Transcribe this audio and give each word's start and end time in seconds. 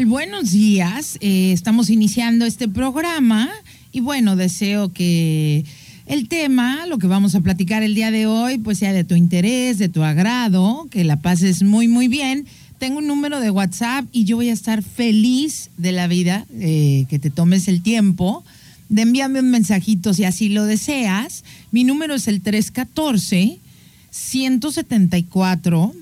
Buenos 0.00 0.52
días. 0.52 1.18
Eh, 1.20 1.52
estamos 1.52 1.90
iniciando 1.90 2.46
este 2.46 2.66
programa 2.66 3.50
y 3.92 4.00
bueno, 4.00 4.36
deseo 4.36 4.90
que 4.90 5.66
el 6.06 6.28
tema, 6.28 6.86
lo 6.86 6.96
que 6.96 7.06
vamos 7.06 7.34
a 7.34 7.40
platicar 7.42 7.82
el 7.82 7.94
día 7.94 8.10
de 8.10 8.26
hoy, 8.26 8.56
pues 8.56 8.78
sea 8.78 8.94
de 8.94 9.04
tu 9.04 9.14
interés, 9.14 9.78
de 9.78 9.90
tu 9.90 10.02
agrado, 10.02 10.88
que 10.90 11.04
la 11.04 11.20
pases 11.20 11.62
muy, 11.62 11.88
muy 11.88 12.08
bien. 12.08 12.46
Tengo 12.78 12.98
un 12.98 13.06
número 13.06 13.38
de 13.38 13.50
WhatsApp 13.50 14.06
y 14.12 14.24
yo 14.24 14.36
voy 14.36 14.48
a 14.48 14.54
estar 14.54 14.82
feliz 14.82 15.68
de 15.76 15.92
la 15.92 16.06
vida, 16.06 16.46
eh, 16.58 17.04
que 17.10 17.18
te 17.18 17.28
tomes 17.28 17.68
el 17.68 17.82
tiempo 17.82 18.42
de 18.88 19.02
enviarme 19.02 19.40
un 19.40 19.50
mensajito 19.50 20.14
si 20.14 20.24
así 20.24 20.48
lo 20.48 20.64
deseas. 20.64 21.44
Mi 21.70 21.84
número 21.84 22.14
es 22.14 22.28
el 22.28 22.40
314 22.40 23.58
174 24.10 25.94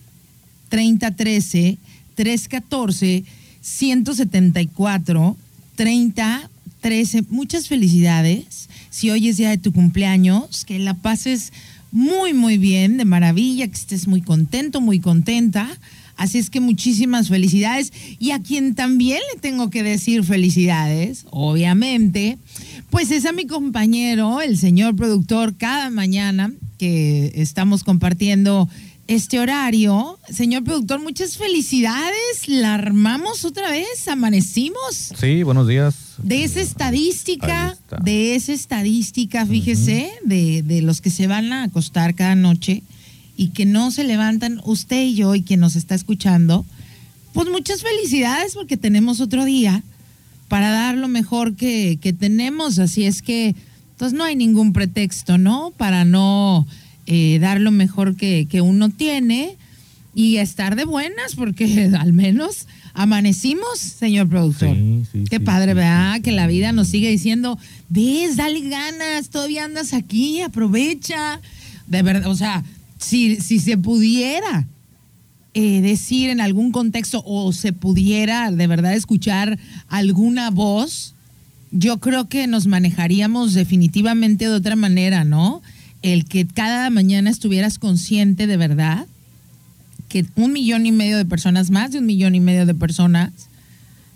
3013 0.69 1.79
314 2.15 3.25
174 3.61 5.37
3013. 5.77 7.23
Muchas 7.31 7.69
felicidades. 7.69 8.69
Si 8.91 9.11
hoy 9.11 9.29
es 9.29 9.37
día 9.37 9.51
de 9.51 9.59
tu 9.59 9.73
cumpleaños, 9.73 10.65
que 10.65 10.79
la 10.79 10.95
pases 10.95 11.53
muy, 11.93 12.35
muy 12.35 12.59
bien, 12.59 12.97
de 12.97 13.05
maravilla, 13.05 13.67
que 13.67 13.75
estés 13.75 14.07
muy 14.07 14.23
contento, 14.23 14.81
muy 14.81 15.01
contenta. 15.01 15.69
Así 16.17 16.39
es 16.39 16.51
que 16.51 16.61
muchísimas 16.61 17.29
felicidades. 17.29 17.93
Y 18.19 18.33
a 18.33 18.41
quien 18.41 18.75
también 18.75 19.21
le 19.33 19.41
tengo 19.41 19.71
que 19.71 19.83
decir 19.83 20.23
felicidades, 20.23 21.25
obviamente, 21.31 22.37
pues 22.91 23.11
es 23.11 23.25
a 23.25 23.33
mi 23.33 23.47
compañero, 23.47 24.41
el 24.41 24.59
señor 24.59 24.97
productor, 24.97 25.57
cada 25.57 25.91
mañana 25.91 26.53
que 26.79 27.33
estamos 27.37 27.85
compartiendo 27.85 28.69
este 29.11 29.41
horario. 29.41 30.21
Señor 30.33 30.63
productor, 30.63 31.03
muchas 31.03 31.37
felicidades. 31.37 32.47
La 32.47 32.75
armamos 32.75 33.45
otra 33.45 33.69
vez, 33.69 34.07
amanecimos. 34.07 35.13
Sí, 35.19 35.43
buenos 35.43 35.67
días. 35.67 36.15
De 36.23 36.45
esa 36.45 36.61
estadística, 36.61 37.77
de 38.05 38.37
esa 38.37 38.53
estadística, 38.53 39.45
fíjese, 39.45 40.13
de, 40.25 40.63
de 40.63 40.83
los 40.83 41.01
que 41.01 41.11
se 41.11 41.27
van 41.27 41.53
a 41.53 41.65
acostar 41.65 42.15
cada 42.15 42.37
noche 42.37 42.85
y 43.37 43.49
que 43.49 43.67
no 43.67 43.91
se 43.91 44.05
levantan, 44.05 44.61
usted 44.65 45.03
y 45.03 45.17
yo 45.17 45.35
y 45.35 45.43
quien 45.43 45.59
nos 45.59 45.75
está 45.75 45.97
escuchando, 45.97 46.65
pues 47.33 47.49
muchas 47.49 47.83
felicidades 47.83 48.55
porque 48.55 48.77
tenemos 48.77 49.21
otro 49.21 49.45
día 49.45 49.83
para 50.47 50.71
dar 50.71 50.97
lo 50.97 51.09
mejor 51.09 51.57
que, 51.57 51.99
que 52.01 52.13
tenemos. 52.13 52.79
Así 52.79 53.07
es 53.07 53.23
que, 53.23 53.49
entonces 53.49 53.97
pues, 53.99 54.13
no 54.13 54.23
hay 54.23 54.37
ningún 54.37 54.73
pretexto, 54.73 55.37
¿no? 55.37 55.73
Para 55.77 56.05
no 56.05 56.65
eh, 57.13 57.41
dar 57.41 57.61
lo 57.61 57.73
mejor 57.73 58.15
que, 58.15 58.47
uno 58.63 58.89
tiene 58.89 59.57
y 60.15 60.37
estar 60.37 60.77
de 60.77 60.85
buenas, 60.85 61.35
porque 61.35 61.91
al 61.99 62.13
menos 62.13 62.69
amanecimos, 62.95 63.81
señor 63.81 64.29
productor. 64.29 64.77
Qué 65.29 65.41
padre, 65.41 65.75
¿verdad? 65.75 66.21
Que 66.21 66.31
la 66.31 66.47
vida 66.47 66.71
nos 66.71 66.87
sigue 66.87 67.11
diciendo, 67.11 67.59
ves, 67.89 68.37
dale 68.37 68.61
ganas, 68.61 69.29
todavía 69.29 69.65
andas 69.65 69.93
aquí, 69.93 70.41
aprovecha. 70.41 71.41
De 71.89 72.03
verdad, 72.03 72.31
o 72.31 72.37
sea, 72.37 72.63
si, 72.99 73.41
si 73.41 73.59
se 73.59 73.77
pudiera 73.77 74.69
eh, 75.55 75.81
decir 75.81 76.31
en 76.31 76.41
algún 76.41 76.71
contexto 76.71 77.25
o 77.27 77.53
se 77.53 77.73
pudiera 77.73 78.53
de 78.53 78.69
verdad 78.69 78.95
escuchar 78.95 79.59
alguna 79.89 80.51
voz, 80.51 81.17
yo 81.73 81.99
creo 81.99 82.29
que 82.29 82.47
nos 82.47 82.69
manejaríamos 82.69 83.55
definitivamente 83.55 84.45
de 84.45 84.55
otra 84.55 84.77
manera, 84.77 85.25
¿no? 85.25 85.61
El 86.03 86.25
que 86.25 86.47
cada 86.47 86.91
mañana 86.91 87.31
estuvieras 87.31 87.79
consciente 87.79 88.47
de 88.47 88.57
verdad 88.57 89.07
que 90.09 90.27
un 90.35 90.53
millón 90.53 90.87
y 90.87 90.93
medio 90.93 91.17
de 91.17 91.25
personas, 91.25 91.71
más 91.71 91.93
de 91.93 91.99
un 91.99 92.07
millón 92.07 92.35
y 92.35 92.41
medio 92.41 92.67
de 92.67 92.75
personas, 92.75 93.31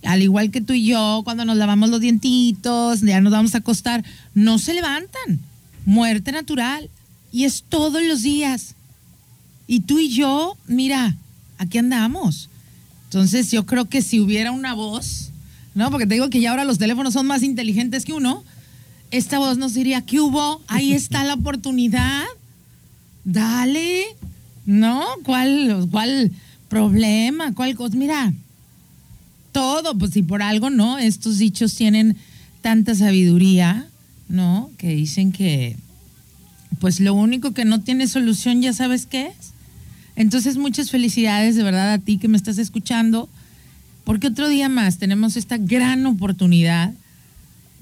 al 0.02 0.22
igual 0.22 0.50
que 0.50 0.60
tú 0.60 0.72
y 0.72 0.84
yo, 0.84 1.22
cuando 1.24 1.44
nos 1.44 1.56
lavamos 1.56 1.88
los 1.88 2.00
dientitos, 2.00 3.00
ya 3.00 3.20
nos 3.20 3.32
vamos 3.32 3.54
a 3.54 3.58
acostar, 3.58 4.04
no 4.34 4.58
se 4.58 4.74
levantan. 4.74 5.40
Muerte 5.86 6.32
natural. 6.32 6.90
Y 7.32 7.44
es 7.44 7.64
todos 7.68 8.02
los 8.02 8.22
días. 8.22 8.74
Y 9.66 9.80
tú 9.80 9.98
y 9.98 10.10
yo, 10.10 10.56
mira, 10.66 11.16
aquí 11.58 11.78
andamos. 11.78 12.50
Entonces 13.04 13.50
yo 13.50 13.64
creo 13.64 13.86
que 13.86 14.02
si 14.02 14.20
hubiera 14.20 14.50
una 14.50 14.74
voz, 14.74 15.30
¿no? 15.74 15.90
Porque 15.90 16.06
te 16.06 16.14
digo 16.14 16.28
que 16.28 16.40
ya 16.40 16.50
ahora 16.50 16.64
los 16.64 16.78
teléfonos 16.78 17.14
son 17.14 17.26
más 17.26 17.42
inteligentes 17.42 18.04
que 18.04 18.12
uno 18.12 18.44
esta 19.16 19.38
voz 19.38 19.58
nos 19.58 19.74
diría, 19.74 20.02
¿qué 20.02 20.20
hubo? 20.20 20.60
Ahí 20.66 20.92
está 20.92 21.22
la 21.22 21.34
oportunidad. 21.34 22.24
Dale. 23.24 24.06
¿No? 24.66 25.04
¿Cuál, 25.24 25.86
cuál 25.90 26.32
problema? 26.68 27.54
¿Cuál 27.54 27.76
cosa? 27.76 27.96
Mira, 27.96 28.32
todo, 29.52 29.96
pues 29.96 30.12
si 30.12 30.22
por 30.22 30.42
algo, 30.42 30.68
¿no? 30.68 30.98
Estos 30.98 31.38
dichos 31.38 31.74
tienen 31.76 32.16
tanta 32.60 32.96
sabiduría, 32.96 33.86
¿no? 34.28 34.70
Que 34.78 34.96
dicen 34.96 35.30
que, 35.30 35.76
pues 36.80 36.98
lo 36.98 37.14
único 37.14 37.52
que 37.52 37.64
no 37.64 37.82
tiene 37.82 38.08
solución, 38.08 38.62
ya 38.62 38.72
sabes 38.72 39.06
qué 39.06 39.26
es. 39.26 39.52
Entonces, 40.16 40.56
muchas 40.56 40.90
felicidades 40.90 41.54
de 41.54 41.62
verdad 41.62 41.92
a 41.92 41.98
ti 41.98 42.18
que 42.18 42.26
me 42.26 42.36
estás 42.36 42.58
escuchando, 42.58 43.28
porque 44.02 44.26
otro 44.26 44.48
día 44.48 44.68
más 44.68 44.98
tenemos 44.98 45.36
esta 45.36 45.56
gran 45.56 46.04
oportunidad 46.06 46.94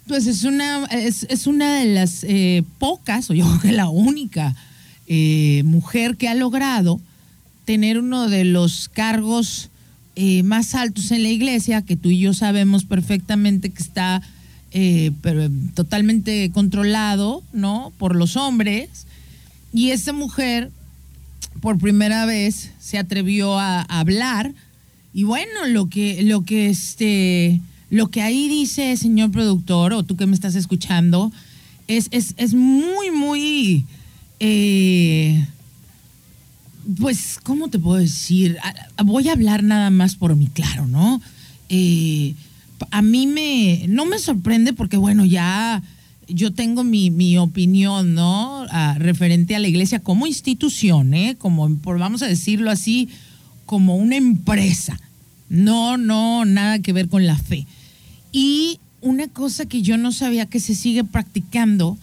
pues 0.08 0.28
es 0.28 0.46
una, 0.46 0.86
es, 0.86 1.48
una 1.48 1.80
de 1.80 1.94
las 1.94 2.24
eh, 2.24 2.64
pocas, 2.80 3.30
o 3.30 3.34
yo 3.34 3.46
creo 3.60 3.60
que 3.60 3.74
la 3.74 3.90
única 3.90 4.56
eh, 5.08 5.64
mujer 5.66 6.16
que 6.16 6.30
ha 6.30 6.34
logrado 6.34 7.02
tener 7.66 8.00
uno 8.00 8.30
de 8.30 8.46
los 8.46 8.88
cargos 8.88 9.71
eh, 10.16 10.44
más 10.44 10.76
altos 10.76 11.12
en 11.12 11.24
la 11.24 11.30
iglesia, 11.30 11.84
que 11.84 11.96
tú 11.96 12.10
y 12.10 12.20
yo 12.20 12.34
sabemos 12.34 12.84
perfectamente 12.84 13.70
que 13.70 13.82
está 13.82 14.22
eh, 14.72 15.12
totalmente 15.74 16.50
controlado, 16.52 17.44
¿no? 17.54 17.94
Por 17.98 18.16
los 18.16 18.36
hombres. 18.36 19.06
Y 19.74 19.92
esa 19.92 20.14
mujer, 20.14 20.70
por 21.62 21.78
primera 21.78 22.26
vez, 22.26 22.72
se 22.80 22.98
atrevió 22.98 23.58
a, 23.58 23.82
hablar. 23.82 24.54
Y 25.14 25.24
bueno, 25.24 25.68
lo 25.68 25.90
que, 25.90 26.24
lo 26.24 26.44
que 26.44 26.70
este, 26.70 27.62
lo 27.90 28.10
que 28.10 28.22
ahí 28.22 28.48
dice, 28.48 28.96
señor 28.98 29.32
productor, 29.32 29.94
o 29.94 30.04
tú 30.04 30.18
que 30.18 30.26
me 30.26 30.36
estás 30.36 30.56
escuchando, 30.56 31.32
es, 31.88 32.08
es, 32.12 32.34
es 32.38 32.54
muy, 32.54 33.12
muy 33.12 33.86
eh, 34.40 35.46
pues, 37.00 37.40
¿cómo 37.44 37.70
te 37.70 37.80
puedo 37.80 38.00
decir? 38.00 38.58
Voy 39.04 39.30
a 39.30 39.34
hablar 39.34 39.64
nada 39.64 39.90
más 39.90 40.16
por 40.16 40.36
mí, 40.36 40.48
claro, 40.54 40.88
¿no? 40.88 41.22
Eh, 41.70 42.34
a 42.90 43.02
mí 43.02 43.28
me, 43.28 43.86
no 43.88 44.06
me 44.06 44.20
sorprende 44.20 44.74
porque, 44.74 44.98
bueno, 44.98 45.26
ya 45.26 45.82
yo 46.28 46.54
tengo 46.54 46.84
mi, 46.84 47.38
opinión, 47.38 48.14
¿no? 48.14 48.66
referente 48.98 49.56
a 49.56 49.60
la 49.60 49.68
iglesia 49.68 50.00
como 50.00 50.28
institución, 50.28 51.14
¿eh? 51.14 51.36
Como, 51.38 51.76
por, 51.78 52.00
vamos 52.00 52.22
a 52.22 52.28
decirlo 52.28 52.72
así, 52.72 53.10
como 53.66 53.96
una 53.96 54.16
empresa. 54.16 55.00
No, 55.50 55.98
no, 55.98 56.46
nada 56.46 56.80
que 56.80 56.94
ver 56.94 57.10
con 57.10 57.26
la 57.28 57.38
fe. 57.38 57.68
Y 58.32 58.80
una 59.02 59.28
cosa 59.28 59.66
que 59.66 59.82
yo 59.82 59.98
no 59.98 60.12
sabía 60.12 60.46
que 60.46 60.60
se 60.60 60.76
sigue 60.76 61.04
practicando 61.04 61.98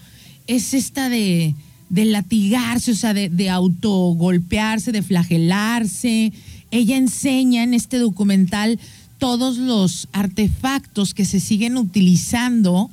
es 0.47 0.75
esta 0.75 1.09
de, 1.09 1.55
de 1.91 2.05
latigarse, 2.05 2.93
o 2.93 2.95
sea, 2.95 3.15
de, 3.15 3.29
de 3.29 3.51
autogolpearse, 3.51 4.93
de 4.93 5.03
flagelarse. 5.03 6.33
Ella 6.71 6.97
enseña 6.97 7.63
en 7.63 7.75
este 7.75 7.99
documental 7.99 8.79
todos 9.19 9.57
los 9.59 10.09
artefactos 10.13 11.15
que 11.15 11.25
se 11.25 11.41
siguen 11.41 11.77
utilizando 11.77 12.91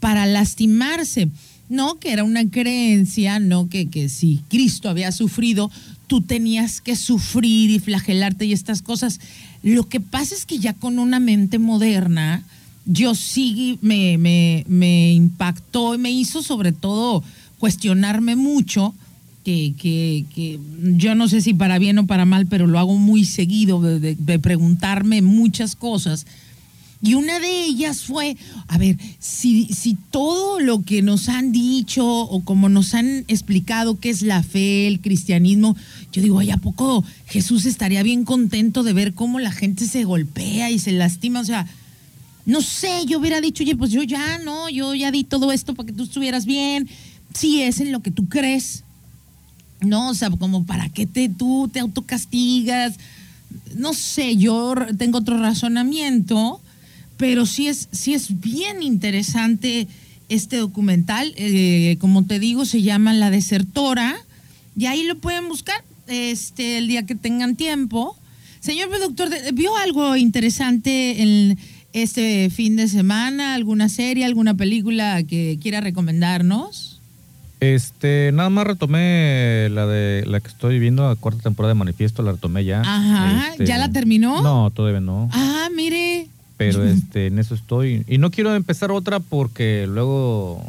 para 0.00 0.26
lastimarse. 0.26 1.28
No, 1.68 1.96
que 1.96 2.12
era 2.12 2.24
una 2.24 2.48
creencia, 2.48 3.38
no 3.40 3.68
que, 3.68 3.86
que 3.88 4.08
si 4.08 4.40
Cristo 4.48 4.88
había 4.88 5.10
sufrido, 5.10 5.70
tú 6.06 6.20
tenías 6.20 6.80
que 6.80 6.94
sufrir 6.94 7.70
y 7.70 7.80
flagelarte 7.80 8.46
y 8.46 8.52
estas 8.52 8.82
cosas. 8.82 9.20
Lo 9.62 9.88
que 9.88 10.00
pasa 10.00 10.34
es 10.34 10.46
que 10.46 10.58
ya 10.58 10.74
con 10.74 10.98
una 10.98 11.18
mente 11.18 11.58
moderna, 11.58 12.44
yo 12.84 13.16
sí 13.16 13.78
me, 13.82 14.16
me, 14.16 14.64
me 14.68 15.12
impactó 15.12 15.94
y 15.94 15.98
me 15.98 16.12
hizo 16.12 16.42
sobre 16.42 16.70
todo 16.70 17.24
cuestionarme 17.58 18.36
mucho, 18.36 18.94
que, 19.44 19.74
que, 19.78 20.24
que, 20.34 20.58
yo 20.96 21.14
no 21.14 21.28
sé 21.28 21.40
si 21.40 21.54
para 21.54 21.78
bien 21.78 21.98
o 21.98 22.06
para 22.06 22.24
mal, 22.24 22.46
pero 22.46 22.66
lo 22.66 22.78
hago 22.78 22.96
muy 22.96 23.24
seguido, 23.24 23.80
de, 23.80 24.14
de 24.14 24.38
preguntarme 24.38 25.22
muchas 25.22 25.76
cosas. 25.76 26.26
Y 27.02 27.14
una 27.14 27.38
de 27.38 27.64
ellas 27.64 28.02
fue, 28.02 28.36
a 28.68 28.78
ver, 28.78 28.96
si, 29.18 29.66
si 29.66 29.96
todo 30.10 30.58
lo 30.60 30.82
que 30.82 31.02
nos 31.02 31.28
han 31.28 31.52
dicho 31.52 32.04
o 32.04 32.42
como 32.42 32.68
nos 32.68 32.94
han 32.94 33.24
explicado 33.28 34.00
qué 34.00 34.10
es 34.10 34.22
la 34.22 34.42
fe, 34.42 34.86
el 34.86 35.00
cristianismo, 35.00 35.76
yo 36.10 36.22
digo, 36.22 36.38
ay, 36.38 36.50
¿a 36.50 36.56
poco 36.56 37.04
Jesús 37.26 37.66
estaría 37.66 38.02
bien 38.02 38.24
contento 38.24 38.82
de 38.82 38.94
ver 38.94 39.12
cómo 39.12 39.38
la 39.38 39.52
gente 39.52 39.86
se 39.86 40.04
golpea 40.04 40.70
y 40.70 40.78
se 40.78 40.92
lastima? 40.92 41.40
O 41.40 41.44
sea, 41.44 41.66
no 42.46 42.62
sé, 42.62 43.04
yo 43.06 43.18
hubiera 43.18 43.40
dicho, 43.40 43.62
oye, 43.62 43.76
pues 43.76 43.90
yo 43.90 44.02
ya 44.02 44.38
no, 44.38 44.70
yo 44.70 44.94
ya 44.94 45.10
di 45.10 45.24
todo 45.24 45.52
esto 45.52 45.74
para 45.74 45.88
que 45.88 45.92
tú 45.92 46.04
estuvieras 46.04 46.46
bien. 46.46 46.88
Si 47.36 47.62
es 47.62 47.80
en 47.80 47.92
lo 47.92 48.00
que 48.00 48.10
tú 48.10 48.28
crees, 48.28 48.84
¿no? 49.80 50.10
O 50.10 50.14
sea, 50.14 50.30
como 50.30 50.64
para 50.64 50.88
qué 50.88 51.06
te, 51.06 51.28
tú 51.28 51.68
te 51.72 51.80
autocastigas. 51.80 52.94
No 53.74 53.94
sé, 53.94 54.36
yo 54.36 54.74
tengo 54.96 55.18
otro 55.18 55.38
razonamiento, 55.38 56.60
pero 57.16 57.46
sí 57.46 57.68
es, 57.68 57.88
sí 57.92 58.14
es 58.14 58.40
bien 58.40 58.82
interesante 58.82 59.86
este 60.28 60.56
documental. 60.56 61.34
Eh, 61.36 61.96
como 62.00 62.24
te 62.24 62.38
digo, 62.38 62.64
se 62.64 62.82
llama 62.82 63.12
La 63.12 63.30
Desertora. 63.30 64.16
Y 64.76 64.86
ahí 64.86 65.04
lo 65.04 65.18
pueden 65.18 65.48
buscar 65.48 65.82
este, 66.06 66.78
el 66.78 66.88
día 66.88 67.04
que 67.04 67.14
tengan 67.14 67.56
tiempo. 67.56 68.16
Señor 68.60 68.88
doctor, 68.98 69.30
¿vio 69.54 69.76
algo 69.76 70.16
interesante 70.16 71.22
en 71.22 71.58
este 71.92 72.50
fin 72.50 72.76
de 72.76 72.88
semana? 72.88 73.54
¿Alguna 73.54 73.88
serie, 73.88 74.24
alguna 74.24 74.54
película 74.54 75.22
que 75.22 75.58
quiera 75.62 75.80
recomendarnos? 75.80 76.95
Este, 77.60 78.30
nada 78.34 78.50
más 78.50 78.66
retomé 78.66 79.68
la 79.70 79.86
de 79.86 80.24
la 80.26 80.40
que 80.40 80.48
estoy 80.48 80.78
viendo, 80.78 81.08
la 81.08 81.14
cuarta 81.16 81.42
temporada 81.42 81.72
de 81.74 81.78
Manifiesto, 81.78 82.22
la 82.22 82.32
retomé 82.32 82.64
ya. 82.64 82.82
Ajá, 82.82 83.50
Este, 83.52 83.66
¿ya 83.66 83.78
la 83.78 83.90
terminó? 83.90 84.42
No, 84.42 84.70
todavía 84.70 85.00
no. 85.00 85.30
Ah, 85.32 85.68
mire. 85.74 86.28
Pero 86.58 86.84
este, 86.84 87.26
en 87.28 87.38
eso 87.38 87.54
estoy. 87.54 88.02
Y 88.08 88.18
no 88.18 88.30
quiero 88.30 88.54
empezar 88.54 88.90
otra 88.90 89.20
porque 89.20 89.86
luego. 89.88 90.62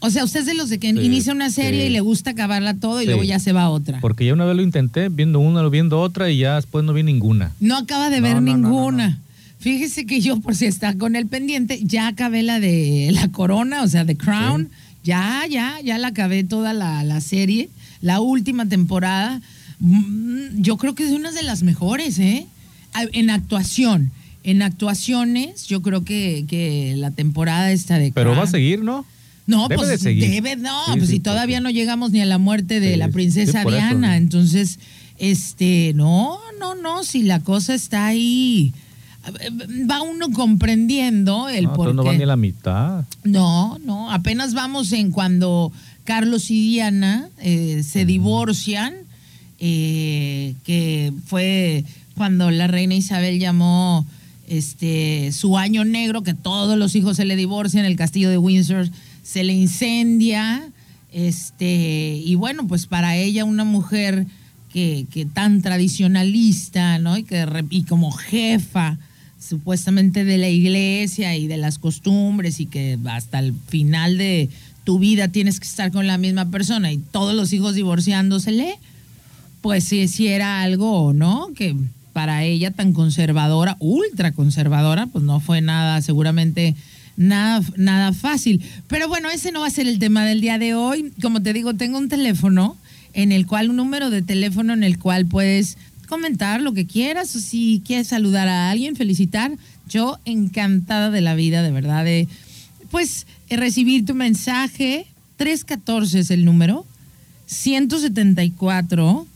O 0.00 0.10
sea, 0.10 0.22
usted 0.24 0.40
es 0.40 0.46
de 0.46 0.54
los 0.54 0.68
de 0.68 0.78
que 0.78 0.92
Sí, 0.92 1.00
inicia 1.00 1.32
una 1.32 1.50
serie 1.50 1.82
sí. 1.82 1.86
y 1.86 1.90
le 1.90 2.00
gusta 2.00 2.30
acabarla 2.30 2.74
todo 2.74 3.00
y 3.00 3.04
Sí. 3.04 3.10
luego 3.10 3.22
ya 3.24 3.38
se 3.38 3.52
va 3.52 3.62
a 3.62 3.70
otra. 3.70 4.00
Porque 4.00 4.24
ya 4.26 4.34
una 4.34 4.44
vez 4.44 4.54
lo 4.56 4.62
intenté, 4.62 5.08
viendo 5.08 5.38
una, 5.40 5.66
viendo 5.68 6.00
otra 6.00 6.30
y 6.30 6.38
ya 6.38 6.56
después 6.56 6.84
no 6.84 6.92
vi 6.92 7.02
ninguna. 7.02 7.52
No 7.60 7.76
acaba 7.76 8.10
de 8.10 8.18
No, 8.20 8.22
ver 8.24 8.34
no, 8.36 8.40
no, 8.42 8.56
no, 8.56 8.68
ninguna. 8.68 9.18
Fíjese 9.58 10.04
que 10.04 10.20
yo, 10.20 10.40
por 10.40 10.54
si 10.54 10.66
está 10.66 10.96
con 10.98 11.16
el 11.16 11.26
pendiente, 11.26 11.80
ya 11.82 12.06
acabé 12.08 12.42
la 12.42 12.60
de 12.60 13.10
La 13.12 13.28
Corona, 13.28 13.82
o 13.82 13.88
sea, 13.88 14.04
The 14.04 14.16
Crown. 14.16 14.68
Ya, 15.04 15.44
ya, 15.48 15.78
ya 15.84 15.98
la 15.98 16.08
acabé 16.08 16.44
toda 16.44 16.72
la, 16.72 17.04
la 17.04 17.20
serie. 17.20 17.68
La 18.00 18.20
última 18.20 18.66
temporada. 18.66 19.40
Mm, 19.78 20.60
Yo 20.62 20.76
creo 20.78 20.94
que 20.94 21.04
es 21.04 21.12
una 21.12 21.30
de 21.30 21.42
las 21.42 21.62
mejores, 21.62 22.18
¿eh? 22.18 22.46
En 23.12 23.30
actuación. 23.30 24.10
En 24.42 24.62
actuaciones, 24.62 25.66
yo 25.66 25.82
creo 25.82 26.04
que, 26.04 26.44
que 26.48 26.94
la 26.96 27.10
temporada 27.10 27.72
está 27.72 27.98
de 27.98 28.12
Pero 28.12 28.34
va 28.36 28.42
a 28.42 28.46
seguir, 28.46 28.82
¿no? 28.82 29.04
no, 29.46 29.68
Debe 29.68 29.76
pues 29.76 29.88
de 29.88 29.98
seguir. 29.98 30.30
debe, 30.30 30.56
no, 30.56 30.84
Sí, 30.86 30.92
pues 30.96 31.06
sí, 31.08 31.14
si 31.16 31.20
todavía 31.20 31.60
no 31.60 31.70
llegamos 31.70 32.12
ni 32.12 32.20
a 32.20 32.26
la 32.26 32.38
muerte 32.38 32.80
de 32.80 32.96
la 32.96 33.08
princesa 33.08 33.60
eso, 33.60 33.70
Diana, 33.70 34.16
entonces, 34.16 34.78
este, 35.18 35.92
no, 35.94 36.38
no, 36.58 36.74
no, 36.74 37.04
si 37.04 37.22
la 37.22 37.40
cosa 37.40 37.74
está 37.74 38.06
ahí, 38.06 38.72
va 39.90 40.02
uno 40.02 40.30
comprendiendo 40.30 41.48
el 41.48 41.64
no, 41.64 41.74
por 41.74 41.94
no 41.94 42.04
va 42.04 42.12
ni 42.12 42.24
la 42.24 42.36
mitad. 42.36 43.04
No, 43.24 43.78
no, 43.84 44.10
apenas 44.12 44.54
vamos 44.54 44.92
en 44.92 45.10
cuando 45.10 45.72
Carlos 46.04 46.50
y 46.50 46.60
Diana 46.60 47.28
eh, 47.38 47.82
se 47.82 48.04
divorcian, 48.04 48.94
eh, 49.58 50.54
que 50.64 51.12
fue 51.26 51.84
cuando 52.14 52.50
la 52.50 52.66
reina 52.66 52.94
Isabel 52.94 53.38
llamó 53.38 54.06
este 54.46 55.32
su 55.32 55.56
año 55.56 55.84
negro, 55.84 56.22
que 56.22 56.34
todos 56.34 56.76
los 56.76 56.94
hijos 56.94 57.16
se 57.16 57.24
le 57.24 57.36
divorcian, 57.36 57.84
el 57.84 57.96
castillo 57.96 58.28
de 58.28 58.38
Windsor 58.38 58.90
se 59.22 59.42
le 59.42 59.54
incendia, 59.54 60.62
este, 61.12 62.20
y 62.22 62.34
bueno, 62.34 62.66
pues 62.66 62.86
para 62.86 63.16
ella 63.16 63.44
una 63.44 63.64
mujer 63.64 64.26
que, 64.70 65.06
que 65.10 65.24
tan 65.24 65.62
tradicionalista, 65.62 66.98
¿no? 66.98 67.16
Y 67.16 67.22
que 67.22 67.46
y 67.70 67.84
como 67.84 68.10
jefa 68.10 68.98
supuestamente 69.48 70.24
de 70.24 70.38
la 70.38 70.48
iglesia 70.48 71.36
y 71.36 71.46
de 71.46 71.56
las 71.56 71.78
costumbres 71.78 72.60
y 72.60 72.66
que 72.66 72.98
hasta 73.06 73.38
el 73.38 73.54
final 73.68 74.18
de 74.18 74.48
tu 74.84 74.98
vida 74.98 75.28
tienes 75.28 75.60
que 75.60 75.66
estar 75.66 75.90
con 75.90 76.06
la 76.06 76.18
misma 76.18 76.50
persona 76.50 76.92
y 76.92 76.98
todos 76.98 77.34
los 77.34 77.52
hijos 77.52 77.74
divorciándosele, 77.74 78.78
pues 79.60 79.84
sí 79.84 80.26
era 80.26 80.62
algo, 80.62 81.12
¿no? 81.12 81.48
Que 81.56 81.74
para 82.12 82.44
ella 82.44 82.70
tan 82.70 82.92
conservadora, 82.92 83.76
ultra 83.80 84.32
conservadora, 84.32 85.06
pues 85.06 85.24
no 85.24 85.40
fue 85.40 85.60
nada, 85.60 86.00
seguramente 86.00 86.74
nada, 87.16 87.64
nada 87.76 88.12
fácil. 88.12 88.62
Pero 88.88 89.08
bueno, 89.08 89.30
ese 89.30 89.52
no 89.52 89.60
va 89.60 89.66
a 89.66 89.70
ser 89.70 89.88
el 89.88 89.98
tema 89.98 90.24
del 90.24 90.40
día 90.40 90.58
de 90.58 90.74
hoy. 90.74 91.12
Como 91.20 91.42
te 91.42 91.52
digo, 91.52 91.74
tengo 91.74 91.98
un 91.98 92.08
teléfono 92.08 92.76
en 93.14 93.32
el 93.32 93.46
cual, 93.46 93.70
un 93.70 93.76
número 93.76 94.10
de 94.10 94.22
teléfono 94.22 94.72
en 94.72 94.84
el 94.84 94.98
cual 94.98 95.26
puedes 95.26 95.76
comentar 96.06 96.60
lo 96.60 96.72
que 96.72 96.86
quieras 96.86 97.34
o 97.36 97.40
si 97.40 97.82
quieres 97.84 98.08
saludar 98.08 98.48
a 98.48 98.70
alguien, 98.70 98.96
felicitar. 98.96 99.52
Yo 99.88 100.18
encantada 100.24 101.10
de 101.10 101.20
la 101.20 101.34
vida, 101.34 101.62
de 101.62 101.70
verdad, 101.70 102.04
de 102.04 102.28
pues 102.90 103.26
eh, 103.48 103.56
recibir 103.56 104.04
tu 104.04 104.14
mensaje. 104.14 105.06
314 105.36 106.20
es 106.20 106.30
el 106.30 106.44
número. 106.44 106.86
174 107.46 109.26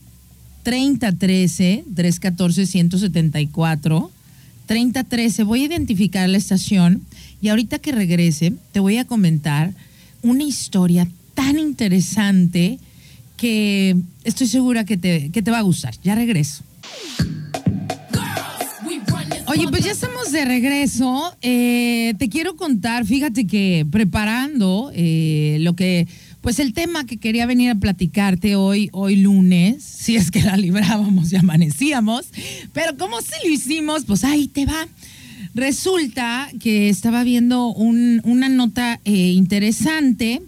3013 0.63 1.85
314 1.95 2.65
174 2.65 4.11
3013. 4.65 5.43
Voy 5.43 5.61
a 5.61 5.65
identificar 5.65 6.29
la 6.29 6.37
estación 6.37 7.01
y 7.41 7.49
ahorita 7.49 7.79
que 7.79 7.91
regrese 7.91 8.53
te 8.71 8.79
voy 8.79 8.97
a 8.97 9.05
comentar 9.05 9.73
una 10.21 10.43
historia 10.43 11.07
tan 11.33 11.57
interesante 11.59 12.79
que 13.39 13.95
estoy 14.23 14.47
segura 14.47 14.83
que 14.85 14.97
te, 14.97 15.29
que 15.31 15.41
te 15.41 15.51
va 15.51 15.59
a 15.59 15.61
gustar. 15.61 15.93
Ya 16.03 16.15
regreso. 16.15 16.63
Oye, 19.47 19.67
pues 19.69 19.83
ya 19.83 19.91
estamos 19.91 20.31
de 20.31 20.45
regreso. 20.45 21.35
Eh, 21.41 22.13
te 22.19 22.29
quiero 22.29 22.55
contar, 22.55 23.05
fíjate 23.05 23.47
que 23.47 23.85
preparando 23.89 24.91
eh, 24.93 25.57
lo 25.61 25.75
que, 25.75 26.07
pues 26.41 26.59
el 26.59 26.73
tema 26.73 27.05
que 27.05 27.17
quería 27.17 27.47
venir 27.47 27.71
a 27.71 27.75
platicarte 27.75 28.55
hoy, 28.55 28.89
hoy 28.91 29.15
lunes, 29.15 29.83
si 29.83 30.15
es 30.15 30.29
que 30.29 30.43
la 30.43 30.55
librábamos 30.55 31.33
y 31.33 31.37
amanecíamos, 31.37 32.27
pero 32.73 32.95
como 32.97 33.21
si 33.21 33.47
lo 33.47 33.51
hicimos, 33.51 34.05
pues 34.05 34.23
ahí 34.23 34.47
te 34.47 34.65
va. 34.67 34.87
Resulta 35.55 36.47
que 36.59 36.89
estaba 36.89 37.23
viendo 37.23 37.69
un- 37.69 38.21
una 38.23 38.49
nota 38.49 38.99
eh, 39.03 39.31
interesante 39.31 40.43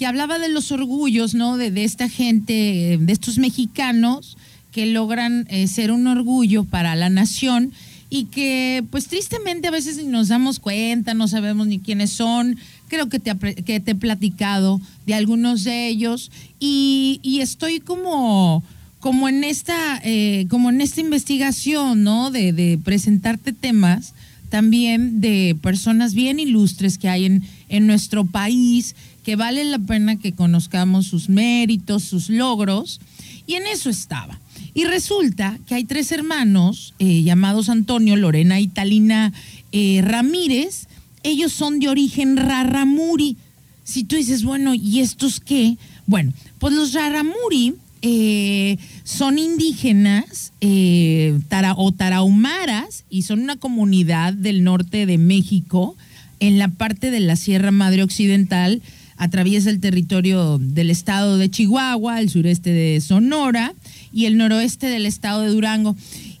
que 0.00 0.06
hablaba 0.06 0.38
de 0.38 0.48
los 0.48 0.72
orgullos, 0.72 1.34
¿no? 1.34 1.58
De, 1.58 1.84
esta 1.84 2.08
gente, 2.08 2.96
de 2.98 3.12
estos 3.12 3.36
mexicanos 3.36 4.38
que 4.72 4.86
logran 4.86 5.46
eh, 5.50 5.66
ser 5.66 5.92
un 5.92 6.06
orgullo 6.06 6.64
para 6.64 6.96
la 6.96 7.10
nación 7.10 7.70
y 8.08 8.24
que 8.24 8.82
pues 8.90 9.08
tristemente 9.08 9.68
a 9.68 9.70
veces 9.70 9.98
ni 9.98 10.04
nos 10.04 10.28
damos 10.28 10.58
cuenta, 10.58 11.12
no 11.12 11.28
sabemos 11.28 11.66
ni 11.66 11.80
quiénes 11.80 12.12
son. 12.12 12.56
Creo 12.88 13.10
que 13.10 13.18
te, 13.18 13.36
que 13.36 13.78
te 13.78 13.90
he 13.90 13.94
platicado 13.94 14.80
de 15.04 15.12
algunos 15.12 15.64
de 15.64 15.88
ellos 15.88 16.30
y, 16.58 17.20
y 17.22 17.40
estoy 17.40 17.80
como, 17.80 18.64
como, 19.00 19.28
en 19.28 19.44
esta, 19.44 20.00
eh, 20.02 20.46
como 20.48 20.70
en 20.70 20.80
esta 20.80 21.02
investigación, 21.02 22.04
¿no? 22.04 22.30
De, 22.30 22.54
de 22.54 22.78
presentarte 22.82 23.52
temas 23.52 24.14
también 24.50 25.20
de 25.20 25.56
personas 25.62 26.12
bien 26.12 26.38
ilustres 26.38 26.98
que 26.98 27.08
hay 27.08 27.24
en, 27.24 27.44
en 27.68 27.86
nuestro 27.86 28.26
país, 28.26 28.96
que 29.24 29.36
vale 29.36 29.64
la 29.64 29.78
pena 29.78 30.16
que 30.16 30.32
conozcamos 30.32 31.06
sus 31.06 31.28
méritos, 31.28 32.04
sus 32.04 32.28
logros, 32.28 33.00
y 33.46 33.54
en 33.54 33.66
eso 33.66 33.90
estaba. 33.90 34.38
Y 34.74 34.84
resulta 34.84 35.58
que 35.66 35.74
hay 35.74 35.84
tres 35.84 36.12
hermanos 36.12 36.94
eh, 36.98 37.22
llamados 37.22 37.68
Antonio, 37.68 38.16
Lorena 38.16 38.60
y 38.60 38.68
Talina 38.68 39.32
eh, 39.72 40.00
Ramírez, 40.02 40.86
ellos 41.22 41.52
son 41.52 41.80
de 41.80 41.88
origen 41.88 42.36
raramuri. 42.36 43.36
Si 43.84 44.04
tú 44.04 44.16
dices, 44.16 44.44
bueno, 44.44 44.74
¿y 44.74 45.00
estos 45.00 45.40
qué? 45.40 45.76
Bueno, 46.06 46.32
pues 46.58 46.74
los 46.74 46.92
raramuri 46.92 47.74
eh, 48.02 48.78
son 49.04 49.38
indígenas 49.38 50.52
eh, 50.62 51.38
o 51.76 51.92
tarahumaras 51.92 53.04
y 53.10 53.22
son 53.22 53.40
una 53.40 53.56
comunidad 53.56 54.32
del 54.32 54.64
norte 54.64 55.04
de 55.04 55.18
México 55.18 55.96
en 56.38 56.58
la 56.58 56.68
parte 56.68 57.10
de 57.10 57.20
la 57.20 57.36
Sierra 57.36 57.70
Madre 57.70 58.02
Occidental. 58.02 58.80
Atraviesa 59.20 59.68
el 59.68 59.80
territorio 59.80 60.58
del 60.58 60.90
estado 60.90 61.36
de 61.36 61.50
Chihuahua, 61.50 62.20
el 62.20 62.30
sureste 62.30 62.72
de 62.72 63.00
Sonora 63.00 63.74
y 64.12 64.24
el 64.24 64.36
noroeste 64.36 64.86
del 64.86 65.04
estado 65.04 65.42
de 65.42 65.50
Durango. 65.50 65.94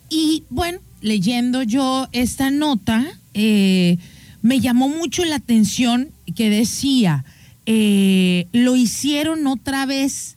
Y 0.08 0.44
bueno, 0.48 0.78
leyendo 1.02 1.62
yo 1.62 2.08
esta 2.12 2.50
nota, 2.50 3.06
eh, 3.34 3.98
me 4.42 4.60
llamó 4.60 4.88
mucho 4.88 5.24
la 5.26 5.36
atención 5.36 6.08
que 6.34 6.48
decía, 6.48 7.24
lo 7.66 8.74
hicieron 8.74 9.46
otra 9.46 9.86
vez 9.86 10.36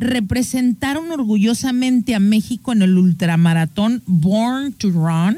representaron 0.00 1.10
orgullosamente 1.12 2.14
a 2.14 2.20
México 2.20 2.72
en 2.72 2.80
el 2.80 2.96
ultramaratón 2.96 4.02
Born 4.06 4.72
to 4.72 4.90
Run 4.90 5.36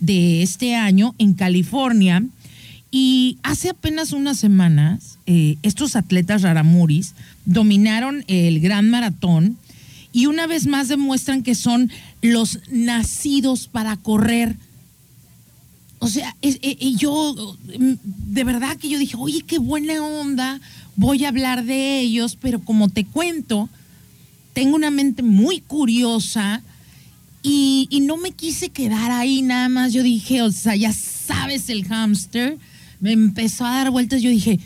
de 0.00 0.42
este 0.42 0.74
año 0.74 1.14
en 1.18 1.34
California. 1.34 2.22
Y 2.90 3.38
hace 3.44 3.70
apenas 3.70 4.12
unas 4.12 4.36
semanas, 4.36 5.19
eh, 5.32 5.58
estos 5.62 5.94
atletas 5.94 6.42
raramuris 6.42 7.14
dominaron 7.44 8.24
el 8.26 8.58
gran 8.58 8.90
maratón 8.90 9.56
y 10.12 10.26
una 10.26 10.48
vez 10.48 10.66
más 10.66 10.88
demuestran 10.88 11.44
que 11.44 11.54
son 11.54 11.88
los 12.20 12.58
nacidos 12.68 13.68
para 13.68 13.96
correr. 13.96 14.56
O 16.00 16.08
sea, 16.08 16.34
eh, 16.42 16.94
yo, 16.96 17.56
mm, 17.78 17.92
de 18.32 18.42
verdad 18.42 18.76
que 18.76 18.88
yo 18.88 18.98
dije, 18.98 19.14
oye, 19.16 19.42
qué 19.46 19.60
buena 19.60 20.02
onda, 20.02 20.60
voy 20.96 21.24
a 21.24 21.28
hablar 21.28 21.64
de 21.64 22.00
ellos, 22.00 22.36
pero 22.40 22.58
como 22.58 22.88
te 22.88 23.04
cuento, 23.04 23.68
tengo 24.52 24.74
una 24.74 24.90
mente 24.90 25.22
muy 25.22 25.60
curiosa 25.60 26.60
y, 27.44 27.86
no 28.02 28.16
me 28.16 28.32
quise 28.32 28.70
quedar 28.70 29.12
ahí 29.12 29.42
nada 29.42 29.68
más. 29.68 29.92
Yo 29.92 30.02
dije, 30.02 30.42
o 30.42 30.50
sea, 30.50 30.74
ya 30.74 30.92
sabes 30.92 31.68
el 31.68 31.84
hámster. 31.86 32.58
Me 32.98 33.12
empezó 33.12 33.64
a 33.64 33.76
dar 33.76 33.92
vueltas. 33.92 34.22
Yo 34.22 34.30
dije, 34.30 34.58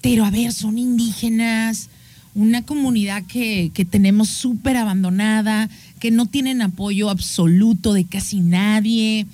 pero 0.00 0.24
a 0.24 0.30
ver, 0.30 0.52
son 0.52 0.78
indígenas, 0.78 1.88
una 2.34 2.62
comunidad 2.62 3.24
que, 3.24 3.70
que 3.74 3.84
tenemos 3.84 4.28
súper 4.28 4.76
abandonada, 4.76 5.68
que 5.98 6.10
no 6.10 6.26
tienen 6.26 6.62
apoyo 6.62 7.10
absoluto 7.10 7.92
de 7.92 8.04
casi 8.04 8.40
nadie, 8.40 9.26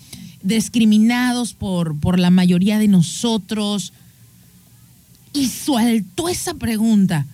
discriminados 0.42 1.52
por, 1.52 1.98
por 1.98 2.18
la 2.18 2.30
mayoría 2.30 2.78
de 2.78 2.88
nosotros. 2.88 3.92
Y 5.32 5.48
sueltó 5.48 6.28
esa 6.28 6.54
pregunta, 6.54 7.26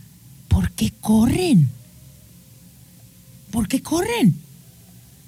¿por 0.48 0.72
qué 0.72 0.92
corren? 1.00 1.68
¿por 3.52 3.68
qué 3.68 3.80
corren? 3.80 4.34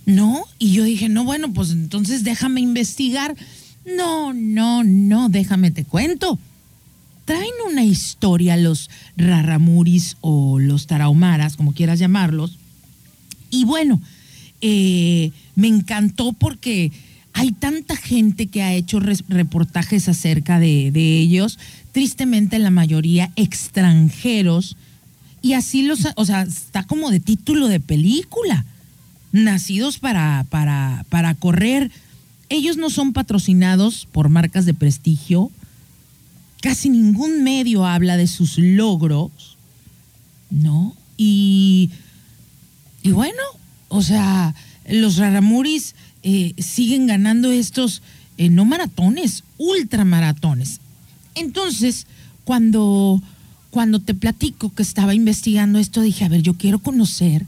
¿No? 0.06 0.44
Y 0.58 0.72
yo 0.72 0.82
dije, 0.82 1.08
no, 1.08 1.22
bueno, 1.22 1.52
pues 1.52 1.70
entonces 1.70 2.24
déjame 2.24 2.60
investigar. 2.60 3.36
No, 3.96 4.32
no, 4.32 4.82
no, 4.82 5.28
déjame 5.28 5.70
te 5.70 5.84
cuento. 5.84 6.40
Traen 7.24 7.52
una 7.66 7.84
historia 7.84 8.56
los 8.56 8.90
raramuris 9.16 10.16
o 10.20 10.58
los 10.58 10.86
tarahumaras, 10.86 11.56
como 11.56 11.72
quieras 11.72 11.98
llamarlos. 11.98 12.58
Y 13.50 13.64
bueno, 13.64 14.00
eh, 14.60 15.30
me 15.54 15.68
encantó 15.68 16.32
porque 16.32 16.92
hay 17.32 17.52
tanta 17.52 17.96
gente 17.96 18.46
que 18.46 18.62
ha 18.62 18.74
hecho 18.74 19.00
reportajes 19.00 20.08
acerca 20.08 20.58
de, 20.58 20.90
de 20.90 21.18
ellos, 21.18 21.58
tristemente 21.92 22.58
la 22.58 22.70
mayoría 22.70 23.30
extranjeros, 23.36 24.76
y 25.44 25.52
así 25.52 25.82
los, 25.82 26.08
o 26.16 26.24
sea, 26.24 26.40
está 26.40 26.84
como 26.84 27.10
de 27.10 27.20
título 27.20 27.68
de 27.68 27.78
película. 27.78 28.64
Nacidos 29.30 29.98
para, 29.98 30.46
para, 30.48 31.04
para 31.10 31.34
correr. 31.34 31.90
Ellos 32.48 32.78
no 32.78 32.88
son 32.88 33.12
patrocinados 33.12 34.08
por 34.10 34.30
marcas 34.30 34.64
de 34.64 34.72
prestigio. 34.72 35.50
Casi 36.64 36.88
ningún 36.88 37.44
medio 37.44 37.84
habla 37.84 38.16
de 38.16 38.26
sus 38.26 38.56
logros. 38.56 39.58
¿No? 40.48 40.96
Y, 41.18 41.90
y 43.02 43.10
bueno, 43.10 43.42
o 43.88 44.00
sea, 44.00 44.54
los 44.88 45.18
raramuris 45.18 45.94
eh, 46.22 46.54
siguen 46.56 47.06
ganando 47.06 47.52
estos, 47.52 48.00
eh, 48.38 48.48
no 48.48 48.64
maratones, 48.64 49.44
ultramaratones. 49.58 50.80
Entonces, 51.34 52.06
cuando 52.44 53.22
cuando 53.68 53.98
te 54.00 54.14
platico 54.14 54.72
que 54.72 54.82
estaba 54.82 55.14
investigando 55.14 55.78
esto, 55.78 56.00
dije, 56.00 56.24
a 56.24 56.28
ver, 56.28 56.40
yo 56.40 56.54
quiero 56.54 56.78
conocer 56.78 57.44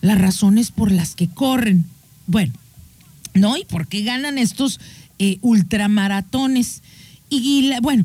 las 0.00 0.20
razones 0.20 0.70
por 0.70 0.92
las 0.92 1.16
que 1.16 1.26
corren. 1.26 1.86
Bueno, 2.28 2.52
¿no? 3.32 3.56
¿Y 3.56 3.64
por 3.64 3.88
qué 3.88 4.02
ganan 4.02 4.38
estos 4.38 4.78
eh, 5.18 5.38
ultramaratones? 5.40 6.82
Y, 7.36 7.72
bueno, 7.82 8.04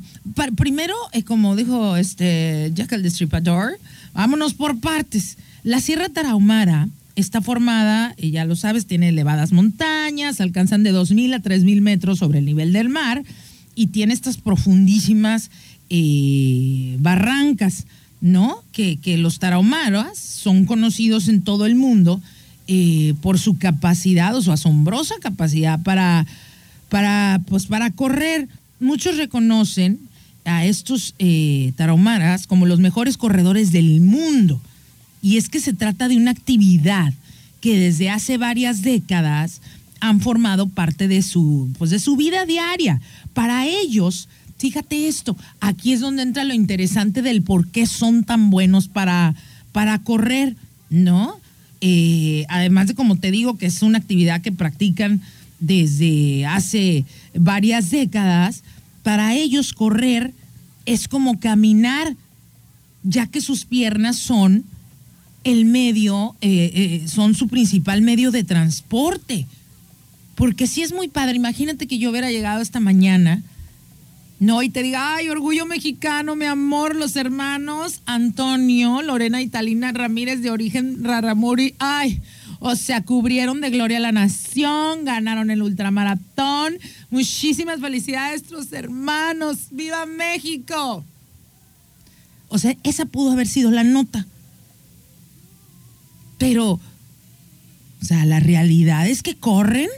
primero, 0.55 0.95
eh, 1.11 1.23
como 1.23 1.55
dijo 1.55 1.97
este 1.97 2.71
Jack 2.73 2.93
el 2.93 3.03
Destripador, 3.03 3.79
vámonos 4.13 4.53
por 4.53 4.79
partes. 4.79 5.37
La 5.63 5.79
Sierra 5.79 6.09
Tarahumara 6.09 6.87
está 7.15 7.41
formada, 7.41 8.15
y 8.17 8.31
ya 8.31 8.45
lo 8.45 8.55
sabes, 8.55 8.85
tiene 8.85 9.09
elevadas 9.09 9.51
montañas, 9.51 10.41
alcanzan 10.41 10.83
de 10.83 10.93
2.000 10.93 11.35
a 11.35 11.39
3.000 11.41 11.81
metros 11.81 12.19
sobre 12.19 12.39
el 12.39 12.45
nivel 12.45 12.73
del 12.73 12.89
mar 12.89 13.23
y 13.75 13.87
tiene 13.87 14.13
estas 14.13 14.37
profundísimas 14.37 15.51
eh, 15.89 16.97
barrancas, 16.99 17.85
¿no? 18.21 18.63
Que, 18.71 18.97
los 19.17 19.39
tarahumaras 19.39 20.17
son 20.17 20.65
conocidos 20.65 21.27
en 21.27 21.41
todo 21.41 21.65
el 21.65 21.75
mundo 21.75 22.21
eh, 22.67 23.13
por 23.21 23.39
su 23.39 23.57
capacidad 23.57 24.35
o 24.35 24.41
su 24.41 24.51
asombrosa 24.51 25.15
capacidad 25.21 25.81
para, 25.81 26.25
para, 26.89 27.41
pues, 27.47 27.67
para 27.67 27.91
correr. 27.91 28.47
Muchos 28.79 29.17
reconocen 29.17 29.99
a 30.45 30.65
estos 30.65 31.15
eh, 31.19 31.73
tarahumaras 31.75 32.47
como 32.47 32.65
los 32.65 32.79
mejores 32.79 33.17
corredores 33.17 33.71
del 33.71 34.01
mundo. 34.01 34.61
Y 35.21 35.37
es 35.37 35.49
que 35.49 35.59
se 35.59 35.73
trata 35.73 36.07
de 36.07 36.17
una 36.17 36.31
actividad 36.31 37.13
que 37.61 37.77
desde 37.77 38.09
hace 38.09 38.37
varias 38.37 38.81
décadas 38.81 39.61
han 39.99 40.21
formado 40.21 40.67
parte 40.67 41.07
de 41.07 41.21
su, 41.21 41.69
pues 41.77 41.91
de 41.91 41.99
su 41.99 42.15
vida 42.15 42.45
diaria. 42.45 43.01
Para 43.33 43.67
ellos, 43.67 44.29
fíjate 44.57 45.07
esto, 45.07 45.35
aquí 45.59 45.91
es 45.91 45.99
donde 45.99 46.23
entra 46.23 46.45
lo 46.45 46.53
interesante 46.53 47.21
del 47.21 47.41
por 47.41 47.67
qué 47.67 47.85
son 47.85 48.23
tan 48.23 48.49
buenos 48.49 48.87
para, 48.87 49.35
para 49.73 49.99
correr, 50.03 50.55
¿no? 50.89 51.37
Eh, 51.81 52.45
además 52.49 52.87
de, 52.87 52.95
como 52.95 53.17
te 53.17 53.31
digo, 53.31 53.57
que 53.57 53.65
es 53.65 53.81
una 53.81 53.97
actividad 53.97 54.41
que 54.41 54.51
practican 54.51 55.21
desde 55.59 56.45
hace 56.45 57.05
varias 57.33 57.91
décadas, 57.91 58.63
para 59.03 59.35
ellos 59.35 59.73
correr 59.73 60.33
es 60.85 61.07
como 61.07 61.39
caminar, 61.39 62.15
ya 63.03 63.27
que 63.27 63.41
sus 63.41 63.65
piernas 63.65 64.17
son 64.17 64.65
el 65.43 65.65
medio, 65.65 66.35
eh, 66.41 66.71
eh, 66.73 67.07
son 67.07 67.35
su 67.35 67.47
principal 67.47 68.01
medio 68.01 68.31
de 68.31 68.43
transporte. 68.43 69.45
Porque 70.35 70.67
si 70.67 70.81
es 70.81 70.93
muy 70.93 71.07
padre, 71.07 71.35
imagínate 71.35 71.87
que 71.87 71.97
yo 71.97 72.11
hubiera 72.11 72.31
llegado 72.31 72.61
esta 72.61 72.79
mañana 72.79 73.43
no, 74.39 74.63
y 74.63 74.69
te 74.69 74.83
diga, 74.83 75.15
ay, 75.15 75.29
orgullo 75.29 75.65
mexicano, 75.65 76.33
mi 76.37 76.45
amor, 76.45 76.95
los 76.95 77.17
hermanos 77.17 78.01
Antonio, 78.05 79.01
Lorena 79.01 79.41
y 79.41 79.47
Talina 79.47 79.91
Ramírez 79.91 80.41
de 80.41 80.49
origen 80.49 81.03
Raramuri, 81.03 81.75
ay, 81.77 82.21
o 82.59 82.75
sea, 82.75 83.03
cubrieron 83.03 83.61
de 83.61 83.69
gloria 83.69 83.97
a 83.97 84.01
la 84.01 84.11
nación, 84.11 85.05
ganaron 85.05 85.49
el 85.49 85.61
ultramaratón. 85.61 86.77
Muchísimas 87.09 87.79
felicidades, 87.79 88.49
nuestros 88.51 88.73
hermanos, 88.73 89.67
¡viva 89.71 90.05
México! 90.05 91.05
O 92.49 92.57
sea, 92.57 92.75
esa 92.83 93.05
pudo 93.05 93.31
haber 93.31 93.47
sido 93.47 93.71
la 93.71 93.83
nota. 93.83 94.25
Pero, 96.37 96.71
o 96.71 98.05
sea, 98.05 98.25
la 98.25 98.39
realidad 98.39 99.07
es 99.07 99.23
que 99.23 99.35
corren 99.35 99.89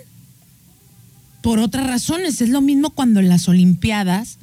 por 1.41 1.59
otras 1.59 1.87
razones. 1.87 2.41
Es 2.41 2.49
lo 2.49 2.61
mismo 2.61 2.91
cuando 2.91 3.19
en 3.19 3.29
las 3.29 3.47
Olimpiadas 3.47 4.37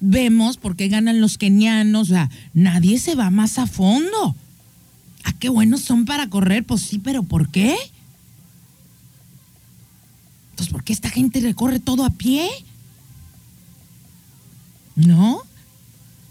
vemos 0.00 0.56
por 0.56 0.76
qué 0.76 0.88
ganan 0.88 1.20
los 1.20 1.38
kenianos, 1.38 2.10
o 2.10 2.12
sea, 2.12 2.30
nadie 2.52 2.98
se 2.98 3.14
va 3.14 3.30
más 3.30 3.58
a 3.58 3.66
fondo. 3.66 4.36
¿A 5.24 5.32
qué 5.32 5.48
buenos 5.48 5.82
son 5.82 6.04
para 6.04 6.28
correr? 6.28 6.64
Pues 6.64 6.82
sí, 6.82 6.98
pero 6.98 7.22
¿por 7.22 7.50
qué? 7.50 7.76
Pues 10.56 10.68
porque 10.68 10.92
esta 10.92 11.10
gente 11.10 11.40
recorre 11.40 11.80
todo 11.80 12.04
a 12.04 12.10
pie. 12.10 12.48
¿No? 14.96 15.42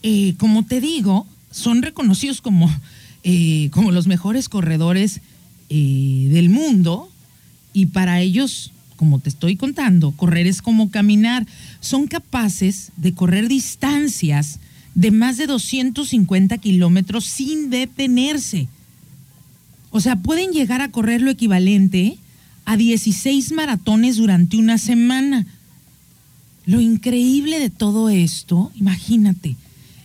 Eh, 0.04 0.36
como 0.38 0.66
te 0.66 0.80
digo, 0.80 1.28
son 1.52 1.82
reconocidos 1.82 2.42
como, 2.42 2.70
eh, 3.24 3.70
como 3.72 3.92
los 3.92 4.08
mejores 4.08 4.48
corredores 4.48 5.22
eh, 5.70 6.28
del 6.32 6.50
mundo 6.50 7.10
y 7.74 7.88
para 7.88 8.22
ellos 8.22 8.72
como 8.96 9.20
te 9.20 9.30
estoy 9.30 9.58
contando, 9.58 10.12
correr 10.12 10.48
es 10.48 10.62
como 10.62 10.90
caminar. 10.90 11.46
Son 11.82 12.08
capaces 12.08 12.92
de 12.96 13.14
correr 13.14 13.50
distancias 13.50 14.60
de 14.96 15.12
más 15.12 15.38
de 15.38 15.48
250 15.48 16.58
kilómetros 16.60 17.26
sin 17.26 17.70
detenerse. 17.70 18.70
O 19.96 20.00
sea, 20.00 20.16
pueden 20.16 20.52
llegar 20.52 20.82
a 20.82 20.90
correr 20.90 21.22
lo 21.22 21.30
equivalente 21.30 22.18
a 22.66 22.78
16 22.78 23.52
maratones 23.52 24.18
durante 24.18 24.58
una 24.58 24.80
semana. 24.80 25.46
Lo 26.66 26.82
increíble 26.82 27.60
de 27.60 27.70
todo 27.70 28.10
esto, 28.10 28.72
imagínate, 28.74 29.56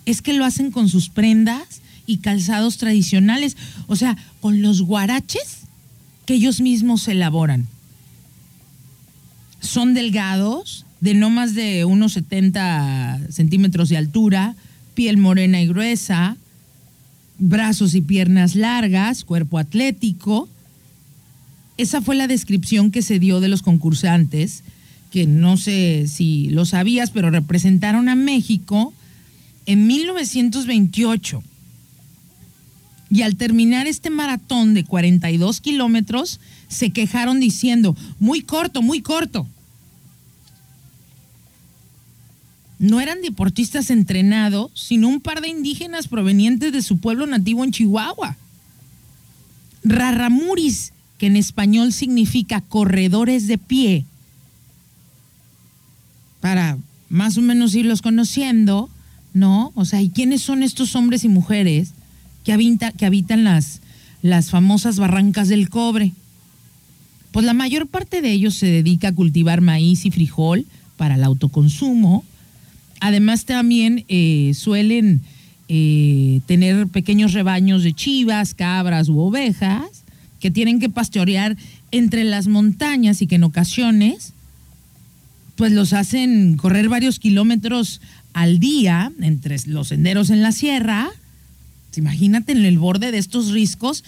es 0.04 0.20
que 0.20 0.34
lo 0.34 0.44
hacen 0.44 0.72
con 0.72 0.90
sus 0.90 1.08
prendas 1.08 1.80
y 2.06 2.18
calzados 2.18 2.76
tradicionales, 2.76 3.56
o 3.86 3.96
sea, 3.96 4.18
con 4.42 4.60
los 4.60 4.82
guaraches 4.82 5.60
que 6.26 6.34
ellos 6.34 6.60
mismos 6.60 7.08
elaboran. 7.08 7.66
Son 9.60 9.94
delgados, 9.94 10.84
de 11.00 11.14
no 11.14 11.30
más 11.30 11.54
de 11.54 11.86
unos 11.86 12.12
70 12.12 13.20
centímetros 13.30 13.88
de 13.88 13.96
altura, 13.96 14.54
piel 14.92 15.16
morena 15.16 15.62
y 15.62 15.66
gruesa, 15.66 16.36
brazos 17.38 17.94
y 17.94 18.00
piernas 18.00 18.54
largas, 18.54 19.24
cuerpo 19.24 19.58
atlético. 19.58 20.48
Esa 21.76 22.02
fue 22.02 22.16
la 22.16 22.26
descripción 22.26 22.90
que 22.90 23.02
se 23.02 23.18
dio 23.18 23.40
de 23.40 23.48
los 23.48 23.62
concursantes, 23.62 24.62
que 25.10 25.26
no 25.26 25.56
sé 25.56 26.06
si 26.08 26.50
lo 26.50 26.64
sabías, 26.64 27.10
pero 27.10 27.30
representaron 27.30 28.08
a 28.08 28.14
México 28.14 28.92
en 29.66 29.86
1928. 29.86 31.42
Y 33.10 33.22
al 33.22 33.36
terminar 33.36 33.86
este 33.86 34.10
maratón 34.10 34.74
de 34.74 34.84
42 34.84 35.60
kilómetros, 35.60 36.40
se 36.68 36.90
quejaron 36.90 37.40
diciendo, 37.40 37.96
muy 38.18 38.42
corto, 38.42 38.82
muy 38.82 39.00
corto. 39.00 39.46
No 42.78 43.00
eran 43.00 43.20
deportistas 43.22 43.90
entrenados, 43.90 44.70
sino 44.74 45.08
un 45.08 45.20
par 45.20 45.40
de 45.40 45.48
indígenas 45.48 46.06
provenientes 46.08 46.72
de 46.72 46.82
su 46.82 46.98
pueblo 46.98 47.26
nativo 47.26 47.64
en 47.64 47.72
Chihuahua. 47.72 48.36
Rarramuris, 49.82 50.92
que 51.18 51.26
en 51.26 51.36
español 51.36 51.92
significa 51.92 52.60
corredores 52.60 53.46
de 53.46 53.58
pie, 53.58 54.04
para 56.40 56.78
más 57.08 57.36
o 57.36 57.42
menos 57.42 57.74
irlos 57.74 58.02
conociendo, 58.02 58.88
¿no? 59.34 59.72
O 59.74 59.84
sea, 59.84 60.02
¿y 60.02 60.10
quiénes 60.10 60.42
son 60.42 60.62
estos 60.62 60.94
hombres 60.94 61.24
y 61.24 61.28
mujeres 61.28 61.92
que, 62.44 62.78
que 62.96 63.06
habitan 63.06 63.44
las, 63.44 63.80
las 64.22 64.50
famosas 64.50 64.98
barrancas 64.98 65.48
del 65.48 65.68
cobre? 65.68 66.12
Pues 67.32 67.44
la 67.44 67.54
mayor 67.54 67.86
parte 67.86 68.22
de 68.22 68.32
ellos 68.32 68.54
se 68.54 68.66
dedica 68.66 69.08
a 69.08 69.14
cultivar 69.14 69.60
maíz 69.60 70.06
y 70.06 70.10
frijol 70.10 70.66
para 70.96 71.16
el 71.16 71.24
autoconsumo. 71.24 72.24
Además 73.00 73.44
también 73.44 74.04
eh, 74.08 74.52
suelen 74.54 75.20
eh, 75.68 76.40
tener 76.46 76.88
pequeños 76.88 77.32
rebaños 77.32 77.82
de 77.82 77.92
chivas, 77.92 78.54
cabras 78.54 79.08
u 79.08 79.18
ovejas 79.18 80.04
que 80.40 80.50
tienen 80.50 80.80
que 80.80 80.88
pastorear 80.88 81.56
entre 81.90 82.24
las 82.24 82.46
montañas 82.46 83.22
y 83.22 83.26
que 83.26 83.36
en 83.36 83.44
ocasiones 83.44 84.32
pues 85.56 85.72
los 85.72 85.92
hacen 85.92 86.56
correr 86.56 86.88
varios 86.88 87.18
kilómetros 87.18 88.00
al 88.32 88.60
día 88.60 89.12
entre 89.20 89.56
los 89.66 89.88
senderos 89.88 90.30
en 90.30 90.42
la 90.42 90.52
sierra. 90.52 91.10
Imagínate 91.96 92.52
en 92.52 92.64
el 92.64 92.78
borde 92.78 93.10
de 93.10 93.18
estos 93.18 93.50
riscos 93.50 94.04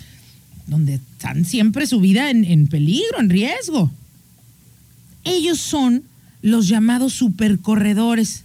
donde 0.68 0.94
están 0.94 1.44
siempre 1.44 1.88
su 1.88 1.98
vida 1.98 2.30
en 2.30 2.68
peligro, 2.68 3.18
en 3.18 3.30
riesgo. 3.30 3.90
Ellos 5.24 5.58
son 5.58 6.04
los 6.42 6.68
llamados 6.68 7.12
supercorredores. 7.14 8.44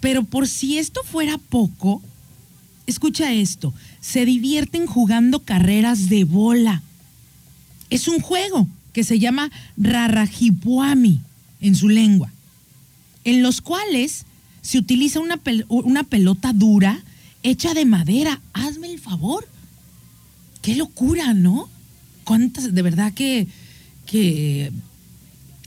Pero 0.00 0.24
por 0.24 0.46
si 0.48 0.78
esto 0.78 1.02
fuera 1.04 1.38
poco, 1.38 2.02
escucha 2.86 3.32
esto, 3.32 3.72
se 4.00 4.24
divierten 4.24 4.86
jugando 4.86 5.40
carreras 5.40 6.08
de 6.08 6.24
bola. 6.24 6.82
Es 7.90 8.08
un 8.08 8.20
juego 8.20 8.68
que 8.92 9.04
se 9.04 9.18
llama 9.18 9.50
Rarajipuami 9.76 11.20
en 11.60 11.74
su 11.74 11.88
lengua, 11.88 12.32
en 13.24 13.42
los 13.42 13.60
cuales 13.60 14.24
se 14.62 14.78
utiliza 14.78 15.20
una, 15.20 15.40
una 15.68 16.04
pelota 16.04 16.52
dura 16.52 17.02
hecha 17.42 17.74
de 17.74 17.84
madera. 17.84 18.40
Hazme 18.52 18.90
el 18.90 18.98
favor. 18.98 19.48
Qué 20.62 20.74
locura, 20.74 21.34
¿no? 21.34 21.68
Cuántas, 22.24 22.74
de 22.74 22.82
verdad 22.82 23.12
que, 23.12 23.46
que 24.06 24.72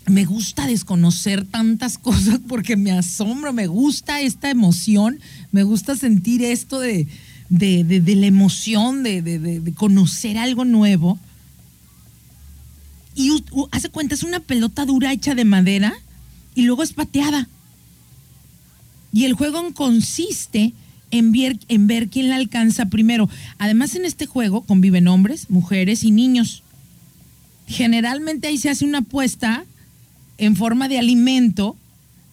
me 0.10 0.26
gusta 0.26 0.68
desconocer 0.68 1.46
tantas 1.46 1.98
cosas 2.00 2.40
porque 2.48 2.76
me 2.76 2.92
asombro, 2.92 3.54
me 3.54 3.68
gusta 3.68 4.22
esta 4.22 4.50
emoción, 4.50 5.20
me 5.52 5.64
gusta 5.64 5.96
sentir 5.96 6.44
esto 6.44 6.80
de, 6.80 7.08
de, 7.50 8.16
la 8.16 8.26
emoción 8.26 9.04
de, 9.04 9.22
de, 9.22 9.74
conocer 9.74 10.38
algo 10.38 10.66
nuevo. 10.66 11.20
Y 13.16 13.32
hace 13.72 13.90
cuenta, 13.90 14.16
es 14.16 14.24
una 14.24 14.40
pelota 14.40 14.86
dura 14.86 15.12
hecha 15.12 15.36
de 15.36 15.46
madera 15.46 15.94
y 16.56 16.64
luego 16.64 16.84
es 16.84 16.94
pateada. 16.94 17.48
Y 19.12 19.26
el 19.26 19.34
juego 19.34 19.74
consiste 19.74 20.74
en 21.12 21.32
ver, 21.32 21.60
en 21.68 21.88
ver 21.88 22.10
quién 22.10 22.30
la 22.30 22.36
alcanza 22.36 22.86
primero. 22.86 23.30
Además, 23.58 23.96
en 23.96 24.06
este 24.06 24.26
juego 24.26 24.62
conviven 24.62 25.08
hombres, 25.08 25.50
mujeres 25.50 26.04
y 26.04 26.12
niños. 26.12 26.64
Generalmente 27.68 28.48
ahí 28.48 28.58
se 28.58 28.70
hace 28.70 28.86
una 28.86 29.00
apuesta 29.00 29.66
en 30.40 30.56
forma 30.56 30.88
de 30.88 30.98
alimento 30.98 31.76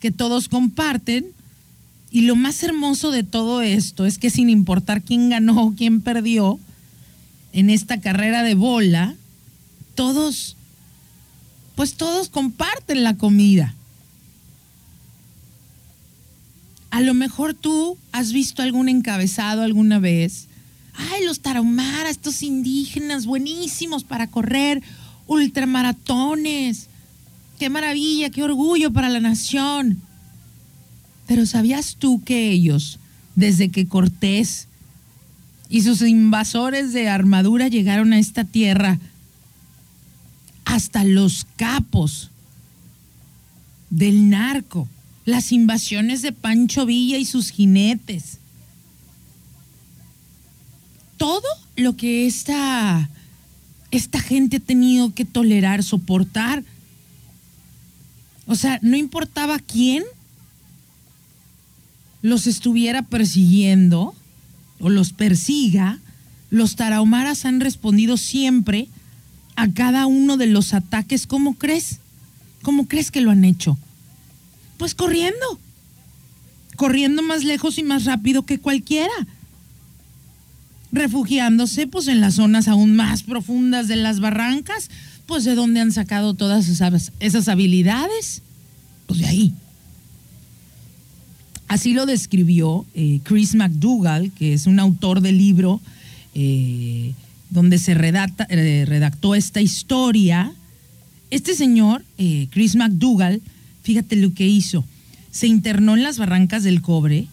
que 0.01 0.11
todos 0.11 0.49
comparten. 0.49 1.27
Y 2.11 2.23
lo 2.23 2.37
más 2.37 2.62
hermoso 2.62 3.11
de 3.11 3.25
todo 3.25 3.61
esto 3.61 4.07
es 4.07 4.16
que 4.16 4.31
sin 4.31 4.49
importar 4.49 5.03
quién 5.03 5.29
ganó 5.29 5.64
o 5.64 5.75
quién 5.75 6.01
perdió 6.01 6.59
en 7.53 7.69
esta 7.69 8.01
carrera 8.01 8.42
de 8.42 8.55
bola, 8.55 9.16
todos, 9.95 10.57
pues 11.75 11.95
todos 11.95 12.29
comparten 12.29 13.03
la 13.03 13.16
comida. 13.16 13.75
A 16.90 17.01
lo 17.01 17.12
mejor 17.12 17.55
tú 17.55 17.99
has 18.12 18.33
visto 18.33 18.62
algún 18.62 18.88
encabezado 18.88 19.62
alguna 19.62 19.99
vez. 19.99 20.47
Ay, 20.95 21.25
los 21.25 21.40
tarahumaras, 21.40 22.12
estos 22.12 22.42
indígenas 22.42 23.27
buenísimos 23.27 24.05
para 24.05 24.29
correr 24.29 24.83
ultramaratones 25.27 26.88
qué 27.59 27.71
maravilla, 27.71 28.31
qué 28.31 28.42
orgullo 28.42 28.92
para 28.92 29.09
la 29.09 29.21
nación. 29.21 30.01
Pero 31.27 31.47
¿sabías 31.47 31.97
tú 31.99 32.23
que 32.25 32.51
ellos, 32.51 32.99
desde 33.35 33.71
que 33.71 33.87
Cortés 33.87 34.69
y 35.69 35.83
sus 35.83 36.03
invasores 36.03 36.92
de 36.92 37.09
armadura 37.09 37.69
llegaron 37.69 38.12
a 38.12 38.19
esta 38.19 38.45
tierra, 38.45 38.99
hasta 40.64 41.05
los 41.05 41.47
capos 41.57 42.31
del 43.90 44.31
narco, 44.31 44.88
las 45.25 45.53
invasiones 45.53 46.23
de 46.23 46.33
Pancho 46.33 46.87
Villa 46.87 47.19
y 47.19 47.25
sus 47.25 47.51
jinetes, 47.51 48.38
todo 51.16 51.49
lo 51.77 51.97
que 51.97 52.27
esta, 52.27 53.09
esta 53.90 54.21
gente 54.21 54.59
ha 54.59 54.61
tenido 54.61 55.14
que 55.14 55.25
tolerar, 55.25 55.83
soportar, 55.83 56.62
o 58.47 58.55
sea, 58.55 58.79
no 58.83 58.97
importaba 58.97 59.59
quién 59.59 60.05
los 62.23 62.47
estuviera 62.47 63.03
persiguiendo 63.03 64.15
o 64.81 64.89
los 64.89 65.13
persiga, 65.13 65.99
los 66.51 66.77
tarahumaras 66.77 67.45
han 67.45 67.61
respondido 67.61 68.17
siempre 68.17 68.89
a 69.57 69.71
cada 69.73 70.07
uno 70.07 70.37
de 70.37 70.47
los 70.47 70.75
ataques. 70.75 71.27
¿Cómo 71.27 71.55
crees? 71.55 71.99
¿Cómo 72.63 72.87
crees 72.87 73.11
que 73.11 73.21
lo 73.21 73.31
han 73.31 73.45
hecho? 73.45 73.79
Pues 74.79 74.95
corriendo. 74.95 75.59
Corriendo 76.77 77.23
más 77.23 77.43
lejos 77.43 77.79
y 77.79 77.83
más 77.83 78.05
rápido 78.05 78.45
que 78.45 78.59
cualquiera. 78.59 79.15
Refugiándose 80.93 81.87
pues 81.87 82.07
en 82.07 82.21
las 82.21 82.35
zonas 82.35 82.69
aún 82.69 82.95
más 82.95 83.23
profundas 83.23 83.89
de 83.89 83.97
las 83.97 84.21
barrancas 84.21 84.91
pues 85.27 85.45
de 85.45 85.55
dónde 85.55 85.81
han 85.81 85.93
sacado 85.93 86.35
todas 86.35 86.69
esas, 86.69 87.49
habilidades. 87.49 88.43
Pues 89.07 89.21
de 89.21 89.27
ahí. 89.27 89.53
Así 91.69 91.93
lo 91.93 92.07
describió 92.07 92.87
eh, 92.95 93.21
Chris 93.25 93.55
McDougall, 93.55 94.31
que 94.33 94.53
es 94.53 94.67
un 94.67 94.79
autor 94.79 95.21
del 95.21 95.37
libro 95.37 95.81
eh, 96.35 97.12
donde 97.51 97.79
se 97.79 97.95
redacta, 97.95 98.47
eh, 98.49 98.85
redactó 98.87 99.35
esta 99.35 99.61
historia. 99.61 100.53
Este 101.31 101.55
señor, 101.55 102.05
Chris 102.51 102.77
McDougall, 102.77 103.43
fíjate 103.83 104.15
lo 104.15 104.33
que 104.33 104.47
hizo. 104.47 104.85
Se 105.33 105.49
internó 105.49 105.97
en 105.97 106.05
las 106.05 106.19
barrancas 106.19 106.62
del 106.62 106.83
cobre 106.83 107.27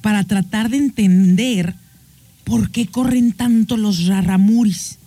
para 0.00 0.22
tratar 0.24 0.70
de 0.70 0.76
entender 0.76 1.74
por 2.44 2.70
qué 2.70 2.86
corren 2.86 3.32
tanto 3.32 3.76
los 3.76 4.06
raramuris 4.06 4.98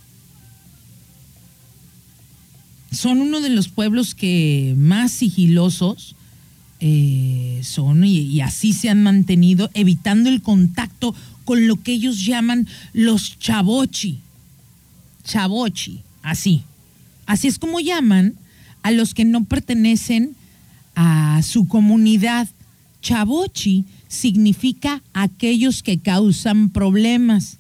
son 2.96 3.22
uno 3.22 3.42
de 3.42 3.50
los 3.50 3.68
pueblos 3.68 4.16
que 4.16 4.74
más 4.78 5.12
sigilosos 5.12 6.16
eh, 6.80 7.62
son 7.64 8.04
y, 8.04 8.42
así 8.42 8.74
se 8.74 8.90
han 8.90 9.04
mantenido, 9.04 9.70
evitando 9.74 10.30
el 10.30 10.42
contacto 10.42 11.14
con 11.44 11.68
lo 11.68 11.82
que 11.82 11.94
ellos 11.94 12.26
llaman 12.26 12.68
los 12.94 13.38
chavochi. 13.40 14.20
Chavochi, 15.24 16.02
así. 16.24 16.64
Así 17.26 17.48
es 17.48 17.60
como 17.60 17.80
llaman 17.80 18.36
a 18.84 18.92
los 18.92 19.14
que 19.14 19.26
no 19.26 19.46
pertenecen 19.46 20.36
a 20.96 21.42
su 21.44 21.68
comunidad. 21.68 22.48
Chavochi 23.02 23.86
significa 24.08 25.02
aquellos 25.14 25.84
que 25.84 26.00
causan 26.00 26.70
problemas. 26.70 27.58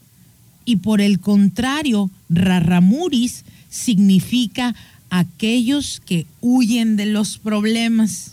Y 0.65 0.78
por 0.78 1.02
el 1.02 1.19
contrario, 1.19 2.10
rarramuris 2.30 3.43
significa 3.69 4.76
aquellos 5.19 6.01
que 6.06 6.25
huyen 6.41 6.95
de 6.95 7.06
los 7.06 7.38
problemas. 7.38 8.32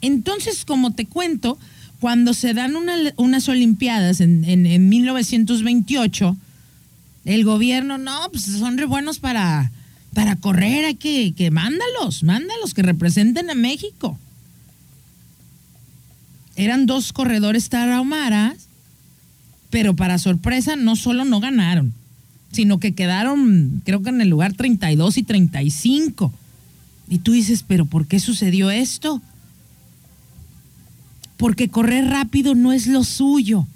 Entonces, 0.00 0.64
como 0.64 0.92
te 0.92 1.06
cuento, 1.06 1.58
cuando 2.00 2.34
se 2.34 2.54
dan 2.54 2.74
unas 2.76 3.48
Olimpiadas 3.48 4.20
en, 4.20 4.44
en, 4.44 4.88
1928, 4.88 6.36
el 7.24 7.44
gobierno, 7.44 7.98
no, 7.98 8.28
pues 8.30 8.44
son 8.44 8.78
re 8.78 8.84
buenos 8.84 9.18
para, 9.18 9.72
para 10.14 10.36
correr, 10.36 10.84
hay 10.84 10.94
que, 10.94 11.32
que 11.34 11.50
mándalos, 11.50 12.22
mándalos, 12.22 12.74
que 12.74 12.82
representen 12.82 13.50
a 13.50 13.54
México. 13.54 14.18
Eran 16.54 16.86
dos 16.86 17.12
corredores 17.12 17.68
tarahumaras, 17.68 18.68
pero 19.70 19.96
para 19.96 20.18
sorpresa 20.18 20.76
no 20.76 20.96
solo 20.96 21.24
no 21.24 21.40
ganaron, 21.40 21.92
sino 22.56 22.80
que 22.80 22.94
quedaron, 22.94 23.82
creo 23.84 24.02
que 24.02 24.10
en 24.10 24.20
el 24.20 24.28
lugar 24.28 24.52
32 24.54 25.18
y 25.18 25.22
35. 25.22 26.32
Y 27.08 27.18
tú 27.18 27.32
dices, 27.32 27.64
pero 27.66 27.86
¿por 27.86 28.06
qué 28.06 28.18
sucedió 28.18 28.70
esto? 28.70 29.22
porque 31.36 31.68
correr 31.68 32.06
rápido 32.06 32.54
no 32.54 32.72
es 32.72 32.86
lo 32.86 33.04
suyo. 33.04 33.66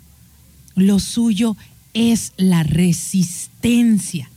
Lo 0.75 0.99
suyo 0.99 1.57
es 1.95 2.33
la 2.37 2.63
resistencia. 2.63 4.31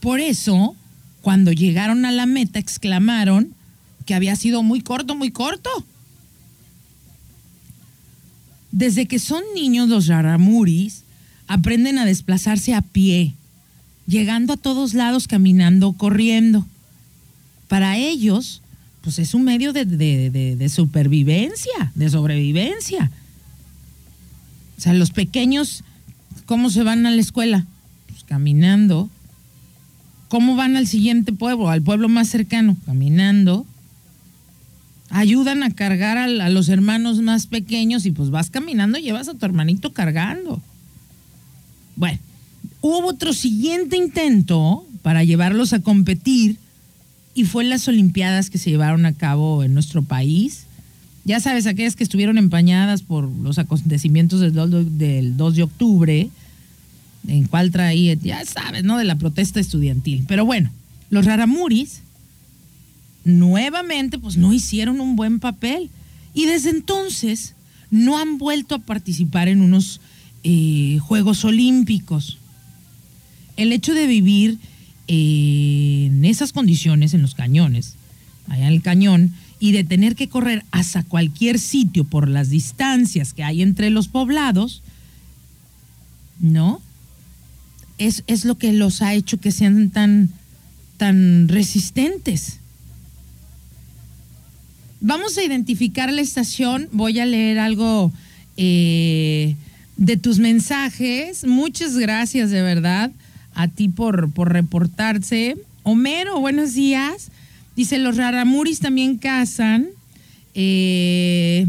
Por 0.00 0.20
eso, 0.20 0.76
cuando 1.20 1.52
llegaron 1.52 2.04
a 2.04 2.12
la 2.12 2.26
meta, 2.26 2.58
exclamaron 2.58 3.52
que 4.06 4.14
había 4.14 4.36
sido 4.36 4.62
muy 4.62 4.80
corto, 4.80 5.14
muy 5.14 5.30
corto. 5.30 5.70
Desde 8.70 9.06
que 9.06 9.18
son 9.18 9.42
niños 9.54 9.88
los 9.88 10.06
raramuris, 10.06 11.02
aprenden 11.48 11.98
a 11.98 12.04
desplazarse 12.04 12.74
a 12.74 12.82
pie, 12.82 13.34
llegando 14.06 14.52
a 14.52 14.56
todos 14.56 14.94
lados 14.94 15.26
caminando 15.26 15.92
corriendo. 15.94 16.66
Para 17.66 17.96
ellos, 17.96 18.62
pues 19.00 19.18
es 19.18 19.34
un 19.34 19.44
medio 19.44 19.72
de, 19.72 20.68
supervivencia, 20.72 21.92
de 21.94 22.10
sobrevivencia. 22.10 23.10
O 24.76 24.80
sea, 24.80 24.92
los 24.92 25.10
pequeños, 25.10 25.82
¿cómo 26.46 26.70
se 26.70 26.82
van 26.82 27.06
a 27.06 27.10
la 27.10 27.20
escuela? 27.20 27.66
Pues 28.06 28.22
caminando. 28.24 29.10
¿Cómo 30.28 30.56
van 30.56 30.76
al 30.76 30.86
siguiente 30.86 31.32
pueblo, 31.32 31.70
al 31.70 31.82
pueblo 31.82 32.08
más 32.08 32.28
cercano? 32.28 32.76
Caminando. 32.84 33.66
Ayudan 35.10 35.62
a 35.62 35.70
cargar 35.70 36.18
a, 36.18 36.24
a 36.24 36.50
los 36.50 36.68
hermanos 36.68 37.22
más 37.22 37.46
pequeños 37.46 38.04
y 38.04 38.10
pues 38.10 38.28
vas 38.28 38.50
caminando 38.50 38.98
y 38.98 39.02
llevas 39.02 39.28
a 39.28 39.34
tu 39.34 39.46
hermanito 39.46 39.94
cargando. 39.94 40.62
Bueno, 41.98 42.18
hubo 42.80 43.08
otro 43.08 43.32
siguiente 43.32 43.96
intento 43.96 44.86
para 45.02 45.24
llevarlos 45.24 45.72
a 45.72 45.80
competir 45.80 46.56
y 47.34 47.44
fue 47.44 47.64
en 47.64 47.70
las 47.70 47.88
Olimpiadas 47.88 48.50
que 48.50 48.58
se 48.58 48.70
llevaron 48.70 49.04
a 49.04 49.12
cabo 49.12 49.64
en 49.64 49.74
nuestro 49.74 50.02
país. 50.02 50.62
Ya 51.24 51.40
sabes, 51.40 51.66
aquellas 51.66 51.96
que 51.96 52.04
estuvieron 52.04 52.38
empañadas 52.38 53.02
por 53.02 53.28
los 53.28 53.58
acontecimientos 53.58 54.40
del 54.40 54.54
2, 54.54 55.54
de 55.54 55.62
octubre, 55.62 56.30
en 57.26 57.44
cual 57.48 57.72
traía, 57.72 58.14
ya 58.14 58.44
sabes, 58.44 58.84
¿no? 58.84 58.96
De 58.96 59.04
la 59.04 59.16
protesta 59.16 59.58
estudiantil. 59.58 60.24
Pero 60.28 60.44
bueno, 60.44 60.70
los 61.10 61.26
raramuris 61.26 62.02
nuevamente 63.24 64.20
pues 64.20 64.36
no 64.36 64.52
hicieron 64.52 65.00
un 65.00 65.16
buen 65.16 65.40
papel 65.40 65.90
y 66.32 66.46
desde 66.46 66.70
entonces 66.70 67.54
no 67.90 68.18
han 68.18 68.38
vuelto 68.38 68.76
a 68.76 68.78
participar 68.78 69.48
en 69.48 69.62
unos 69.62 70.00
eh, 70.44 70.98
Juegos 71.00 71.44
Olímpicos. 71.44 72.38
El 73.56 73.72
hecho 73.72 73.94
de 73.94 74.06
vivir 74.06 74.58
en 75.06 76.24
esas 76.24 76.52
condiciones, 76.52 77.14
en 77.14 77.22
los 77.22 77.34
cañones, 77.34 77.94
allá 78.48 78.68
en 78.68 78.74
el 78.74 78.82
cañón, 78.82 79.34
y 79.60 79.72
de 79.72 79.84
tener 79.84 80.14
que 80.14 80.28
correr 80.28 80.64
hasta 80.70 81.02
cualquier 81.02 81.58
sitio 81.58 82.04
por 82.04 82.28
las 82.28 82.50
distancias 82.50 83.32
que 83.32 83.42
hay 83.42 83.62
entre 83.62 83.90
los 83.90 84.06
poblados, 84.06 84.82
¿no? 86.38 86.80
Es, 87.96 88.22
es 88.28 88.44
lo 88.44 88.56
que 88.56 88.72
los 88.72 89.02
ha 89.02 89.14
hecho 89.14 89.40
que 89.40 89.50
sean 89.50 89.90
tan, 89.90 90.30
tan 90.96 91.48
resistentes. 91.48 92.60
Vamos 95.00 95.38
a 95.38 95.44
identificar 95.44 96.12
la 96.12 96.20
estación. 96.20 96.88
Voy 96.92 97.18
a 97.18 97.26
leer 97.26 97.58
algo 97.58 98.12
eh, 98.56 99.56
de 99.98 100.16
tus 100.16 100.38
mensajes. 100.38 101.44
Muchas 101.46 101.98
gracias, 101.98 102.50
de 102.50 102.62
verdad 102.62 103.12
a 103.58 103.66
ti 103.66 103.88
por, 103.88 104.30
por 104.32 104.52
reportarse. 104.52 105.56
Homero, 105.82 106.38
buenos 106.38 106.74
días. 106.74 107.32
Dice, 107.74 107.98
los 107.98 108.16
raramuris 108.16 108.78
también 108.78 109.18
cazan 109.18 109.88
eh, 110.54 111.66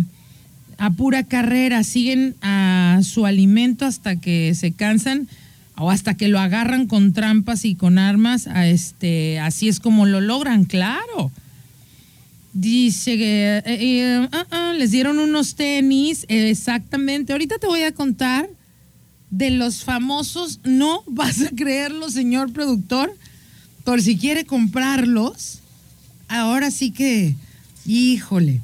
a 0.78 0.92
pura 0.92 1.24
carrera, 1.24 1.84
siguen 1.84 2.36
a 2.44 3.00
su 3.02 3.26
alimento 3.26 3.86
hasta 3.86 4.18
que 4.18 4.54
se 4.54 4.72
cansan 4.72 5.28
o 5.78 5.90
hasta 5.90 6.14
que 6.14 6.28
lo 6.28 6.40
agarran 6.40 6.86
con 6.86 7.12
trampas 7.12 7.66
y 7.66 7.74
con 7.74 7.98
armas. 7.98 8.46
A 8.46 8.68
este, 8.68 9.40
así 9.40 9.68
es 9.68 9.80
como 9.80 10.06
lo 10.06 10.22
logran, 10.22 10.66
claro. 10.66 11.32
Dice 12.54 13.18
que 13.18 13.58
eh, 13.58 13.64
eh, 13.66 14.30
ah, 14.32 14.46
ah, 14.50 14.74
les 14.76 14.92
dieron 14.92 15.20
unos 15.20 15.56
tenis, 15.56 16.26
exactamente. 16.30 17.32
Ahorita 17.32 17.60
te 17.60 17.68
voy 17.68 17.84
a 17.84 17.94
contar 17.94 18.50
de 19.30 19.52
los 19.52 19.84
famosos, 19.84 20.60
no 20.64 21.04
vas 21.08 21.42
a 21.42 21.50
creerlo, 21.50 22.10
señor 22.10 22.52
productor, 22.52 23.16
por 23.84 24.02
si 24.02 24.18
quiere 24.18 24.46
comprarlos. 24.46 25.60
Ahora 26.28 26.72
sí 26.72 26.92
que, 26.92 27.36
híjole, 27.86 28.62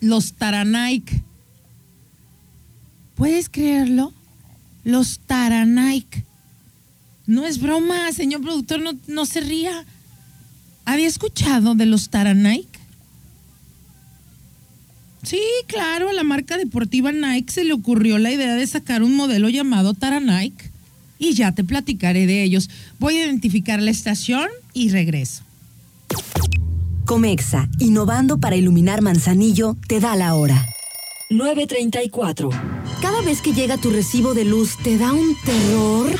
los 0.00 0.34
Taranaik. 0.34 1.22
¿Puedes 3.14 3.48
creerlo? 3.48 4.12
Los 4.84 5.20
Taranaik. 5.20 6.24
No 7.26 7.46
es 7.46 7.58
broma, 7.58 8.12
señor 8.12 8.42
productor, 8.42 8.80
no, 8.80 8.92
no 9.06 9.26
se 9.26 9.40
ría. 9.40 9.84
¿Había 10.86 11.08
escuchado 11.08 11.74
de 11.74 11.84
los 11.84 12.08
Taranaik? 12.08 12.66
Sí, 15.24 15.40
claro, 15.66 16.08
a 16.08 16.12
la 16.12 16.22
marca 16.22 16.56
deportiva 16.56 17.10
Nike 17.10 17.52
se 17.52 17.64
le 17.64 17.72
ocurrió 17.72 18.16
la 18.16 18.30
idea 18.30 18.54
de 18.54 18.64
sacar 18.64 19.02
un 19.02 19.16
modelo 19.16 19.48
llamado 19.48 19.92
Tara 19.92 20.20
Nike 20.20 20.70
y 21.18 21.34
ya 21.34 21.50
te 21.50 21.64
platicaré 21.64 22.28
de 22.28 22.44
ellos. 22.44 22.70
Voy 23.00 23.16
a 23.16 23.24
identificar 23.26 23.82
la 23.82 23.90
estación 23.90 24.48
y 24.72 24.90
regreso. 24.90 25.42
Comexa, 27.04 27.68
innovando 27.80 28.38
para 28.38 28.54
iluminar 28.54 29.02
Manzanillo, 29.02 29.76
te 29.88 29.98
da 29.98 30.14
la 30.14 30.34
hora. 30.34 30.64
9.34. 31.30 32.50
Cada 33.02 33.20
vez 33.22 33.42
que 33.42 33.52
llega 33.52 33.76
tu 33.78 33.90
recibo 33.90 34.32
de 34.34 34.44
luz, 34.44 34.76
¿te 34.84 34.96
da 34.96 35.12
un 35.12 35.34
terror? 35.44 36.16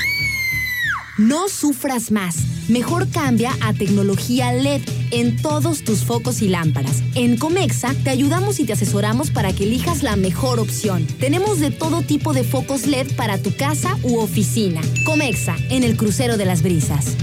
No 1.18 1.48
sufras 1.48 2.10
más. 2.10 2.55
Mejor 2.68 3.08
cambia 3.08 3.52
a 3.60 3.72
tecnología 3.72 4.52
LED 4.52 4.82
en 5.12 5.40
todos 5.40 5.82
tus 5.82 6.04
focos 6.04 6.42
y 6.42 6.48
lámparas. 6.48 7.02
En 7.14 7.36
Comexa 7.36 7.94
te 8.02 8.10
ayudamos 8.10 8.58
y 8.58 8.64
te 8.64 8.72
asesoramos 8.72 9.30
para 9.30 9.52
que 9.52 9.64
elijas 9.64 10.02
la 10.02 10.16
mejor 10.16 10.58
opción. 10.58 11.06
Tenemos 11.20 11.60
de 11.60 11.70
todo 11.70 12.02
tipo 12.02 12.32
de 12.32 12.42
focos 12.42 12.86
LED 12.86 13.14
para 13.16 13.38
tu 13.38 13.54
casa 13.54 13.96
u 14.02 14.18
oficina. 14.18 14.80
Comexa, 15.04 15.56
en 15.70 15.84
el 15.84 15.96
crucero 15.96 16.36
de 16.36 16.44
las 16.44 16.62
brisas. 16.62 17.16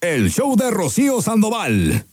El 0.00 0.30
show 0.30 0.56
de 0.56 0.70
Rocío 0.70 1.20
Sandoval. 1.20 2.04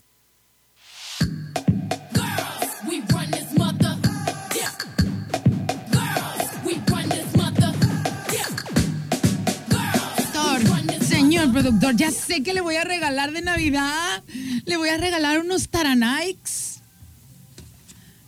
Productor, 11.62 11.96
ya 11.96 12.12
sé 12.12 12.42
que 12.44 12.54
le 12.54 12.62
voy 12.62 12.76
a 12.76 12.84
regalar 12.84 13.32
de 13.32 13.42
Navidad. 13.42 14.24
Le 14.66 14.78
voy 14.78 14.90
a 14.90 14.98
regalar 14.98 15.40
unos 15.40 15.68
Taranikes. 15.70 16.80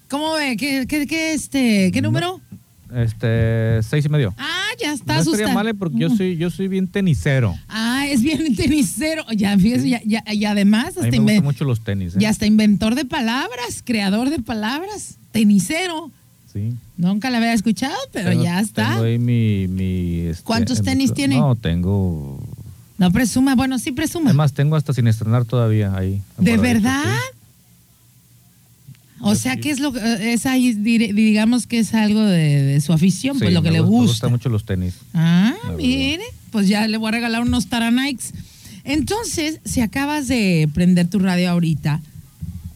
¿Cómo 0.09 0.33
ve? 0.33 0.57
¿Qué, 0.57 0.85
qué, 0.87 1.07
qué 1.07 1.33
este, 1.33 1.91
¿qué 1.93 2.01
número? 2.01 2.41
Este, 2.93 3.81
seis 3.83 4.03
y 4.05 4.09
medio. 4.09 4.33
Ah, 4.37 4.65
ya 4.81 4.91
está 4.91 5.13
no 5.13 5.19
asustado. 5.21 5.35
estaría 5.43 5.53
mal, 5.53 5.67
¿eh? 5.69 5.73
porque 5.73 5.97
yo 5.97 6.09
soy, 6.09 6.35
yo 6.35 6.49
soy 6.49 6.67
bien 6.67 6.87
tenisero. 6.89 7.55
Ah, 7.69 8.05
es 8.09 8.21
bien 8.21 8.53
tenisero. 8.57 9.23
Ya, 9.33 9.57
fíjese, 9.57 9.87
ya, 9.89 10.01
ya- 10.03 10.23
y 10.33 10.43
además 10.43 10.97
A 10.97 11.01
mí 11.01 11.07
hasta 11.07 11.21
me 11.21 11.33
gustan 11.35 11.43
mucho 11.45 11.63
los 11.63 11.79
tenis. 11.81 12.15
¿eh? 12.15 12.17
ya 12.19 12.29
hasta 12.29 12.45
inventor 12.45 12.95
de 12.95 13.05
palabras, 13.05 13.81
creador 13.85 14.29
de 14.29 14.39
palabras, 14.39 15.17
tenisero. 15.31 16.11
Sí. 16.51 16.73
Nunca 16.97 17.29
la 17.29 17.37
había 17.37 17.53
escuchado, 17.53 17.95
pero 18.11 18.31
Tengo- 18.31 18.43
ya 18.43 18.59
está. 18.59 18.89
Tengo 18.89 19.03
ahí 19.03 19.17
mi... 19.17 19.69
mi, 19.69 20.19
este, 20.27 20.43
¿Cuántos 20.43 20.79
mi- 20.79 20.85
tenis 20.85 21.13
tiene? 21.13 21.37
No, 21.37 21.55
tengo... 21.55 22.43
No 23.01 23.11
presuma, 23.11 23.55
bueno, 23.55 23.79
sí 23.79 23.91
presuma. 23.91 24.29
Además, 24.29 24.53
tengo 24.53 24.75
hasta 24.75 24.93
sin 24.93 25.07
estrenar 25.07 25.43
todavía 25.45 25.95
ahí. 25.97 26.21
¿De 26.37 26.55
verdad? 26.57 27.03
sí. 27.03 27.37
O 29.21 29.35
sea, 29.35 29.53
sí. 29.55 29.59
que 29.59 29.71
es 29.71 29.79
lo 29.79 29.91
que 29.91 30.33
es 30.33 30.45
ahí, 30.45 30.73
digamos 30.73 31.67
que 31.67 31.79
es 31.79 31.93
algo 31.93 32.21
de, 32.21 32.61
de 32.63 32.81
su 32.81 32.93
afición, 32.93 33.37
pues 33.39 33.53
lo 33.53 33.61
que 33.61 33.69
me 33.69 33.73
le 33.77 33.79
gusta- 33.81 33.91
Me 33.91 33.97
gusta. 33.97 34.11
gustan 34.13 34.31
mucho 34.31 34.49
los 34.49 34.65
tenis. 34.65 34.95
Ah, 35.13 35.53
mire, 35.77 36.23
pues 36.51 36.67
ya 36.67 36.87
le 36.87 36.97
voy 36.97 37.09
a 37.09 37.11
regalar 37.11 37.41
unos 37.41 37.67
Taranikes. 37.67 38.33
Entonces, 38.83 39.59
si 39.63 39.81
acabas 39.81 40.27
de 40.27 40.69
prender 40.73 41.07
tu 41.07 41.19
radio 41.19 41.51
ahorita, 41.51 42.01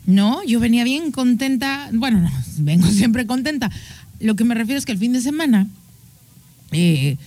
¿no? 0.08 0.44
Yo 0.44 0.60
venía 0.60 0.84
bien 0.84 1.12
contenta, 1.12 1.90
bueno, 1.94 2.20
no, 2.22 2.32
vengo 2.58 2.88
siempre 2.88 3.26
contenta. 3.26 3.72
Lo 4.20 4.36
que 4.36 4.44
me 4.44 4.56
refiero 4.56 4.78
es 4.80 4.86
que 4.86 4.92
el 4.92 4.98
fin 5.00 5.14
de 5.14 5.22
semana, 5.22 5.68
eh, 6.72 7.18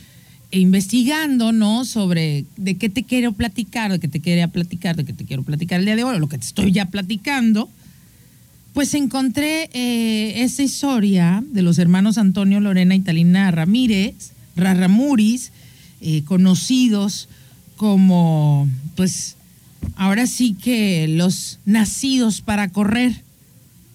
investigando, 0.50 1.52
¿no? 1.52 1.84
Sobre 1.84 2.44
de 2.56 2.76
qué 2.76 2.88
te 2.88 3.02
quiero 3.02 3.32
platicar, 3.32 3.92
de 3.92 4.00
qué 4.00 4.08
te 4.08 4.20
quería 4.20 4.48
platicar, 4.48 4.96
de 4.96 5.04
qué 5.04 5.12
te 5.12 5.24
quiero 5.24 5.42
platicar 5.42 5.80
el 5.80 5.86
día 5.86 5.96
de 5.96 6.04
hoy, 6.04 6.16
o 6.16 6.18
lo 6.18 6.28
que 6.28 6.38
te 6.38 6.46
estoy 6.46 6.72
ya 6.72 6.86
platicando, 6.86 7.68
pues 8.72 8.94
encontré 8.94 9.68
eh, 9.72 10.42
esa 10.42 10.62
historia 10.62 11.42
de 11.50 11.62
los 11.62 11.78
hermanos 11.78 12.16
Antonio, 12.16 12.60
Lorena 12.60 12.94
y 12.94 13.00
Talina 13.00 13.50
Ramírez, 13.50 14.32
Rarramuris, 14.56 15.52
eh, 16.00 16.22
conocidos 16.24 17.28
como, 17.76 18.68
pues, 18.96 19.36
ahora 19.96 20.26
sí 20.26 20.54
que 20.54 21.08
los 21.08 21.58
nacidos 21.64 22.40
para 22.40 22.68
correr, 22.70 23.22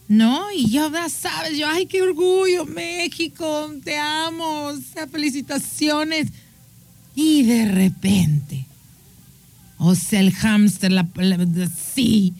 ¿no? 0.08 0.52
Y 0.56 0.70
yo, 0.70 0.92
ya 0.92 1.10
sabes, 1.10 1.58
yo, 1.58 1.68
ay, 1.68 1.86
qué 1.86 2.02
orgullo, 2.02 2.66
México, 2.66 3.74
te 3.84 3.98
amo, 3.98 4.72
felicitaciones. 5.12 6.28
Y 7.16 7.44
de 7.44 7.66
repente, 7.66 8.66
o 9.78 9.96
sea, 9.96 10.20
el 10.20 10.32
hámster, 10.34 10.92
la, 10.92 11.08
sí. 11.94 12.34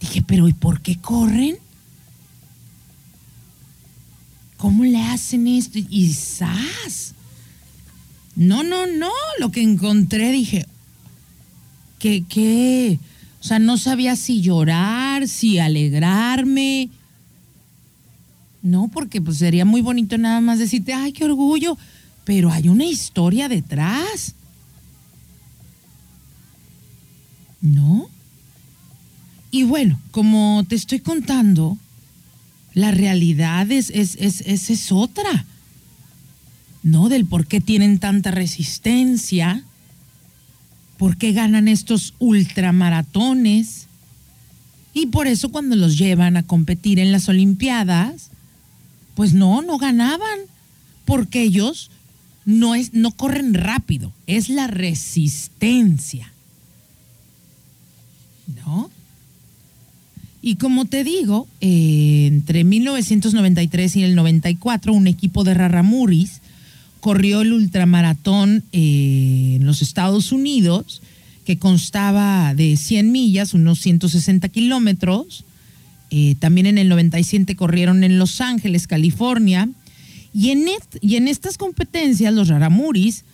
Dije, 0.00 0.22
pero 0.22 0.48
¿y 0.48 0.52
por 0.52 0.80
qué 0.80 0.96
corren? 0.96 1.56
¿Cómo 4.56 4.84
le 4.84 5.00
hacen 5.00 5.46
esto? 5.46 5.78
Y 5.78 6.12
¡zas! 6.12 7.14
No, 8.36 8.62
no, 8.62 8.86
no. 8.86 9.10
Lo 9.38 9.50
que 9.50 9.62
encontré, 9.62 10.32
dije, 10.32 10.66
que, 11.98 12.24
que, 12.28 12.98
o 13.40 13.44
sea, 13.44 13.58
no 13.58 13.76
sabía 13.76 14.16
si 14.16 14.40
llorar, 14.40 15.28
si 15.28 15.58
alegrarme. 15.58 16.88
No, 18.62 18.88
porque 18.92 19.20
pues 19.20 19.38
sería 19.38 19.64
muy 19.64 19.80
bonito 19.80 20.18
nada 20.18 20.40
más 20.40 20.58
decirte, 20.58 20.92
ay, 20.92 21.12
qué 21.12 21.24
orgullo, 21.24 21.78
pero 22.30 22.52
hay 22.52 22.68
una 22.68 22.84
historia 22.84 23.48
detrás. 23.48 24.36
¿No? 27.60 28.08
Y 29.50 29.64
bueno, 29.64 30.00
como 30.12 30.64
te 30.68 30.76
estoy 30.76 31.00
contando, 31.00 31.76
la 32.72 32.92
realidad 32.92 33.68
es, 33.72 33.90
es, 33.90 34.14
es, 34.20 34.42
es- 34.46 34.92
otra. 34.92 35.44
¿No? 36.84 37.08
Del 37.08 37.26
por 37.26 37.48
qué 37.48 37.60
tienen 37.60 37.98
tanta 37.98 38.30
resistencia, 38.30 39.64
por 40.98 41.16
qué 41.16 41.32
ganan 41.32 41.66
estos 41.66 42.14
ultramaratones. 42.20 43.86
Y 44.94 45.06
por 45.06 45.26
eso 45.26 45.48
cuando 45.48 45.74
los 45.74 45.98
llevan 45.98 46.36
a 46.36 46.44
competir 46.44 47.00
en 47.00 47.10
las 47.10 47.28
Olimpiadas, 47.28 48.30
pues 49.16 49.32
no, 49.34 49.62
no 49.62 49.78
ganaban, 49.78 50.38
porque 51.04 51.42
ellos 51.42 51.90
no, 52.44 52.74
es, 52.74 52.94
no 52.94 53.12
corren 53.12 53.54
rápido, 53.54 54.12
es 54.26 54.48
la 54.48 54.66
resistencia. 54.66 56.32
¿No? 58.64 58.90
Y 60.42 60.56
como 60.56 60.86
te 60.86 61.04
digo, 61.04 61.46
eh, 61.60 62.26
entre 62.26 62.64
1993 62.64 63.96
y 63.96 64.02
el 64.04 64.14
94, 64.14 64.92
un 64.92 65.06
equipo 65.06 65.44
de 65.44 65.54
Raramuris 65.54 66.40
corrió 67.00 67.42
el 67.42 67.52
ultramaratón 67.52 68.62
eh, 68.72 69.56
en 69.56 69.66
los 69.66 69.82
Estados 69.82 70.32
Unidos, 70.32 71.02
que 71.44 71.58
constaba 71.58 72.54
de 72.54 72.76
100 72.76 73.12
millas, 73.12 73.54
unos 73.54 73.80
160 73.80 74.48
kilómetros. 74.48 75.44
Eh, 76.10 76.36
también 76.38 76.66
en 76.66 76.78
el 76.78 76.88
97 76.88 77.54
corrieron 77.56 78.04
en 78.04 78.18
Los 78.18 78.40
Ángeles, 78.40 78.86
California. 78.86 79.68
Y 80.32 80.50
en, 80.50 81.28
estas 81.28 81.58
competencias, 81.58 82.32
los 82.32 82.48
Raramuris, 82.48 83.24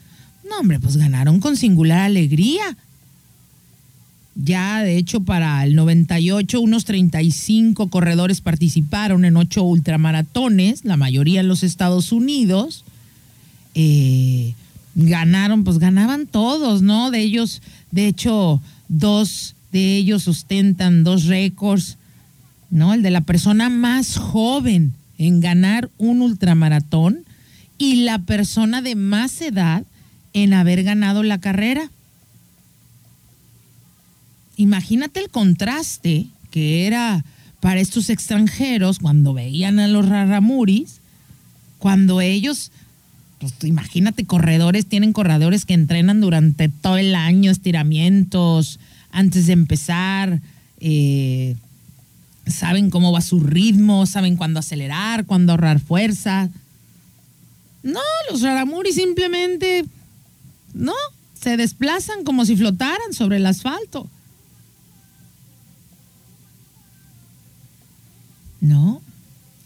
no, 0.49 0.61
hombre, 0.61 0.81
pues 0.81 0.97
ganaron 0.97 1.41
con 1.41 1.57
singular 1.57 2.01
alegría. 2.01 2.77
Ya, 4.35 4.83
de 4.83 4.97
hecho, 4.97 5.21
para 5.21 5.65
el 5.65 5.75
98, 5.75 6.61
unos 6.61 6.85
35 6.85 7.89
corredores 7.89 8.41
participaron 8.41 9.25
en 9.25 9.37
ocho 9.37 9.63
ultramaratones, 9.63 10.85
la 10.85 10.97
mayoría 10.97 11.41
en 11.41 11.49
los 11.49 11.63
Estados 11.63 12.13
Unidos. 12.13 12.85
Eh, 13.75 14.55
ganaron, 14.95 15.65
pues 15.65 15.79
ganaban 15.79 16.27
todos, 16.27 16.83
¿no? 16.83 17.11
De 17.11 17.21
ellos, 17.21 17.63
de 17.91 18.09
hecho, 18.09 18.61
dos 18.89 19.55
de 19.73 19.97
ellos 19.97 20.29
ostentan 20.29 21.05
dos 21.05 21.25
récords, 21.25 21.99
¿no? 22.71 22.95
El 22.95 23.03
de 23.03 23.11
la 23.11 23.21
persona 23.21 23.69
más 23.69 24.17
joven 24.17 24.95
en 25.19 25.41
ganar 25.41 25.91
un 25.99 26.23
ultramaratón 26.23 27.25
y 27.79 27.97
la 28.05 28.19
persona 28.19 28.83
de 28.83 28.95
más 28.95 29.41
edad 29.41 29.85
en 30.33 30.53
haber 30.53 30.83
ganado 30.83 31.23
la 31.23 31.39
carrera. 31.39 31.91
Imagínate 34.57 35.21
el 35.21 35.31
contraste 35.31 36.27
que 36.51 36.87
era 36.87 37.25
para 37.61 37.81
estos 37.81 38.11
extranjeros 38.11 38.99
cuando 38.99 39.35
veían 39.35 39.79
a 39.79 39.89
los 39.89 40.09
raramuris, 40.09 41.01
cuando 41.79 42.21
ellos, 42.21 42.71
pues 43.39 43.55
imagínate, 43.65 44.25
corredores, 44.25 44.87
tienen 44.87 45.13
corredores 45.13 45.65
que 45.65 45.75
entrenan 45.75 46.21
durante 46.21 46.69
todo 46.69 46.97
el 46.97 47.15
año, 47.15 47.51
estiramientos, 47.51 48.79
antes 49.11 49.47
de 49.47 49.53
empezar, 49.53 50.41
eh, 50.81 51.57
saben 52.47 52.91
cómo 52.91 53.13
va 53.13 53.21
su 53.21 53.41
ritmo, 53.41 54.07
saben 54.07 54.37
cuándo 54.37 54.61
acelerar, 54.61 55.27
cuándo 55.27 55.53
ahorrar 55.53 55.81
fuerza. 55.81 56.49
No, 57.83 58.01
los 58.31 58.43
raramuris 58.43 58.95
simplemente, 58.95 59.85
no, 60.75 60.95
se 61.41 61.57
desplazan 61.57 62.25
como 62.25 62.45
si 62.45 62.57
flotaran 62.57 63.13
sobre 63.13 63.37
el 63.37 63.47
asfalto. 63.47 64.09
No. 68.61 69.03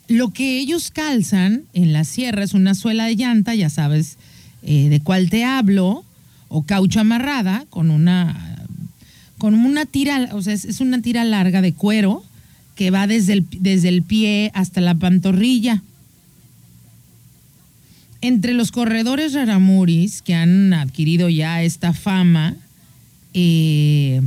Lo 0.09 0.31
que 0.31 0.59
ellos 0.59 0.91
calzan 0.91 1.65
en 1.73 1.93
la 1.93 2.05
sierra 2.05 2.43
es 2.43 2.53
una 2.53 2.75
suela 2.75 3.05
de 3.05 3.17
llanta, 3.17 3.55
ya 3.55 3.71
sabes 3.71 4.17
eh, 4.63 4.89
de 4.89 5.01
cuál 5.01 5.31
te 5.31 5.45
hablo, 5.45 6.05
o 6.49 6.65
caucho 6.65 7.01
amarrada 7.01 7.65
con 7.71 7.91
una 7.91 8.57
con 9.39 9.55
una 9.55 9.87
tira, 9.87 10.29
o 10.33 10.43
sea, 10.43 10.53
es 10.53 10.81
una 10.81 11.01
tira 11.01 11.25
larga 11.25 11.63
de 11.63 11.73
cuero 11.73 12.23
que 12.81 12.91
va 12.91 13.07
desde 13.07 13.35
el, 13.35 13.47
desde 13.59 13.91
el 13.91 14.03
pie 14.03 14.51
hasta 14.55 14.81
la 14.81 14.95
pantorrilla. 14.95 15.83
Entre 18.23 18.55
los 18.55 18.73
corredores 18.73 19.35
raramuris 19.35 20.23
que 20.23 20.33
han 20.35 20.73
adquirido 20.73 21.29
ya 21.29 21.63
esta 21.63 21.93
fama 21.93 22.57
eh, 23.35 24.23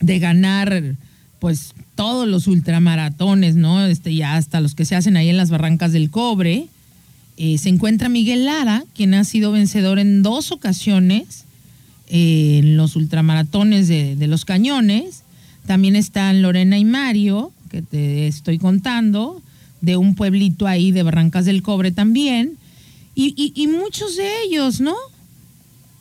de 0.00 0.18
ganar, 0.18 0.96
pues 1.40 1.74
todos 1.94 2.26
los 2.26 2.46
ultramaratones, 2.46 3.54
¿no? 3.54 3.84
Este, 3.84 4.14
ya 4.14 4.36
hasta 4.36 4.62
los 4.62 4.74
que 4.74 4.86
se 4.86 4.96
hacen 4.96 5.18
ahí 5.18 5.28
en 5.28 5.36
las 5.36 5.50
barrancas 5.50 5.92
del 5.92 6.08
cobre. 6.08 6.68
Eh, 7.36 7.58
se 7.58 7.68
encuentra 7.68 8.08
Miguel 8.08 8.46
Lara, 8.46 8.82
quien 8.94 9.12
ha 9.12 9.24
sido 9.24 9.52
vencedor 9.52 9.98
en 9.98 10.22
dos 10.22 10.52
ocasiones 10.52 11.44
eh, 12.08 12.60
en 12.62 12.78
los 12.78 12.96
ultramaratones 12.96 13.88
de, 13.88 14.16
de 14.16 14.26
los 14.26 14.46
cañones. 14.46 15.22
También 15.66 15.96
están 15.96 16.42
Lorena 16.42 16.78
y 16.78 16.84
Mario, 16.84 17.52
que 17.70 17.82
te 17.82 18.26
estoy 18.26 18.58
contando, 18.58 19.42
de 19.80 19.96
un 19.96 20.14
pueblito 20.14 20.66
ahí 20.66 20.92
de 20.92 21.02
Barrancas 21.02 21.44
del 21.44 21.62
Cobre 21.62 21.90
también. 21.90 22.56
Y, 23.14 23.52
y- 23.54 23.66
muchos 23.66 24.16
de 24.16 24.42
ellos, 24.44 24.80
¿no? 24.80 24.94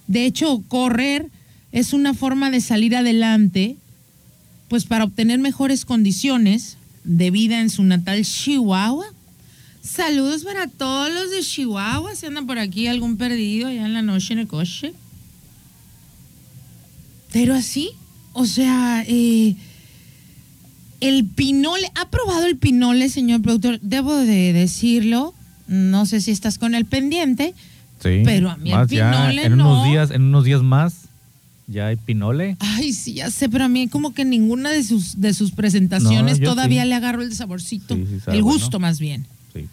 De 0.08 0.26
hecho, 0.26 0.63
correr 0.67 1.28
es 1.71 1.93
una 1.93 2.13
forma 2.13 2.52
de 2.52 2.62
salir 2.62 2.95
adelante, 2.95 3.78
pues 4.69 4.86
para 4.86 5.04
obtener 5.04 5.39
mejores 5.39 5.84
condiciones 5.86 6.78
de 7.04 7.32
vida 7.32 7.60
en 7.60 7.69
su 7.69 7.84
natal 7.84 8.24
Chihuahua. 8.24 9.06
Saludos 9.82 10.43
para 10.43 10.67
todos 10.67 11.12
los 11.12 11.32
de 11.32 11.41
Chihuahua. 11.41 12.15
Si 12.15 12.26
andan 12.26 12.45
por 12.47 12.60
aquí 12.60 12.88
algún 12.88 13.17
perdido 13.17 13.67
allá 13.67 13.86
en 13.86 13.93
la 13.93 14.02
noche 14.02 14.34
en 14.34 14.39
el 14.39 14.47
coche. 14.47 14.93
Pero 17.32 17.54
así, 17.54 17.91
o 18.34 18.46
sea, 18.46 19.04
eh, 19.08 19.56
el 21.00 21.26
pinole, 21.26 21.91
¿ha 21.96 22.10
probado 22.10 22.46
el 22.46 22.58
pinole, 22.58 23.10
señor 23.10 23.41
productor? 23.41 23.80
Debo 23.82 24.15
de 24.15 24.54
decirlo, 24.54 25.34
no 25.67 26.06
sé 26.06 26.22
si 26.22 26.32
estás 26.32 26.58
con 26.58 26.76
el 26.76 26.86
pendiente, 26.86 27.54
Sí. 28.02 28.22
pero 28.24 28.50
a 28.50 28.58
mí 28.58 28.72
el 28.72 28.78
Más 28.78 28.89
ya 28.89 29.12
pinole 29.12 29.46
en 29.46 29.58
no. 29.58 29.72
unos 29.74 29.88
días, 29.89 30.12
en 30.12 30.22
unos 30.24 30.44
días 30.44 30.62
más, 30.63 30.96
ya 31.67 31.88
hay 31.88 31.96
pinole. 31.96 32.58
Ay, 32.60 32.94
sí, 32.94 33.13
ya 33.15 33.30
sé, 33.32 33.48
pero 33.50 33.65
a 33.65 33.67
mí 33.67 33.88
como 33.88 34.13
que 34.13 34.26
ninguna 34.26 34.70
de 34.72 34.84
sus, 34.84 35.20
de 35.22 35.34
sus 35.34 35.52
presentaciones 35.52 36.39
No, 36.39 36.46
yo 36.46 36.50
todavía 36.52 36.84
sí. 36.84 36.89
le 36.89 36.96
agarro 36.96 37.22
el 37.22 37.34
saborcito, 37.34 37.96
Sí, 37.96 38.06
sí 38.10 38.20
sabe 38.20 38.38
el 38.38 38.44
gusto 38.44 38.80
más 38.80 39.00
bien. 39.00 39.26
Sí. 39.54 39.67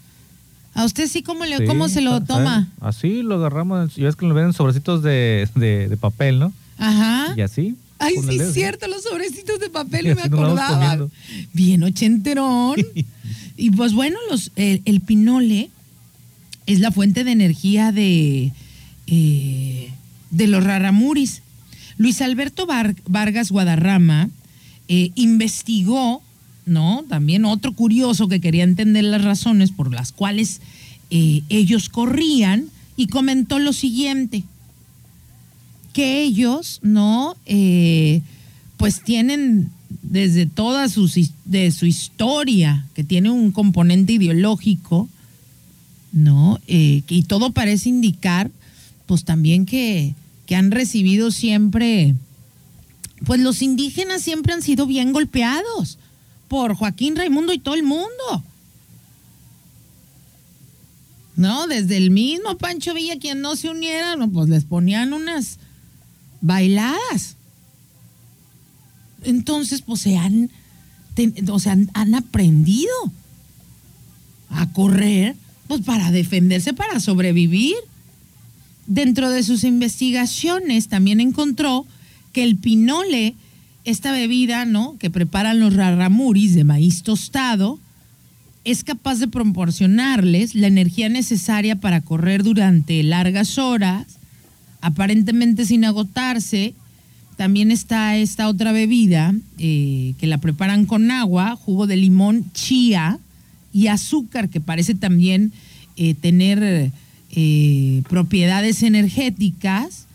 ¿A 0.73 0.85
usted 0.85 1.07
sí 1.07 1.23
cómo, 1.23 1.45
le, 1.45 1.65
cómo 1.65 1.89
se 1.89 2.01
lo 2.01 2.21
toma? 2.21 2.69
Así 2.81 3.21
lo 3.23 3.35
agarramos. 3.35 3.97
Y 3.97 4.03
ves 4.03 4.15
que 4.15 4.25
lo 4.27 4.33
ven 4.33 4.45
en 4.45 4.53
sobrecitos 4.53 5.03
de, 5.03 5.49
de, 5.55 5.89
de 5.89 5.97
papel, 5.97 6.39
¿no? 6.39 6.53
Ajá. 6.77 7.33
Y 7.35 7.41
así. 7.41 7.75
Ay, 7.99 8.15
sí, 8.29 8.37
es 8.39 8.53
cierto, 8.53 8.87
los 8.87 9.03
sobrecitos 9.03 9.59
de 9.59 9.69
papel, 9.69 10.07
no 10.09 10.15
me 10.15 10.21
acordaba. 10.23 10.79
Bien 11.53 11.83
ochenterón. 11.83 12.75
y 13.57 13.71
pues 13.71 13.93
bueno, 13.93 14.17
los, 14.29 14.51
el, 14.55 14.81
el 14.85 15.01
pinole 15.01 15.69
es 16.65 16.79
la 16.79 16.91
fuente 16.91 17.23
de 17.23 17.31
energía 17.31 17.91
de, 17.91 18.51
eh, 19.07 19.89
de 20.31 20.47
los 20.47 20.63
raramuris. 20.63 21.41
Luis 21.97 22.21
Alberto 22.21 22.65
Var- 22.65 22.95
Vargas 23.07 23.51
Guadarrama 23.51 24.29
eh, 24.87 25.11
investigó, 25.15 26.21
¿no? 26.65 27.03
También 27.09 27.45
otro 27.45 27.73
curioso 27.73 28.27
que 28.27 28.39
quería 28.39 28.63
entender 28.63 29.03
las 29.03 29.23
razones 29.23 29.71
por 29.71 29.91
las 29.93 30.11
cuales 30.11 30.61
eh, 31.09 31.41
ellos 31.49 31.89
corrían 31.89 32.65
y 32.95 33.07
comentó 33.07 33.59
lo 33.59 33.73
siguiente 33.73 34.43
que 35.99 36.21
ellos, 36.21 36.79
¿no? 36.81 37.35
Eh, 37.45 38.21
pues 38.77 39.03
tienen 39.03 39.69
desde 40.01 40.45
toda 40.45 40.87
su, 40.87 41.11
de 41.43 41.71
su 41.71 41.85
historia, 41.85 42.85
que 42.93 43.03
tiene 43.03 43.31
un 43.31 43.51
componente 43.51 44.13
ideológico, 44.13 45.09
¿no? 46.13 46.57
Eh, 46.67 47.03
y 47.09 47.23
todo 47.23 47.51
parece 47.51 47.89
indicar, 47.89 48.49
pues 49.07 49.25
también 49.25 49.65
que, 49.65 50.15
que 50.45 50.55
han 50.55 50.71
recibido 50.71 51.31
siempre, 51.31 52.15
pues 53.25 53.41
los 53.41 53.61
indígenas 53.61 54.21
siempre 54.21 54.53
han 54.53 54.61
sido 54.61 54.85
bien 54.85 55.11
golpeados 55.11 55.97
por 56.47 56.75
Joaquín 56.75 57.17
Raimundo 57.17 57.51
y 57.51 57.59
todo 57.59 57.75
el 57.75 57.83
mundo. 57.83 58.45
¿no? 61.35 61.67
Desde 61.67 61.97
el 61.97 62.09
mismo 62.11 62.57
Pancho 62.57 62.93
Villa, 62.93 63.19
quien 63.19 63.41
no 63.41 63.57
se 63.57 63.69
uniera, 63.69 64.15
pues 64.31 64.47
les 64.47 64.63
ponían 64.63 65.11
unas 65.11 65.59
bailadas. 66.41 67.35
Entonces, 69.23 69.81
pues 69.81 70.01
se 70.01 70.17
han, 70.17 70.49
o 71.49 71.59
sea, 71.59 71.77
han, 71.93 72.15
aprendido 72.15 72.93
a 74.49 74.71
correr, 74.71 75.35
pues 75.67 75.81
para 75.81 76.11
defenderse, 76.11 76.73
para 76.73 76.99
sobrevivir. 76.99 77.75
Dentro 78.87 79.29
de 79.29 79.43
sus 79.43 79.63
investigaciones 79.63 80.87
también 80.87 81.19
encontró 81.19 81.85
que 82.33 82.43
el 82.43 82.55
pinole, 82.55 83.35
esta 83.85 84.11
bebida, 84.11 84.65
¿no? 84.65 84.97
Que 84.97 85.09
preparan 85.09 85.59
los 85.59 85.75
raramuris 85.75 86.55
de 86.55 86.63
maíz 86.63 87.03
tostado, 87.03 87.79
es 88.65 88.83
capaz 88.83 89.19
de 89.19 89.27
proporcionarles 89.27 90.55
la 90.55 90.67
energía 90.67 91.09
necesaria 91.09 91.75
para 91.75 92.01
correr 92.01 92.43
durante 92.43 93.01
largas 93.03 93.57
horas, 93.57 94.18
aparentemente 94.81 95.65
sin 95.65 95.85
agotarse. 95.85 96.73
También 97.37 97.71
está 97.71 98.17
esta 98.17 98.49
otra 98.49 98.71
bebida 98.71 99.33
eh, 99.57 100.13
que 100.19 100.27
la 100.27 100.39
preparan 100.39 100.85
con 100.85 101.09
agua, 101.11 101.55
jugo 101.55 101.87
de 101.87 101.97
limón, 101.97 102.51
chía 102.53 103.19
y 103.71 103.87
azúcar, 103.87 104.49
que 104.49 104.59
parece 104.59 104.95
también 104.95 105.53
eh, 105.95 106.15
tener 106.15 106.91
eh, 107.31 108.01
propiedades 108.09 108.83
energéticas 108.83 110.05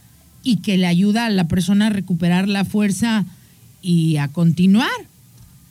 y 0.42 0.56
que 0.58 0.76
le 0.76 0.86
ayuda 0.86 1.26
a 1.26 1.30
la 1.30 1.48
persona 1.48 1.86
a 1.86 1.90
recuperar 1.90 2.48
la 2.48 2.64
fuerza 2.64 3.24
y 3.80 4.18
a 4.18 4.28
continuar. 4.28 4.90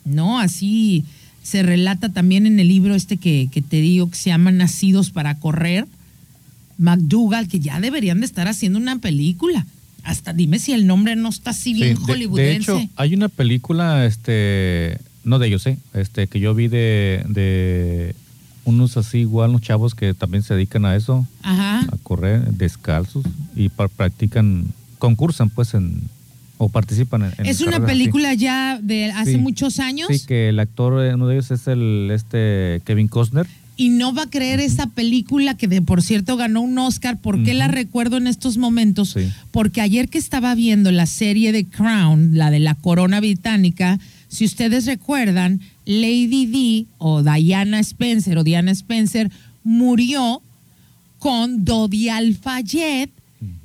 ¿no? 0.05 0.39
Así 0.39 1.05
se 1.43 1.63
relata 1.63 2.09
también 2.09 2.45
en 2.45 2.59
el 2.59 2.67
libro 2.67 2.95
este 2.95 3.17
que, 3.17 3.49
que 3.51 3.61
te 3.61 3.81
digo 3.81 4.09
que 4.09 4.17
se 4.17 4.29
llama 4.29 4.51
Nacidos 4.51 5.11
para 5.11 5.39
Correr, 5.39 5.85
McDougall, 6.77 7.47
que 7.47 7.59
ya 7.59 7.79
deberían 7.79 8.19
de 8.19 8.25
estar 8.25 8.47
haciendo 8.47 8.79
una 8.79 8.99
película. 8.99 9.65
Hasta 10.03 10.33
dime 10.33 10.59
si 10.59 10.73
el 10.73 10.85
nombre 10.85 11.15
no 11.15 11.29
está 11.29 11.51
así 11.51 11.73
bien 11.73 11.95
Sí, 11.97 12.03
hollywoodense. 12.05 12.71
De, 12.73 12.77
hecho, 12.81 12.89
hay 12.97 13.13
una 13.15 13.29
película, 13.29 14.05
este, 14.05 14.97
no 15.23 15.39
de 15.39 15.47
ellos, 15.47 15.65
¿eh? 15.67 15.77
Este, 15.93 16.27
que 16.27 16.39
yo 16.41 16.53
vi 16.53 16.67
de, 16.67 17.23
de 17.29 18.15
unos 18.65 18.97
así 18.97 19.19
igual, 19.19 19.51
unos 19.51 19.61
chavos 19.61 19.95
que 19.95 20.13
también 20.13 20.43
se 20.43 20.53
dedican 20.55 20.83
a 20.85 20.95
eso, 20.95 21.25
Ajá. 21.41 21.81
a 21.81 21.97
correr 22.03 22.41
descalzos 22.53 23.23
y 23.55 23.69
practican, 23.69 24.65
concursan 24.99 25.49
pues 25.49 25.73
en, 25.73 26.01
o 26.57 26.67
participan 26.69 27.23
en, 27.23 27.33
en 27.37 27.45
Es 27.45 27.61
una 27.61 27.77
así. 27.77 27.85
película 27.85 28.33
ya 28.33 28.79
de 28.81 29.11
hace 29.11 29.33
Sí. 29.33 29.37
muchos 29.37 29.79
años 29.79 30.07
Sí, 30.11 30.25
que 30.25 30.49
el 30.49 30.59
actor, 30.59 31.01
eh, 31.05 31.13
uno 31.15 31.27
de 31.27 31.35
ellos 31.35 31.51
es 31.51 31.67
el, 31.67 32.09
este, 32.13 32.81
Kevin 32.85 33.07
Costner. 33.07 33.47
Y 33.75 33.89
no 33.89 34.13
va 34.13 34.23
a 34.23 34.29
creer 34.29 34.59
esa 34.59 34.87
película 34.87 35.55
que 35.57 35.67
de 35.67 35.81
por 35.81 36.01
cierto 36.01 36.37
ganó 36.37 36.61
un 36.61 36.77
Oscar. 36.77 37.19
¿Por 37.19 37.43
qué 37.43 37.53
la 37.53 37.67
recuerdo 37.67 38.17
en 38.17 38.27
estos 38.27 38.57
momentos? 38.57 39.11
Sí. 39.11 39.29
Porque 39.51 39.81
ayer 39.81 40.09
que 40.09 40.17
estaba 40.17 40.53
viendo 40.55 40.91
la 40.91 41.05
serie 41.05 41.51
de 41.51 41.65
Crown, 41.65 42.37
la 42.37 42.51
de 42.51 42.59
la 42.59 42.75
corona 42.75 43.19
británica, 43.19 43.99
si 44.27 44.45
ustedes 44.45 44.85
recuerdan, 44.85 45.61
Lady 45.85 46.45
Di 46.45 46.87
o 46.97 47.21
Diana 47.21 47.79
Spencer 47.79 48.37
o 48.37 48.43
Diana 48.43 48.71
Spencer 48.71 49.31
murió 49.63 50.41
con 51.19 51.63
Dodi 51.65 52.09
Al-Fayed, 52.09 53.09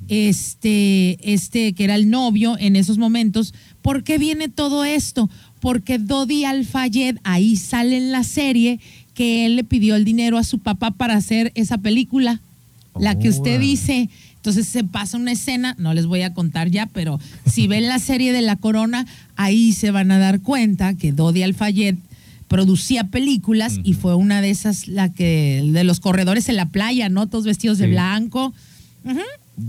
este, 0.07 1.33
este 1.33 1.73
que 1.73 1.83
era 1.83 1.95
el 1.95 2.09
novio 2.09 2.55
en 2.59 2.75
esos 2.75 2.97
momentos. 2.97 3.53
¿Por 3.81 4.03
qué 4.03 4.17
viene 4.17 4.49
todo 4.49 4.83
esto? 4.83 5.29
Porque 5.59 5.97
Dodi 5.97 6.45
Al-Fayed 6.45 7.17
ahí 7.23 7.55
sale 7.55 7.97
en 7.97 8.11
la 8.11 8.23
serie 8.23 8.79
que 9.19 9.45
él 9.45 9.57
le 9.57 9.65
pidió 9.65 9.97
el 9.97 10.05
dinero 10.05 10.37
a 10.37 10.45
su 10.45 10.59
papá 10.59 10.91
para 10.91 11.15
hacer 11.15 11.51
esa 11.53 11.77
película, 11.77 12.39
la 12.97 13.19
que 13.19 13.27
usted 13.27 13.59
dice. 13.59 14.09
Entonces 14.37 14.65
se 14.65 14.85
pasa 14.85 15.17
una 15.17 15.33
escena, 15.33 15.75
no 15.77 15.93
les 15.93 16.05
voy 16.05 16.21
a 16.21 16.33
contar 16.33 16.69
ya, 16.69 16.85
pero 16.85 17.19
si 17.45 17.67
ven 17.67 17.89
la 17.89 17.99
serie 17.99 18.31
de 18.31 18.41
La 18.41 18.55
Corona, 18.55 19.05
ahí 19.35 19.73
se 19.73 19.91
van 19.91 20.11
a 20.11 20.19
dar 20.19 20.39
cuenta 20.39 20.93
que 20.93 21.11
Dodi 21.11 21.43
Al-Fayed 21.43 21.97
producía 22.47 23.07
películas 23.07 23.81
y 23.83 23.93
fue 23.93 24.15
una 24.15 24.39
de 24.41 24.51
esas, 24.51 24.87
la 24.87 25.11
que, 25.11 25.69
de 25.69 25.83
los 25.83 25.99
corredores 25.99 26.47
en 26.47 26.55
la 26.55 26.67
playa, 26.67 27.09
¿no? 27.09 27.27
Todos 27.27 27.43
vestidos 27.43 27.77
de 27.77 27.87
blanco. 27.87 28.53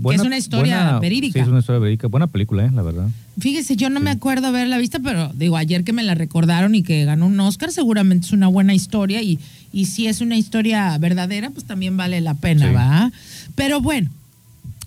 Que 0.09 0.15
es 0.15 0.21
una 0.21 0.37
historia 0.37 0.83
buena- 0.83 0.99
verídica. 0.99 1.33
Sí, 1.33 1.39
es 1.39 1.47
una 1.47 1.59
historia 1.59 1.79
verídica. 1.79 2.07
Buena 2.07 2.27
película, 2.27 2.65
¿eh? 2.65 2.71
La 2.73 2.81
verdad. 2.81 3.07
Fíjese, 3.39 3.75
yo 3.75 3.89
no 3.89 3.99
me 3.99 4.09
acuerdo 4.09 4.47
haberla 4.47 4.77
vista, 4.77 4.99
pero 4.99 5.31
digo, 5.33 5.57
ayer 5.57 5.83
que 5.83 5.93
me 5.93 6.03
la 6.03 6.15
recordaron 6.15 6.75
y 6.75 6.83
que 6.83 7.05
ganó 7.05 7.27
un 7.27 7.39
Oscar, 7.39 7.71
seguramente 7.71 8.27
es 8.27 8.33
una 8.33 8.47
buena 8.47 8.73
historia 8.73 9.21
y, 9.21 9.39
y 9.73 9.85
si 9.85 10.07
es 10.07 10.21
una 10.21 10.37
historia 10.37 10.97
verdadera, 10.97 11.49
pues 11.49 11.65
también 11.65 11.97
vale 11.97 12.21
la 12.21 12.33
pena, 12.33 12.67
Sí. 12.69 12.73
¿va? 12.73 13.11
Pero 13.55 13.81
bueno, 13.81 14.09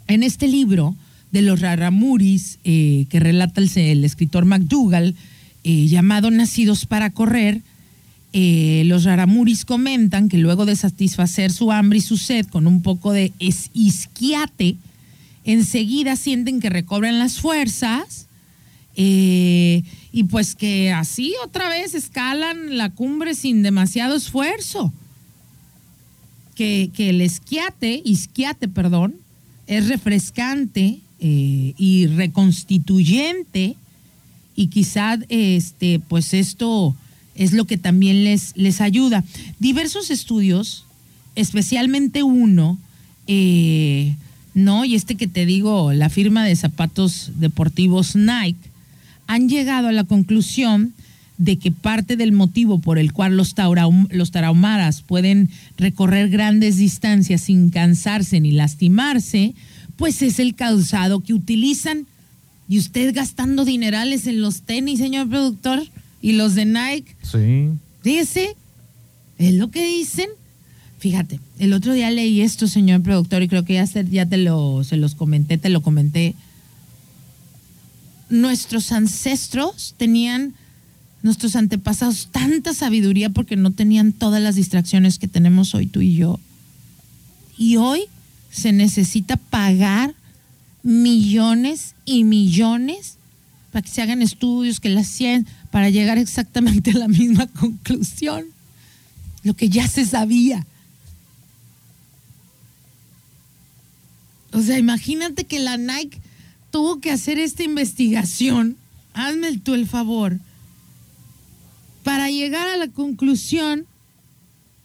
en 0.08 0.22
este 0.22 0.48
libro 0.48 0.94
de 1.32 1.42
los 1.42 1.60
Raramuris 1.60 2.58
eh, 2.64 3.06
que 3.08 3.18
relata 3.20 3.60
el, 3.60 3.70
el 3.76 4.04
escritor 4.04 4.44
McDougall, 4.44 5.14
eh, 5.64 5.86
llamado 5.86 6.30
Nacidos 6.30 6.86
para 6.86 7.10
Correr, 7.10 7.60
eh, 8.36 8.82
los 8.86 9.04
Raramuris 9.04 9.64
comentan 9.64 10.28
que 10.28 10.38
luego 10.38 10.66
de 10.66 10.74
satisfacer 10.76 11.52
su 11.52 11.70
hambre 11.72 11.98
y 11.98 12.02
su 12.02 12.16
sed 12.18 12.46
con 12.46 12.66
un 12.66 12.82
poco 12.82 13.12
de 13.12 13.32
es- 13.38 13.70
isquiate, 13.74 14.76
enseguida 15.44 16.16
sienten 16.16 16.60
que 16.60 16.70
recobran 16.70 17.18
las 17.18 17.40
fuerzas 17.40 18.26
eh, 18.96 19.82
y 20.12 20.24
pues 20.24 20.54
que 20.54 20.92
así 20.92 21.34
otra 21.44 21.68
vez 21.68 21.94
escalan 21.94 22.76
la 22.78 22.90
cumbre 22.90 23.34
sin 23.34 23.62
demasiado 23.62 24.16
esfuerzo. 24.16 24.92
Que, 26.54 26.90
que 26.94 27.10
el 27.10 27.20
esquiate, 27.20 28.00
isquiate, 28.04 28.68
perdón, 28.68 29.16
es 29.66 29.88
refrescante 29.88 31.00
eh, 31.18 31.74
y 31.76 32.06
reconstituyente 32.06 33.76
y 34.54 34.68
quizá 34.68 35.18
este, 35.28 35.98
pues 35.98 36.32
esto 36.34 36.94
es 37.34 37.52
lo 37.52 37.64
que 37.64 37.76
también 37.76 38.24
les, 38.24 38.56
les 38.56 38.80
ayuda. 38.80 39.24
Diversos 39.58 40.10
estudios, 40.10 40.84
especialmente 41.34 42.22
uno, 42.22 42.78
eh, 43.26 44.14
¿no? 44.54 44.84
Y 44.84 44.94
este 44.94 45.16
que 45.16 45.26
te 45.26 45.46
digo, 45.46 45.92
la 45.92 46.08
firma 46.08 46.44
de 46.44 46.56
zapatos 46.56 47.32
deportivos 47.36 48.16
Nike, 48.16 48.70
han 49.26 49.48
llegado 49.48 49.88
a 49.88 49.92
la 49.92 50.04
conclusión 50.04 50.94
de 51.38 51.56
que 51.56 51.72
parte 51.72 52.16
del 52.16 52.32
motivo 52.32 52.78
por 52.78 52.98
el 52.98 53.12
cual 53.12 53.36
los, 53.36 53.54
los 54.10 54.30
tarahumaras 54.30 55.02
pueden 55.02 55.50
recorrer 55.76 56.28
grandes 56.28 56.76
distancias 56.76 57.42
sin 57.42 57.70
cansarse 57.70 58.40
ni 58.40 58.52
lastimarse, 58.52 59.54
pues 59.96 60.22
es 60.22 60.38
el 60.38 60.54
calzado 60.54 61.20
que 61.20 61.34
utilizan. 61.34 62.06
Y 62.68 62.78
usted 62.78 63.14
gastando 63.14 63.64
dinerales 63.64 64.26
en 64.26 64.40
los 64.40 64.62
tenis, 64.62 64.98
señor 64.98 65.28
productor, 65.28 65.82
y 66.22 66.32
los 66.32 66.54
de 66.54 66.64
Nike. 66.64 67.14
Sí. 67.22 67.68
Dice, 68.02 68.56
es 69.38 69.54
lo 69.54 69.70
que 69.70 69.84
dicen. 69.84 70.28
Fíjate, 71.04 71.38
el 71.58 71.74
otro 71.74 71.92
día 71.92 72.10
leí 72.10 72.40
esto, 72.40 72.66
señor 72.66 73.02
productor, 73.02 73.42
y 73.42 73.48
creo 73.48 73.62
que 73.62 73.74
ya, 73.74 73.84
ya 73.84 74.24
te 74.24 74.38
lo, 74.38 74.84
se 74.84 74.96
los 74.96 75.14
comenté, 75.14 75.58
te 75.58 75.68
lo 75.68 75.82
comenté. 75.82 76.34
Nuestros 78.30 78.90
ancestros 78.90 79.94
tenían, 79.98 80.54
nuestros 81.22 81.56
antepasados, 81.56 82.28
tanta 82.32 82.72
sabiduría 82.72 83.28
porque 83.28 83.54
no 83.54 83.70
tenían 83.72 84.12
todas 84.12 84.42
las 84.42 84.54
distracciones 84.54 85.18
que 85.18 85.28
tenemos 85.28 85.74
hoy 85.74 85.84
tú 85.84 86.00
y 86.00 86.14
yo. 86.14 86.40
Y 87.58 87.76
hoy 87.76 88.04
se 88.50 88.72
necesita 88.72 89.36
pagar 89.36 90.14
millones 90.82 91.96
y 92.06 92.24
millones 92.24 93.18
para 93.72 93.82
que 93.82 93.90
se 93.90 94.00
hagan 94.00 94.22
estudios, 94.22 94.80
que 94.80 94.88
las 94.88 95.08
cien, 95.08 95.46
para 95.70 95.90
llegar 95.90 96.16
exactamente 96.16 96.92
a 96.92 96.98
la 96.98 97.08
misma 97.08 97.46
conclusión. 97.60 98.46
Lo 99.42 99.52
que 99.52 99.68
ya 99.68 99.86
se 99.86 100.06
sabía. 100.06 100.64
O 104.54 104.62
sea, 104.62 104.78
imagínate 104.78 105.44
que 105.44 105.58
la 105.58 105.76
Nike 105.76 106.20
tuvo 106.70 107.00
que 107.00 107.10
hacer 107.10 107.38
esta 107.38 107.64
investigación. 107.64 108.76
Hazme 109.12 109.58
tú 109.58 109.74
el 109.74 109.86
favor. 109.86 110.38
Para 112.04 112.30
llegar 112.30 112.68
a 112.68 112.76
la 112.76 112.88
conclusión 112.88 113.86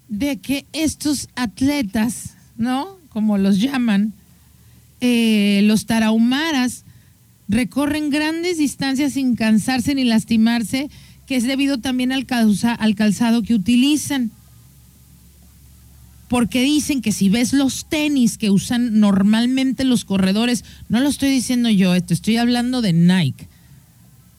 de 0.08 0.38
que 0.38 0.66
estos 0.74 1.30
atletas, 1.36 2.34
¿no? 2.58 2.98
Como 3.10 3.38
los 3.38 3.60
llaman, 3.60 4.14
eh, 5.02 5.62
los 5.66 5.86
tarahumaras, 5.86 6.84
recorren 7.48 8.10
grandes 8.10 8.58
distancias 8.58 9.14
sin 9.14 9.36
cansarse 9.36 9.94
ni 9.94 10.04
lastimarse, 10.04 10.90
que 11.28 11.36
es 11.36 11.44
debido 11.44 11.78
también 11.78 12.12
al, 12.12 12.26
al 12.80 12.96
calzado 12.96 13.44
que 13.44 13.54
utilizan 13.54 14.32
porque 16.30 16.62
dicen 16.62 17.02
que 17.02 17.12
si 17.12 17.28
ves 17.28 17.54
los 17.54 17.86
tenis 17.86 18.38
que 18.38 18.52
usan 18.52 19.00
normalmente 19.00 19.84
los 19.84 20.06
corredores, 20.06 20.64
no 20.88 21.02
lo 21.02 21.10
estoy 21.10 21.30
diciendo 21.30 21.70
yo, 21.70 21.96
esto 21.96 22.14
estoy 22.14 22.38
hablando 22.38 22.82
de 22.82 22.94
Nike, 22.94 23.48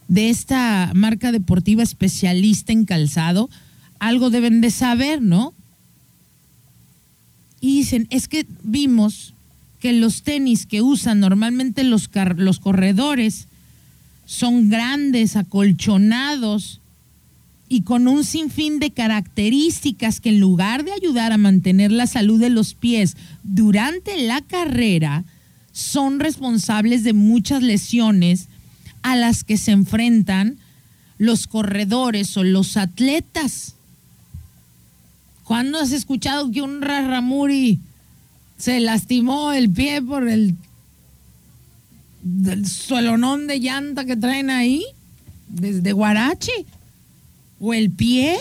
de 0.07 0.29
esta 0.29 0.91
marca 0.95 1.31
deportiva 1.31 1.83
especialista 1.83 2.71
en 2.71 2.85
calzado, 2.85 3.49
algo 3.99 4.29
deben 4.29 4.61
de 4.61 4.71
saber, 4.71 5.21
¿no? 5.21 5.53
Y 7.59 7.77
dicen, 7.79 8.07
es 8.09 8.27
que 8.27 8.47
vimos 8.63 9.33
que 9.79 9.93
los 9.93 10.23
tenis 10.23 10.65
que 10.65 10.81
usan 10.81 11.19
normalmente 11.19 11.83
los, 11.83 12.09
los 12.37 12.59
corredores 12.59 13.47
son 14.25 14.69
grandes, 14.69 15.35
acolchonados, 15.35 16.80
y 17.73 17.83
con 17.83 18.09
un 18.09 18.25
sinfín 18.25 18.79
de 18.79 18.91
características 18.91 20.19
que 20.19 20.27
en 20.27 20.41
lugar 20.41 20.83
de 20.83 20.91
ayudar 20.91 21.31
a 21.31 21.37
mantener 21.37 21.89
la 21.89 22.05
salud 22.05 22.37
de 22.37 22.49
los 22.49 22.73
pies 22.73 23.15
durante 23.43 24.21
la 24.23 24.41
carrera, 24.41 25.23
son 25.71 26.19
responsables 26.19 27.05
de 27.05 27.13
muchas 27.13 27.63
lesiones 27.63 28.49
a 29.03 29.15
las 29.15 29.45
que 29.45 29.57
se 29.57 29.71
enfrentan 29.71 30.57
los 31.17 31.47
corredores 31.47 32.35
o 32.35 32.43
los 32.43 32.75
atletas. 32.75 33.75
¿Cuándo 35.45 35.79
has 35.79 35.93
escuchado 35.93 36.51
que 36.51 36.61
un 36.61 36.81
Raramuri 36.81 37.79
se 38.57 38.81
lastimó 38.81 39.53
el 39.53 39.69
pie 39.69 40.01
por 40.01 40.27
el, 40.27 40.57
el 42.47 42.67
suelonón 42.67 43.47
de 43.47 43.61
llanta 43.61 44.03
que 44.03 44.17
traen 44.17 44.49
ahí? 44.49 44.83
Desde 45.47 45.93
Guarachi 45.93 46.65
o 47.61 47.73
el 47.73 47.91
pie. 47.91 48.37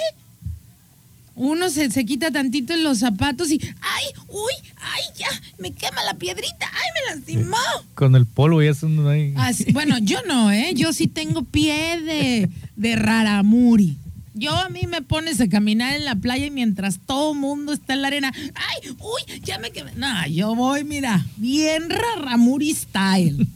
Uno 1.37 1.71
se, 1.71 1.91
se 1.91 2.05
quita 2.05 2.31
tantito 2.31 2.75
en 2.75 2.83
los 2.83 2.99
zapatos 2.99 3.51
y 3.51 3.61
¡ay! 3.63 4.05
¡Uy! 4.29 4.53
¡ay! 4.77 5.03
Ya, 5.17 5.29
me 5.59 5.73
quema 5.73 6.03
la 6.05 6.15
piedrita. 6.15 6.71
¡Ay, 6.73 6.89
me 6.95 7.15
lastimó! 7.15 7.57
Con 7.95 8.17
el 8.17 8.27
polvo 8.27 8.63
ya 8.63 8.75
son 8.75 9.07
ahí. 9.09 9.35
bueno, 9.73 9.99
yo 9.99 10.19
no, 10.27 10.51
¿eh? 10.51 10.73
Yo 10.75 10.93
sí 10.93 11.07
tengo 11.07 11.45
pie 11.45 12.01
de, 12.01 12.51
de 12.77 12.97
raramuri. 12.97 13.97
Yo 14.35 14.55
a 14.57 14.69
mí 14.69 14.87
me 14.87 15.03
pones 15.03 15.41
a 15.41 15.49
caminar 15.49 15.95
en 15.95 16.05
la 16.05 16.15
playa 16.15 16.47
y 16.47 16.51
mientras 16.51 16.99
todo 17.05 17.35
mundo 17.35 17.73
está 17.73 17.95
en 17.95 18.03
la 18.03 18.09
arena, 18.09 18.33
¡ay! 18.35 18.91
¡Uy! 18.99 19.41
Ya 19.43 19.59
me 19.59 19.71
quemé. 19.71 19.93
No, 19.97 20.27
yo 20.29 20.55
voy, 20.55 20.85
mira, 20.85 21.25
bien 21.37 21.91
raramuri 21.91 22.75
style. 22.75 23.47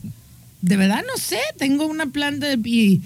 De 0.62 0.76
verdad 0.76 1.02
no 1.06 1.20
sé, 1.20 1.38
tengo 1.58 1.86
una 1.86 2.06
planta 2.06 2.46
de 2.46 2.58
pie 2.58 3.00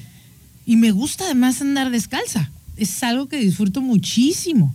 y 0.69 0.77
me 0.77 0.91
gusta 0.91 1.25
además 1.25 1.63
andar 1.63 1.91
descalza. 1.91 2.51
Es 2.77 3.03
algo 3.03 3.27
que 3.27 3.39
disfruto 3.39 3.81
muchísimo. 3.81 4.75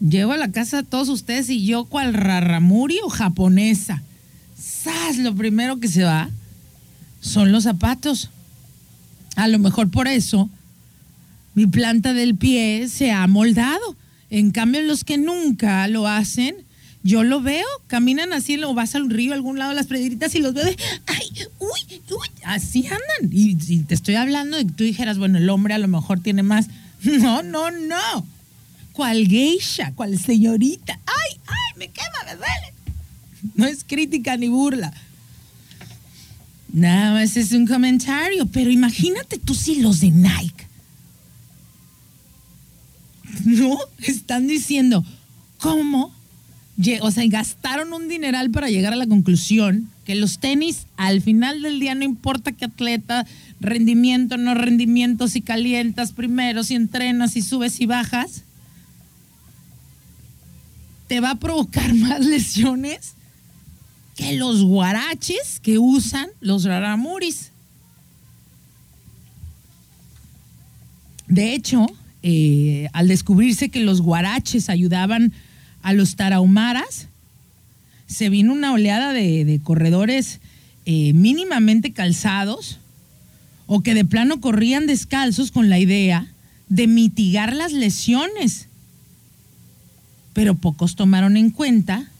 Llevo 0.00 0.32
a 0.32 0.38
la 0.38 0.50
casa 0.50 0.78
a 0.78 0.82
todos 0.82 1.10
ustedes 1.10 1.50
y 1.50 1.66
yo 1.66 1.84
cual 1.84 2.14
raramuri 2.14 3.00
o 3.04 3.10
japonesa. 3.10 4.02
¡Sas! 4.58 5.18
Lo 5.18 5.34
primero 5.34 5.78
que 5.78 5.88
se 5.88 6.04
va 6.04 6.30
son 7.20 7.52
los 7.52 7.64
zapatos. 7.64 8.30
A 9.36 9.46
lo 9.46 9.58
mejor 9.58 9.90
por 9.90 10.08
eso 10.08 10.48
mi 11.54 11.66
planta 11.66 12.14
del 12.14 12.34
pie 12.34 12.88
se 12.88 13.12
ha 13.12 13.26
moldado. 13.26 13.94
En 14.30 14.52
cambio, 14.52 14.80
los 14.80 15.04
que 15.04 15.18
nunca 15.18 15.86
lo 15.88 16.08
hacen, 16.08 16.56
yo 17.04 17.22
lo 17.22 17.42
veo, 17.42 17.66
caminan 17.86 18.32
así, 18.32 18.56
o 18.64 18.72
vas 18.72 18.94
al 18.94 19.10
río, 19.10 19.32
a 19.32 19.34
algún 19.34 19.58
lado 19.58 19.74
las 19.74 19.86
piedritas 19.86 20.34
y 20.34 20.38
los 20.38 20.54
veo 20.54 20.64
de, 20.64 20.76
ay, 21.06 21.30
uy, 21.58 22.00
uy, 22.10 22.28
así 22.44 22.86
andan. 22.86 23.30
Y 23.30 23.60
si 23.60 23.80
te 23.80 23.94
estoy 23.94 24.14
hablando 24.14 24.56
que 24.56 24.64
tú 24.64 24.84
dijeras, 24.84 25.18
bueno, 25.18 25.36
el 25.36 25.50
hombre 25.50 25.74
a 25.74 25.78
lo 25.78 25.86
mejor 25.86 26.20
tiene 26.20 26.42
más. 26.42 26.66
No, 27.04 27.42
no, 27.42 27.70
no. 27.70 28.26
¿Cuál 28.94 29.28
geisha? 29.28 29.92
¿Cuál 29.94 30.18
señorita? 30.18 30.98
Ay, 31.04 31.38
ay, 31.46 31.78
me 31.78 31.88
quema, 31.88 32.24
me 32.24 32.36
duele. 32.36 32.72
No 33.54 33.66
es 33.66 33.84
crítica 33.84 34.38
ni 34.38 34.48
burla. 34.48 34.90
Nada 36.72 37.12
más 37.12 37.36
es 37.36 37.52
un 37.52 37.66
comentario, 37.66 38.46
pero 38.46 38.70
imagínate 38.70 39.38
tú 39.38 39.54
si 39.54 39.82
los 39.82 40.00
de 40.00 40.10
Nike. 40.10 40.66
No, 43.44 43.76
están 43.98 44.46
diciendo, 44.46 45.04
¿cómo 45.58 46.13
o 47.00 47.10
sea, 47.10 47.24
gastaron 47.28 47.92
un 47.92 48.08
dineral 48.08 48.50
para 48.50 48.68
llegar 48.68 48.92
a 48.92 48.96
la 48.96 49.06
conclusión 49.06 49.90
que 50.04 50.14
los 50.14 50.38
tenis, 50.38 50.86
al 50.96 51.22
final 51.22 51.62
del 51.62 51.80
día, 51.80 51.94
no 51.94 52.04
importa 52.04 52.52
qué 52.52 52.66
atleta, 52.66 53.26
rendimiento, 53.60 54.36
no 54.36 54.54
rendimiento, 54.54 55.28
si 55.28 55.40
calientas 55.40 56.12
primero, 56.12 56.64
si 56.64 56.74
entrenas, 56.74 57.32
si 57.32 57.42
subes 57.42 57.80
y 57.80 57.86
bajas, 57.86 58.42
te 61.06 61.20
va 61.20 61.30
a 61.30 61.38
provocar 61.38 61.94
más 61.94 62.24
lesiones 62.24 63.14
que 64.16 64.34
los 64.34 64.62
guaraches 64.62 65.60
que 65.60 65.78
usan 65.78 66.28
los 66.40 66.64
raramuris. 66.64 67.50
De 71.26 71.54
hecho, 71.54 71.86
eh, 72.22 72.88
al 72.92 73.08
descubrirse 73.08 73.70
que 73.70 73.80
los 73.80 74.00
guaraches 74.00 74.68
ayudaban 74.68 75.32
a 75.84 75.92
los 75.92 76.16
tarahumaras, 76.16 77.08
se 78.06 78.30
vino 78.30 78.54
una 78.54 78.72
oleada 78.72 79.12
de, 79.12 79.60
corredores 79.62 80.40
eh, 80.86 81.12
mínimamente 81.12 81.92
calzados 81.92 82.78
o 83.66 83.82
que 83.82 83.94
de 83.94 84.06
plano 84.06 84.40
corrían 84.40 84.86
descalzos 84.86 85.52
con 85.52 85.68
la 85.68 85.78
idea 85.78 86.26
de 86.70 86.86
mitigar 86.86 87.54
las 87.54 87.72
lesiones. 87.72 88.68
Pero 90.32 90.54
pocos 90.54 90.96
tomaron 90.96 91.36
en 91.36 91.50
cuenta 91.50 92.10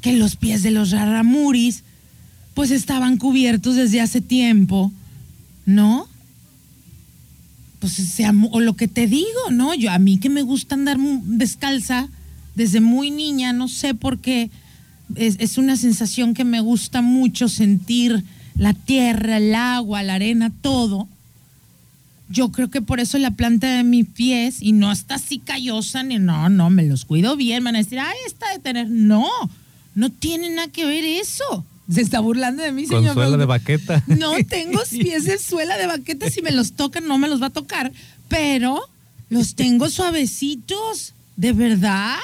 que 0.00 0.12
los 0.12 0.36
pies 0.36 0.62
de 0.62 0.70
los 0.70 0.92
raramuris 0.92 1.82
pues 2.54 2.70
estaban 2.70 3.16
cubiertos 3.16 3.74
desde 3.74 4.00
hace 4.00 4.20
tiempo, 4.20 4.92
¿no? 5.66 6.06
Pues 7.80 7.94
sea, 7.94 8.32
o 8.52 8.60
lo 8.60 8.76
que 8.76 8.86
te 8.86 9.08
digo, 9.08 9.50
¿no? 9.50 9.74
Yo 9.74 9.90
a 9.90 9.98
mí 9.98 10.18
que 10.18 10.28
me 10.28 10.42
gusta 10.42 10.76
andar 10.76 10.98
descalza, 11.24 12.08
desde 12.54 12.80
muy 12.80 13.10
niña, 13.10 13.52
no 13.52 13.68
sé 13.68 13.94
por 13.94 14.18
qué, 14.18 14.50
es, 15.16 15.58
una 15.58 15.76
sensación 15.76 16.34
que 16.34 16.44
me 16.44 16.60
gusta 16.60 17.02
mucho 17.02 17.48
sentir 17.48 18.24
la 18.56 18.74
tierra, 18.74 19.38
el 19.38 19.54
agua, 19.54 20.02
la 20.02 20.14
arena, 20.14 20.52
todo. 20.60 21.08
Yo 22.28 22.50
creo 22.50 22.70
que 22.70 22.80
por 22.80 23.00
eso 23.00 23.18
la 23.18 23.32
planta 23.32 23.76
de 23.76 23.84
mis 23.84 24.06
pies, 24.06 24.62
y 24.62 24.72
no 24.72 24.90
está 24.90 25.16
así 25.16 25.38
callosa, 25.38 26.02
ni 26.02 26.18
no, 26.18 26.48
no, 26.48 26.70
me 26.70 26.84
los 26.84 27.04
cuido 27.04 27.36
bien, 27.36 27.64
van 27.64 27.76
a 27.76 27.78
decir, 27.78 27.98
ay, 27.98 28.16
está 28.26 28.50
de 28.52 28.58
tener. 28.58 28.88
No, 28.88 29.28
no 29.94 30.10
tiene 30.10 30.48
nada 30.50 30.68
que 30.68 30.86
ver 30.86 31.04
eso. 31.04 31.64
Se 31.90 32.00
está 32.00 32.20
burlando 32.20 32.62
de 32.62 32.72
mí, 32.72 32.86
Con 32.86 33.00
señor. 33.00 33.14
suela 33.14 33.36
de 33.36 33.44
baqueta. 33.44 34.02
No 34.06 34.32
tengo 34.48 34.80
pies 34.90 35.24
de 35.24 35.38
suela 35.38 35.76
de 35.76 35.86
baqueta. 35.86 36.30
Si 36.30 36.40
me 36.40 36.52
los 36.52 36.72
tocan, 36.72 37.06
no 37.06 37.18
me 37.18 37.28
los 37.28 37.42
va 37.42 37.46
a 37.46 37.50
tocar. 37.50 37.92
Pero 38.28 38.80
los 39.28 39.54
tengo 39.54 39.90
suavecitos. 39.90 41.14
¿De 41.36 41.52
verdad? 41.52 42.18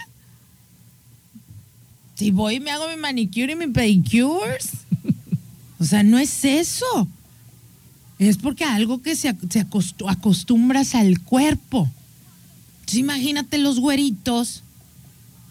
Si 2.19 2.33
voy 2.33 2.57
y 2.57 2.61
me 2.61 2.71
hago 2.73 2.89
mi 2.89 2.97
manicure 2.97 3.53
y 3.53 3.57
mi 3.57 3.69
pedicures. 3.69 4.71
O 5.79 5.85
sea, 5.85 6.03
no 6.03 6.19
es 6.19 6.45
eso. 6.45 7.07
Es 8.19 8.37
porque 8.39 8.65
algo 8.65 9.01
que 9.01 9.15
se, 9.15 9.33
se 9.49 9.65
acostu- 9.65 10.11
acostumbras 10.11 10.97
al 10.97 11.21
cuerpo. 11.21 11.89
Entonces, 12.81 12.99
imagínate 12.99 13.59
los 13.59 13.79
güeritos, 13.79 14.65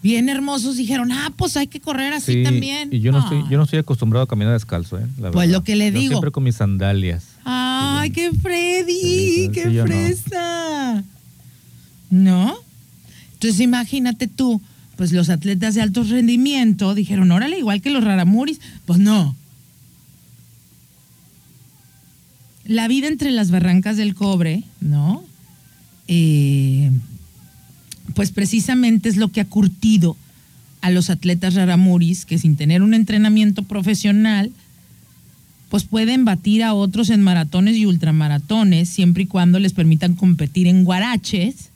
bien 0.02 0.28
hermosos, 0.28 0.76
dijeron, 0.76 1.10
ah, 1.10 1.32
pues 1.36 1.56
hay 1.56 1.68
que 1.68 1.80
correr 1.80 2.12
así 2.12 2.34
Sí, 2.34 2.42
también. 2.42 2.90
Y 2.92 3.00
yo 3.00 3.12
no, 3.12 3.20
estoy, 3.20 3.38
Ay. 3.38 3.44
yo 3.50 3.56
no 3.56 3.64
estoy 3.64 3.78
acostumbrado 3.78 4.24
a 4.24 4.28
caminar 4.28 4.52
descalzo, 4.52 4.98
¿eh? 4.98 5.06
La 5.18 5.30
Pues 5.30 5.48
lo 5.48 5.64
que 5.64 5.76
le 5.76 5.90
Yo 5.90 5.98
digo. 5.98 6.10
siempre 6.12 6.30
con 6.30 6.44
mis 6.44 6.56
sandalias. 6.56 7.24
Ay, 7.44 8.10
qué 8.10 8.30
Freddy, 8.32 9.48
qué 9.54 9.64
no. 9.66 9.84
fresa. 9.86 11.02
¿No? 12.10 12.54
Entonces 13.32 13.60
imagínate 13.60 14.26
tú, 14.28 14.60
pues 14.98 15.12
los 15.12 15.30
atletas 15.30 15.76
de 15.76 15.80
alto 15.80 16.02
rendimiento 16.02 16.92
dijeron, 16.92 17.30
órale, 17.30 17.56
igual 17.56 17.80
que 17.80 17.88
los 17.88 18.02
raramuris. 18.02 18.60
Pues 18.84 18.98
no. 18.98 19.36
La 22.64 22.88
vida 22.88 23.06
entre 23.06 23.30
las 23.30 23.52
barrancas 23.52 23.96
del 23.96 24.16
cobre, 24.16 24.64
¿no? 24.80 25.22
Eh, 26.08 26.90
pues 28.14 28.32
precisamente 28.32 29.08
es 29.08 29.16
lo 29.16 29.28
que 29.28 29.40
ha 29.40 29.44
curtido 29.44 30.16
a 30.80 30.90
los 30.90 31.10
atletas 31.10 31.54
raramuris 31.54 32.24
que 32.24 32.36
sin 32.36 32.56
tener 32.56 32.82
un 32.82 32.92
entrenamiento 32.92 33.62
profesional, 33.62 34.50
pues 35.68 35.84
pueden 35.84 36.24
batir 36.24 36.64
a 36.64 36.74
otros 36.74 37.10
en 37.10 37.22
maratones 37.22 37.76
y 37.76 37.86
ultramaratones 37.86 38.88
siempre 38.88 39.22
y 39.22 39.26
cuando 39.26 39.60
les 39.60 39.74
permitan 39.74 40.16
competir 40.16 40.66
en 40.66 40.82
guaraches, 40.82 41.67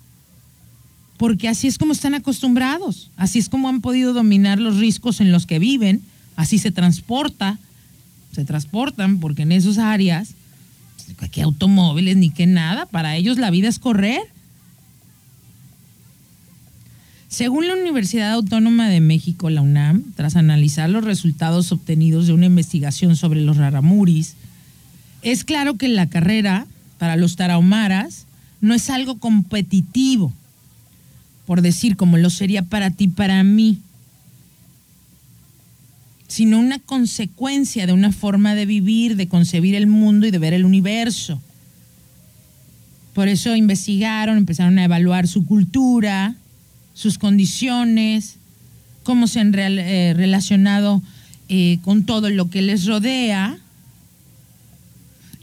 porque 1.22 1.48
así 1.48 1.68
es 1.68 1.78
como 1.78 1.92
están 1.92 2.14
acostumbrados, 2.14 3.08
así 3.16 3.38
es 3.38 3.48
como 3.48 3.68
han 3.68 3.80
podido 3.80 4.12
dominar 4.12 4.58
los 4.58 4.78
riscos 4.78 5.20
en 5.20 5.30
los 5.30 5.46
que 5.46 5.60
viven, 5.60 6.02
así 6.34 6.58
se 6.58 6.72
transporta, 6.72 7.60
se 8.32 8.44
transportan, 8.44 9.20
porque 9.20 9.42
en 9.42 9.52
esas 9.52 9.78
áreas, 9.78 10.34
que 11.30 11.42
automóviles 11.42 12.16
ni 12.16 12.30
que 12.30 12.48
nada, 12.48 12.86
para 12.86 13.14
ellos 13.14 13.38
la 13.38 13.52
vida 13.52 13.68
es 13.68 13.78
correr. 13.78 14.20
Según 17.28 17.68
la 17.68 17.74
Universidad 17.74 18.32
Autónoma 18.32 18.88
de 18.88 18.98
México, 18.98 19.48
la 19.48 19.62
UNAM, 19.62 20.02
tras 20.16 20.34
analizar 20.34 20.90
los 20.90 21.04
resultados 21.04 21.70
obtenidos 21.70 22.26
de 22.26 22.32
una 22.32 22.46
investigación 22.46 23.14
sobre 23.14 23.42
los 23.42 23.58
raramuris, 23.58 24.34
es 25.22 25.44
claro 25.44 25.74
que 25.74 25.86
la 25.86 26.08
carrera 26.08 26.66
para 26.98 27.14
los 27.14 27.36
tarahumaras 27.36 28.26
no 28.60 28.74
es 28.74 28.90
algo 28.90 29.20
competitivo, 29.20 30.32
por 31.46 31.62
decir 31.62 31.96
como 31.96 32.18
lo 32.18 32.30
sería 32.30 32.62
para 32.62 32.90
ti, 32.90 33.08
para 33.08 33.42
mí, 33.44 33.78
sino 36.28 36.58
una 36.58 36.78
consecuencia 36.78 37.86
de 37.86 37.92
una 37.92 38.10
forma 38.10 38.54
de 38.54 38.64
vivir, 38.64 39.16
de 39.16 39.28
concebir 39.28 39.74
el 39.74 39.86
mundo 39.86 40.26
y 40.26 40.30
de 40.30 40.38
ver 40.38 40.54
el 40.54 40.64
universo. 40.64 41.42
Por 43.12 43.28
eso 43.28 43.54
investigaron, 43.54 44.38
empezaron 44.38 44.78
a 44.78 44.84
evaluar 44.84 45.28
su 45.28 45.44
cultura, 45.44 46.34
sus 46.94 47.18
condiciones, 47.18 48.36
cómo 49.02 49.26
se 49.26 49.40
han 49.40 49.54
eh, 49.54 50.14
relacionado 50.16 51.02
eh, 51.48 51.78
con 51.82 52.06
todo 52.06 52.30
lo 52.30 52.48
que 52.48 52.62
les 52.62 52.86
rodea. 52.86 53.58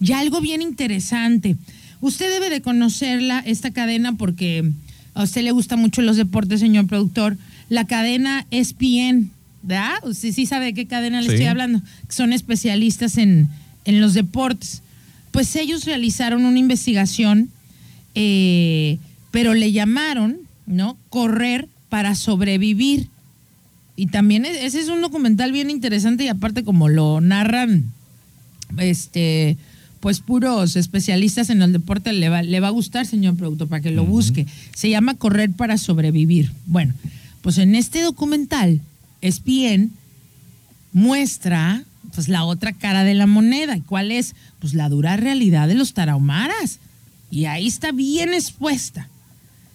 Y 0.02 0.14
algo 0.14 0.42
bien 0.42 0.62
interesante. 0.62 1.56
Usted 2.02 2.32
debe 2.32 2.50
de 2.50 2.62
conocerla, 2.62 3.44
esta 3.46 3.72
cadena, 3.72 4.16
porque 4.16 4.72
a 5.20 5.24
usted 5.24 5.44
le 5.44 5.52
gustan 5.52 5.80
mucho 5.80 6.02
los 6.02 6.18
deportes, 6.18 6.60
señor 6.60 6.88
productor. 6.88 7.38
La 7.70 7.86
cadena 7.86 8.46
ESPN, 8.52 9.32
¿verdad? 9.64 9.94
Usted 10.04 10.32
sí 10.34 10.46
sabe 10.46 10.66
de 10.66 10.74
qué 10.74 10.86
cadena 10.88 11.22
le 11.22 11.28
Sí. 11.28 11.34
estoy 11.34 11.48
hablando. 11.48 11.82
Son 12.08 12.34
especialistas 12.34 13.18
en, 13.18 13.48
en 13.86 14.02
los 14.02 14.14
deportes. 14.14 14.82
Pues 15.32 15.56
ellos 15.56 15.86
realizaron 15.86 16.46
una 16.46 16.58
investigación, 16.60 17.50
eh, 18.16 18.98
pero 19.32 19.54
le 19.54 19.72
llamaron, 19.72 20.38
¿no? 20.66 20.98
Correr 21.10 21.68
para 21.90 22.16
sobrevivir. 22.16 23.08
Y 23.96 24.08
también 24.08 24.46
es- 24.46 24.58
ese 24.64 24.80
es 24.80 24.88
un 24.90 25.02
documental 25.02 25.52
bien 25.52 25.70
interesante 25.70 26.24
y 26.24 26.28
aparte 26.30 26.64
como 26.64 26.88
lo 26.90 27.20
narran, 27.22 27.92
este, 28.78 29.58
pues 30.00 30.20
puros 30.20 30.76
especialistas 30.76 31.50
en 31.50 31.62
el 31.62 31.74
deporte, 31.74 32.14
le 32.14 32.30
va, 32.30 32.42
le 32.42 32.60
va 32.60 32.68
a 32.68 32.72
gustar, 32.72 33.06
señor 33.06 33.36
productor, 33.36 33.68
para 33.68 33.82
que 33.82 33.92
lo 33.92 34.06
busque. 34.06 34.46
Se 34.74 34.90
llama 34.90 35.16
Correr 35.16 35.52
para 35.52 35.78
sobrevivir. 35.78 36.52
Bueno, 36.66 36.94
pues 37.42 37.58
en 37.58 37.76
este 37.76 38.02
documental, 38.02 38.82
ESPN 39.22 39.92
muestra 40.94 41.84
pues 42.16 42.28
la 42.28 42.44
otra 42.44 42.74
cara 42.74 43.04
de 43.04 43.14
la 43.14 43.28
moneda. 43.28 43.78
¿Y 43.78 43.82
cuál 43.82 44.12
es? 44.12 44.36
Pues 44.60 44.74
la 44.74 44.90
dura 44.90 45.18
realidad 45.18 45.68
de 45.68 45.76
los 45.76 45.94
tarahumaras. 45.94 46.80
Y 47.32 47.46
ahí 47.46 47.68
está 47.68 47.92
bien 47.92 48.34
expuesta. 48.34 49.08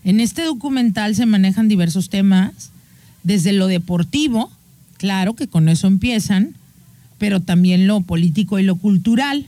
En 0.04 0.20
este 0.20 0.42
documental 0.42 1.14
se 1.14 1.26
manejan 1.26 1.68
diversos 1.68 2.10
temas, 2.10 2.70
desde 3.22 3.52
lo 3.52 3.68
deportivo, 3.68 4.52
claro 4.98 5.34
que 5.34 5.48
con 5.48 5.68
eso 5.70 5.86
empiezan, 5.86 6.54
pero 7.16 7.40
también 7.40 7.86
lo 7.86 8.02
político 8.02 8.58
y 8.58 8.64
lo 8.64 8.76
cultural. 8.76 9.46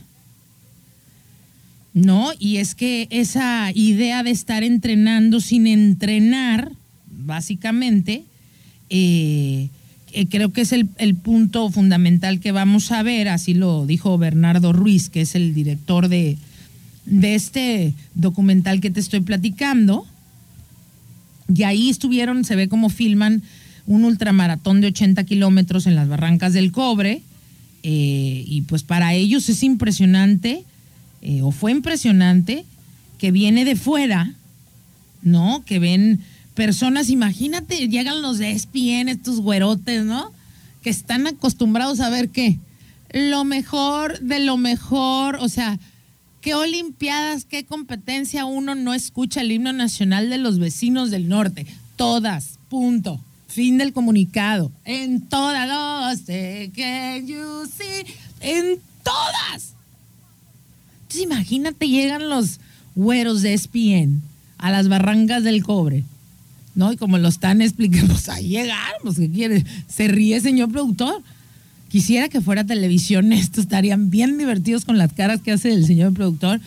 ¿No? 1.97 2.29
Y 2.37 2.57
es 2.57 2.75
que 2.75 3.07
esa 3.09 3.71
idea 3.73 4.21
de 4.21 4.29
estar 4.29 4.63
entrenando 4.63 5.39
sin 5.39 5.65
entrenar, 5.65 6.71
básicamente, 7.07 8.23
eh, 8.91 9.69
creo 10.29 10.53
que 10.53 10.61
es 10.61 10.73
el, 10.73 11.15
punto 11.15 11.71
fundamental 11.71 12.39
que 12.39 12.51
vamos 12.51 12.91
a 12.91 13.01
ver, 13.01 13.29
así 13.29 13.55
lo 13.55 13.87
dijo 13.87 14.15
Bernardo 14.19 14.73
Ruiz, 14.73 15.09
que 15.09 15.21
es 15.21 15.33
el 15.33 15.55
director 15.55 16.07
de, 16.07 16.37
de 17.05 17.33
este 17.33 17.93
documental 18.13 18.79
que 18.79 18.91
te 18.91 18.99
estoy 18.99 19.21
platicando. 19.21 20.05
Y 21.51 21.63
ahí 21.63 21.89
estuvieron, 21.89 22.45
se 22.45 22.55
ve 22.55 22.67
cómo 22.67 22.89
filman 22.89 23.41
un 23.87 24.05
ultramaratón 24.05 24.81
de 24.81 24.87
80 24.87 25.23
kilómetros 25.23 25.87
en 25.87 25.95
las 25.95 26.07
barrancas 26.07 26.53
del 26.53 26.71
cobre. 26.71 27.23
eh, 27.81 28.43
y 28.45 28.61
pues 28.61 28.83
para 28.83 29.15
ellos 29.15 29.49
es 29.49 29.63
impresionante, 29.63 30.63
eh, 31.21 31.41
o 31.41 31.51
fue 31.51 31.71
impresionante, 31.71 32.65
que 33.17 33.31
viene 33.31 33.65
de 33.65 33.75
fuera, 33.75 34.33
¿no? 35.21 35.63
Que 35.65 35.79
ven 35.79 36.21
personas, 36.53 37.09
imagínate, 37.09 37.87
llegan 37.87 38.21
los 38.21 38.37
de 38.37 38.51
ESPN, 38.51 39.09
estos 39.09 39.41
güerotes, 39.41 40.05
¿no? 40.05 40.31
Que 40.81 40.89
están 40.89 41.27
acostumbrados 41.27 41.99
a 41.99 42.09
ver 42.09 42.29
qué. 42.29 42.57
Lo 43.11 43.43
mejor 43.43 44.19
de 44.19 44.39
lo 44.39 44.57
mejor, 44.57 45.37
o 45.39 45.49
sea, 45.49 45.79
¿Qué 46.47 46.53
Olimpiadas, 46.53 47.43
qué 47.43 47.65
competencia 47.65 48.45
uno 48.45 48.73
no 48.73 48.93
escucha 48.93 49.41
el 49.41 49.51
himno 49.51 49.73
nacional 49.73 50.29
de 50.29 50.37
los 50.37 50.59
vecinos 50.59 51.11
del 51.11 51.27
norte? 51.27 51.65
Todas, 51.97 52.59
punto. 52.69 53.19
Fin 53.47 53.77
del 53.77 53.91
comunicado. 53.91 54.71
En 54.85 55.27
todas 55.27 56.21
you 56.25 57.65
see? 57.65 58.05
En 58.39 58.79
todas. 59.03 59.73
Imagínate, 61.19 61.87
llegan 61.87 62.29
los 62.29 62.59
güeros 62.95 63.41
de 63.41 63.53
ESPN 63.53 64.21
a 64.57 64.71
las 64.71 64.87
barrancas 64.87 65.43
del 65.43 65.63
cobre. 65.63 66.03
¿No? 66.75 66.91
Y 66.91 66.97
como 66.97 67.17
lo 67.17 67.27
están 67.27 67.61
explicando, 67.61 68.07
pues 68.13 68.29
ahí 68.29 68.49
llegaron, 68.49 69.01
pues 69.03 69.17
¿qué 69.17 69.29
quiere? 69.29 69.65
Se 69.87 70.07
ríe, 70.07 70.39
señor 70.41 70.71
productor. 70.71 71.21
Quisiera 71.89 72.27
que 72.27 72.41
fuera 72.41 72.65
televisión, 72.65 73.31
estos 73.31 73.63
estarían 73.63 74.09
bien 74.09 74.37
divertidos 74.37 74.85
con 74.85 74.97
las 74.97 75.13
caras 75.13 75.41
que 75.41 75.53
hace 75.53 75.71
el 75.71 75.85
señor 75.85 76.13
productor. 76.13 76.59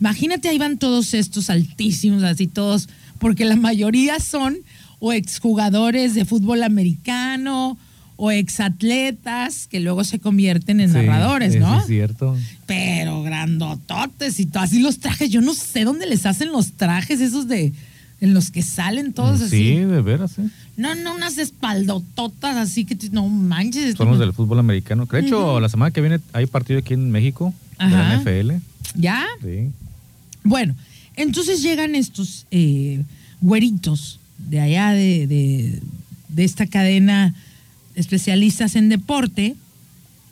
Imagínate, 0.00 0.48
ahí 0.48 0.58
van 0.58 0.78
todos 0.78 1.14
estos 1.14 1.50
altísimos, 1.50 2.22
así 2.22 2.46
todos, 2.46 2.88
porque 3.18 3.44
la 3.44 3.56
mayoría 3.56 4.18
son 4.18 4.56
o 4.98 5.12
exjugadores 5.12 6.14
de 6.14 6.24
fútbol 6.24 6.62
americano 6.62 7.76
o 8.16 8.30
exatletas 8.30 9.66
que 9.68 9.80
luego 9.80 10.04
se 10.04 10.18
convierten 10.18 10.80
en 10.80 10.88
Sí, 10.90 10.94
narradores, 10.94 11.56
¿no? 11.58 11.80
Es 11.80 11.86
cierto. 11.86 12.36
Pero 12.66 13.22
grandototes 13.22 14.38
y 14.40 14.46
todo, 14.46 14.62
así 14.62 14.80
los 14.80 14.98
trajes. 14.98 15.30
Yo 15.30 15.40
no 15.40 15.54
sé 15.54 15.84
dónde 15.84 16.06
les 16.06 16.26
hacen 16.26 16.52
los 16.52 16.72
trajes 16.72 17.20
esos 17.20 17.48
de 17.48 17.72
en 18.20 18.34
los 18.34 18.52
que 18.52 18.62
salen 18.62 19.12
todos 19.12 19.40
sí, 19.40 19.44
así. 19.46 19.74
de 19.76 20.00
veras, 20.00 20.38
¿eh? 20.38 20.48
No, 20.76 20.94
no, 20.94 21.14
unas 21.16 21.38
espaldototas 21.38 22.56
así 22.56 22.84
que 22.84 22.96
no 23.10 23.28
manches. 23.28 23.96
Son 23.96 24.08
los 24.08 24.18
del 24.20 24.32
fútbol 24.32 24.60
americano. 24.60 25.06
De 25.06 25.20
hecho, 25.20 25.58
la 25.58 25.68
semana 25.68 25.90
que 25.90 26.00
viene 26.00 26.20
hay 26.32 26.46
partido 26.46 26.78
aquí 26.78 26.94
en 26.94 27.10
México 27.10 27.52
de 27.78 27.84
Ajá. 27.86 28.08
la 28.14 28.20
NFL. 28.22 28.52
¿Ya? 28.94 29.24
Sí. 29.42 29.70
Bueno, 30.44 30.74
entonces 31.16 31.62
llegan 31.62 31.94
estos 31.96 32.46
eh, 32.52 33.02
güeritos 33.40 34.20
de 34.38 34.60
allá 34.60 34.90
de, 34.92 35.26
de- 35.26 35.80
de 36.28 36.44
esta 36.44 36.66
cadena 36.66 37.28
de 37.28 37.34
especialistas 37.94 38.76
en 38.76 38.88
deporte 38.88 39.56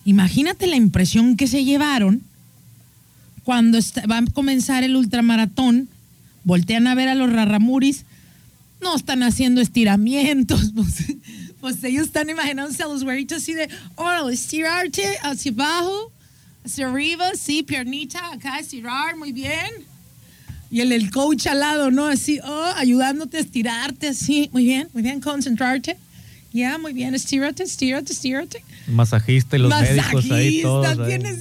Imagínate 0.04 0.66
la 0.66 0.76
impresión 0.76 1.36
que 1.36 1.46
se 1.46 1.64
llevaron 1.64 2.22
cuando 3.44 3.78
va 4.10 4.18
a 4.18 4.24
comenzar 4.32 4.82
el 4.82 4.96
ultramaratón. 4.96 5.88
Voltean 6.44 6.86
a 6.86 6.94
ver 6.94 7.08
a 7.08 7.14
los 7.14 7.32
rarramuris. 7.32 8.04
No 8.80 8.96
están 8.96 9.22
haciendo 9.22 9.60
estiramientos. 9.60 10.72
Pues, 11.60 11.76
pues 11.78 11.84
ellos 11.84 12.06
están 12.06 12.30
imaginándose 12.30 12.82
a 12.82 12.86
los 12.86 13.04
güeritos 13.04 13.42
así 13.42 13.52
de, 13.52 13.68
órale, 13.96 14.32
estirarte 14.32 15.18
hacia 15.22 15.52
abajo, 15.52 16.10
hacia 16.64 16.88
arriba, 16.88 17.26
sí, 17.34 17.62
piernita, 17.62 18.32
acá, 18.32 18.58
estirar, 18.58 19.14
muy 19.18 19.30
bien. 19.32 19.70
Y 20.70 20.80
el, 20.80 20.90
el 20.90 21.10
coach 21.10 21.48
al 21.48 21.60
lado, 21.60 21.90
¿no? 21.90 22.06
Así, 22.06 22.40
oh, 22.42 22.72
ayudándote 22.76 23.36
a 23.36 23.40
estirarte, 23.40 24.08
así, 24.08 24.48
muy 24.54 24.64
bien, 24.64 24.88
muy 24.94 25.02
bien, 25.02 25.20
concentrarte. 25.20 25.98
Ya, 26.52 26.78
muy 26.78 26.92
bien, 26.92 27.14
estírate, 27.14 27.62
estírate, 27.62 28.12
estírate. 28.12 28.64
Masajista 28.88 29.56
y 29.56 29.60
los 29.60 29.80
médicos 29.80 30.30
ahí 30.30 30.62
todos. 30.62 31.06
Tienes 31.06 31.40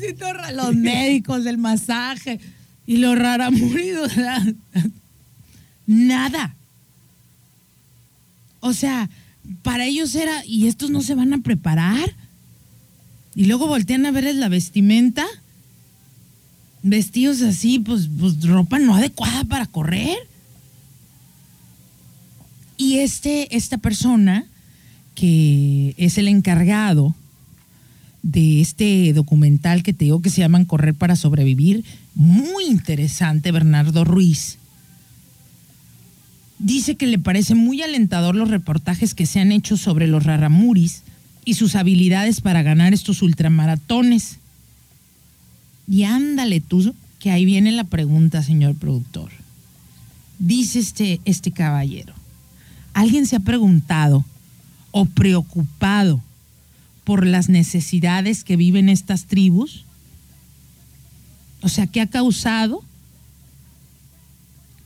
los 0.53 0.75
médicos, 0.75 1.45
el 1.45 1.57
masaje. 1.57 2.39
Y 2.85 2.97
lo 2.97 3.15
murido 3.51 4.07
nada. 5.87 6.55
O 8.59 8.73
sea, 8.73 9.09
para 9.63 9.85
ellos 9.85 10.13
era, 10.15 10.45
¿y 10.45 10.67
estos 10.67 10.89
no 10.89 11.01
se 11.01 11.15
van 11.15 11.33
a 11.33 11.41
preparar? 11.41 12.15
Y 13.35 13.45
luego 13.45 13.67
voltean 13.67 14.05
a 14.05 14.11
ver 14.11 14.33
la 14.35 14.49
vestimenta. 14.49 15.25
Vestidos 16.81 17.41
así, 17.41 17.79
pues, 17.79 18.09
pues 18.19 18.41
ropa 18.45 18.79
no 18.79 18.95
adecuada 18.95 19.43
para 19.45 19.65
correr. 19.65 20.17
Y 22.77 22.99
este, 22.99 23.55
esta 23.55 23.77
persona 23.77 24.45
que 25.19 25.95
es 25.97 26.17
el 26.17 26.29
encargado 26.29 27.13
de 28.23 28.61
este 28.61 29.11
documental 29.11 29.83
que 29.83 29.91
te 29.91 30.05
digo 30.05 30.21
que 30.21 30.29
se 30.29 30.39
llaman 30.39 30.63
Correr 30.63 30.93
para 30.93 31.17
sobrevivir, 31.17 31.83
muy 32.15 32.65
interesante, 32.65 33.51
Bernardo 33.51 34.05
Ruiz. 34.05 34.57
Dice 36.57 36.95
que 36.95 37.07
le 37.07 37.19
parece 37.19 37.53
muy 37.53 37.81
alentador 37.81 38.33
los 38.35 38.49
reportajes 38.49 39.13
que 39.13 39.25
se 39.25 39.41
han 39.41 39.51
hecho 39.51 39.75
sobre 39.75 40.07
los 40.07 40.23
raramuris 40.23 41.03
y 41.43 41.55
sus 41.55 41.75
habilidades 41.75 42.39
para 42.39 42.63
ganar 42.63 42.93
estos 42.93 43.21
ultramaratones. 43.21 44.37
Y 45.85 46.03
ándale 46.03 46.61
tú, 46.61 46.95
que 47.19 47.31
ahí 47.31 47.43
viene 47.43 47.73
la 47.73 47.83
pregunta, 47.83 48.41
señor 48.41 48.75
productor. 48.75 49.31
Dice 50.37 50.79
este, 50.79 51.19
este 51.25 51.51
caballero, 51.51 52.13
¿alguien 52.93 53.25
se 53.25 53.35
ha 53.35 53.41
preguntado 53.41 54.23
o 54.91 55.05
preocupado 55.05 56.21
por 57.03 57.25
las 57.25 57.49
necesidades 57.49 58.43
que 58.43 58.55
viven 58.55 58.89
estas 58.89 59.25
tribus? 59.25 59.85
O 61.61 61.69
sea, 61.69 61.87
¿qué 61.87 62.01
ha 62.01 62.07
causado 62.07 62.83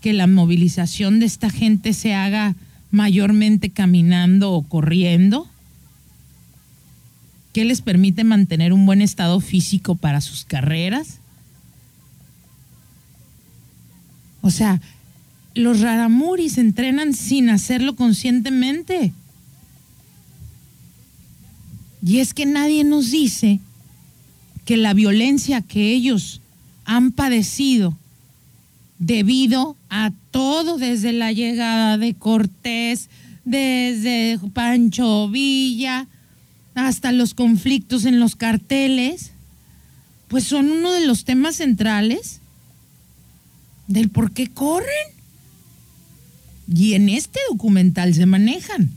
que 0.01 0.13
la 0.13 0.27
movilización 0.27 1.19
de 1.19 1.25
esta 1.25 1.49
gente 1.49 1.93
se 1.93 2.13
haga 2.13 2.55
mayormente 2.91 3.69
caminando 3.69 4.51
o 4.51 4.63
corriendo? 4.63 5.47
¿Qué 7.53 7.65
les 7.65 7.81
permite 7.81 8.23
mantener 8.23 8.73
un 8.73 8.85
buen 8.85 9.01
estado 9.01 9.39
físico 9.39 9.95
para 9.95 10.21
sus 10.21 10.43
carreras? 10.43 11.19
O 14.41 14.49
sea, 14.49 14.81
los 15.55 15.81
raramuris 15.81 16.57
entrenan 16.57 17.13
sin 17.13 17.49
hacerlo 17.49 17.95
conscientemente. 17.95 19.13
Y 22.05 22.19
es 22.19 22.33
que 22.33 22.45
nadie 22.45 22.83
nos 22.83 23.11
dice 23.11 23.61
que 24.65 24.75
la 24.75 24.93
violencia 24.93 25.61
que 25.61 25.93
ellos 25.93 26.41
han 26.83 27.11
padecido 27.11 27.97
debido 28.99 29.77
a 29.89 30.11
todo 30.31 30.77
desde 30.77 31.13
la 31.13 31.31
llegada 31.31 31.97
de 31.97 32.13
Cortés, 32.13 33.09
desde 33.45 34.37
Pancho 34.53 35.29
Villa, 35.29 36.07
hasta 36.75 37.11
los 37.11 37.33
conflictos 37.33 38.03
en 38.05 38.19
los 38.19 38.35
carteles, 38.35 39.31
pues 40.27 40.43
son 40.43 40.71
uno 40.71 40.91
de 40.91 41.05
los 41.05 41.23
temas 41.23 41.57
centrales 41.57 42.41
del 43.87 44.09
por 44.09 44.33
qué 44.33 44.49
corren. 44.49 44.87
Y 46.73 46.93
en 46.93 47.07
este 47.09 47.39
documental 47.49 48.13
se 48.13 48.25
manejan. 48.25 48.89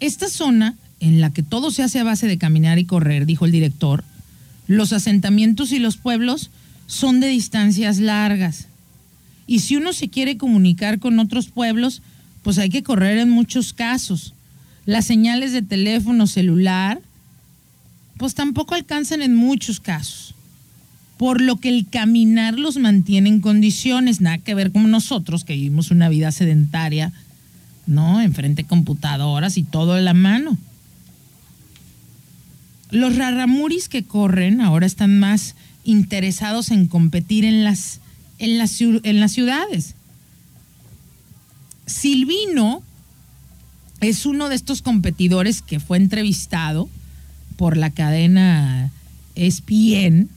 Esta 0.00 0.28
zona 0.28 0.76
en 1.04 1.20
la 1.20 1.30
que 1.30 1.42
todo 1.42 1.70
se 1.70 1.82
hace 1.82 1.98
a 2.00 2.04
base 2.04 2.26
de 2.26 2.38
caminar 2.38 2.78
y 2.78 2.86
correr, 2.86 3.26
dijo 3.26 3.44
el 3.44 3.52
director, 3.52 4.04
los 4.66 4.94
asentamientos 4.94 5.70
y 5.72 5.78
los 5.78 5.98
pueblos 5.98 6.50
son 6.86 7.20
de 7.20 7.28
distancias 7.28 7.98
largas. 7.98 8.68
Y 9.46 9.58
si 9.58 9.76
uno 9.76 9.92
se 9.92 10.08
quiere 10.08 10.38
comunicar 10.38 10.98
con 10.98 11.18
otros 11.18 11.48
pueblos, 11.48 12.00
pues 12.42 12.56
hay 12.56 12.70
que 12.70 12.82
correr 12.82 13.18
en 13.18 13.28
muchos 13.28 13.74
casos. 13.74 14.32
Las 14.86 15.04
señales 15.04 15.52
de 15.52 15.60
teléfono 15.60 16.26
celular, 16.26 17.00
pues 18.16 18.34
tampoco 18.34 18.74
alcanzan 18.74 19.20
en 19.20 19.34
muchos 19.34 19.80
casos. 19.80 20.34
Por 21.18 21.42
lo 21.42 21.56
que 21.56 21.68
el 21.68 21.86
caminar 21.86 22.58
los 22.58 22.78
mantiene 22.78 23.28
en 23.28 23.40
condiciones, 23.40 24.22
nada 24.22 24.38
que 24.38 24.54
ver 24.54 24.72
con 24.72 24.90
nosotros 24.90 25.44
que 25.44 25.54
vivimos 25.54 25.90
una 25.90 26.08
vida 26.08 26.32
sedentaria, 26.32 27.12
¿no? 27.86 28.22
Enfrente 28.22 28.64
computadoras 28.64 29.58
y 29.58 29.64
todo 29.64 29.98
en 29.98 30.06
la 30.06 30.14
mano. 30.14 30.56
Los 32.94 33.16
raramuris 33.16 33.88
que 33.88 34.04
corren 34.04 34.60
ahora 34.60 34.86
están 34.86 35.18
más 35.18 35.56
interesados 35.82 36.70
en 36.70 36.86
competir 36.86 37.44
en 37.44 37.64
las, 37.64 37.98
en 38.38 38.56
las, 38.56 38.80
en 38.80 39.18
las 39.18 39.32
ciudades. 39.32 39.96
Silvino 41.86 42.84
es 44.00 44.26
uno 44.26 44.48
de 44.48 44.54
estos 44.54 44.80
competidores 44.80 45.60
que 45.60 45.80
fue 45.80 45.96
entrevistado 45.96 46.88
por 47.56 47.76
la 47.76 47.90
cadena 47.90 48.92
ESPN 49.34 50.28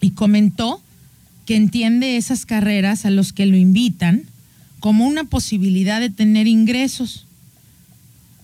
y 0.00 0.12
comentó 0.12 0.80
que 1.44 1.56
entiende 1.56 2.16
esas 2.16 2.46
carreras 2.46 3.04
a 3.04 3.10
los 3.10 3.34
que 3.34 3.44
lo 3.44 3.58
invitan 3.58 4.22
como 4.80 5.06
una 5.06 5.24
posibilidad 5.24 6.00
de 6.00 6.08
tener 6.08 6.46
ingresos, 6.46 7.26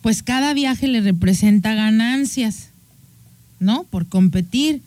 pues 0.02 0.22
cada 0.22 0.52
viaje 0.52 0.88
le 0.88 1.00
representa 1.00 1.74
ganancias. 1.74 2.71
¿No? 3.62 3.84
Por 3.84 4.06
competir. 4.06 4.82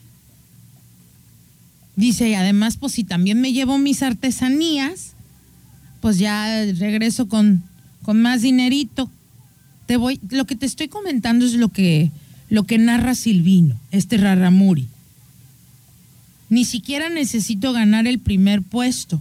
Dice, 1.96 2.28
y 2.28 2.34
además, 2.34 2.76
pues 2.76 2.92
si 2.92 3.04
también 3.04 3.40
me 3.40 3.52
llevo 3.52 3.78
mis 3.78 4.02
artesanías, 4.02 5.14
pues 6.00 6.18
ya 6.18 6.64
regreso 6.74 7.26
con, 7.26 7.62
con 8.02 8.20
más 8.20 8.42
dinerito. 8.42 9.10
Te 9.86 9.96
voy, 9.96 10.20
lo 10.30 10.44
que 10.44 10.56
te 10.56 10.66
estoy 10.66 10.88
comentando 10.88 11.46
es 11.46 11.54
lo 11.54 11.70
que, 11.70 12.10
lo 12.50 12.64
que 12.64 12.78
narra 12.78 13.14
Silvino, 13.14 13.78
este 13.90 14.18
Raramuri. 14.18 14.86
Ni 16.48 16.64
siquiera 16.64 17.08
necesito 17.08 17.72
ganar 17.72 18.06
el 18.06 18.18
primer 18.18 18.62
puesto. 18.62 19.20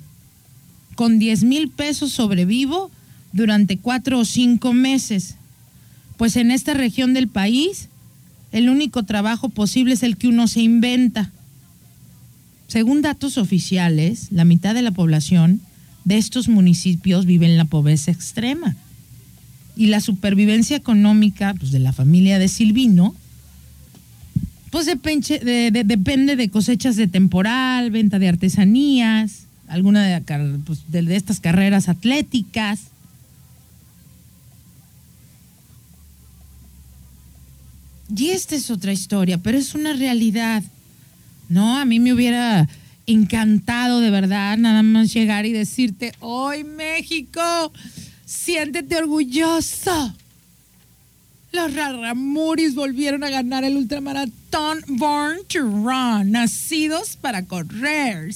Con 0.96 1.18
10 1.18 1.44
mil 1.44 1.70
pesos 1.70 2.12
sobrevivo 2.12 2.92
durante 3.32 3.78
cuatro 3.78 4.20
o 4.20 4.26
cinco 4.26 4.74
meses. 4.74 5.36
Pues 6.18 6.36
en 6.36 6.52
esta 6.52 6.74
región 6.74 7.14
del 7.14 7.28
país 7.28 7.90
el 8.56 8.70
único 8.70 9.04
trabajo 9.04 9.50
posible 9.50 9.96
es 9.96 10.04
el 10.04 10.16
que 10.16 10.30
uno 10.30 10.48
se 10.48 10.62
inventa. 10.62 11.30
Según 12.68 13.02
datos 13.02 13.38
oficiales, 13.38 14.30
la 14.32 14.46
mitad 14.46 14.74
de 14.74 14.82
la 14.82 14.92
población 14.92 15.60
de 16.06 16.18
estos 16.18 16.48
municipios 16.48 17.26
vive 17.26 17.48
en 17.48 17.58
la 17.58 17.66
pobreza 17.66 18.12
extrema. 18.12 18.78
Y 19.76 19.88
la 19.88 20.00
supervivencia 20.00 20.78
económica 20.78 21.54
pues, 21.60 21.72
de 21.72 21.80
la 21.80 21.92
familia 21.92 22.40
de 22.40 22.48
Silvino, 22.48 23.14
pues 24.72 24.86
depende 24.86 26.36
de, 26.38 26.50
cosechas 26.50 26.96
de 26.96 27.10
temporal, 27.10 27.92
venta 27.92 28.20
de 28.20 28.30
artesanías, 28.30 29.48
alguna 29.68 30.02
de, 30.02 30.22
pues, 30.66 30.86
de 30.88 31.14
estas 31.14 31.42
carreras 31.42 31.90
atléticas. 31.90 32.84
Y 38.14 38.30
esta 38.30 38.56
es 38.56 38.70
otra 38.70 38.94
historia, 38.94 39.38
pero 39.38 39.58
es 39.58 39.74
una 39.74 39.94
realidad. 39.94 40.64
No, 41.50 41.78
a 41.78 41.86
mí 41.86 42.00
me 42.00 42.14
hubiera 42.14 42.68
encantado 43.08 44.00
de 44.00 44.10
verdad 44.10 44.58
nada 44.58 44.84
más 44.84 45.14
llegar 45.14 45.46
y 45.46 45.54
decirte, 45.54 46.14
hoy 46.20 46.64
México, 46.64 47.72
siéntete 48.26 48.98
orgulloso. 48.98 50.14
Los 51.52 51.74
Raramuris 51.74 52.76
volvieron 52.76 53.24
a 53.24 53.30
ganar 53.30 53.64
el 53.64 53.78
ultramaratón 53.78 54.84
Born 54.88 55.38
to 55.48 55.62
Run, 55.62 56.32
nacidos 56.32 57.16
para 57.16 57.46
correr. 57.46 58.34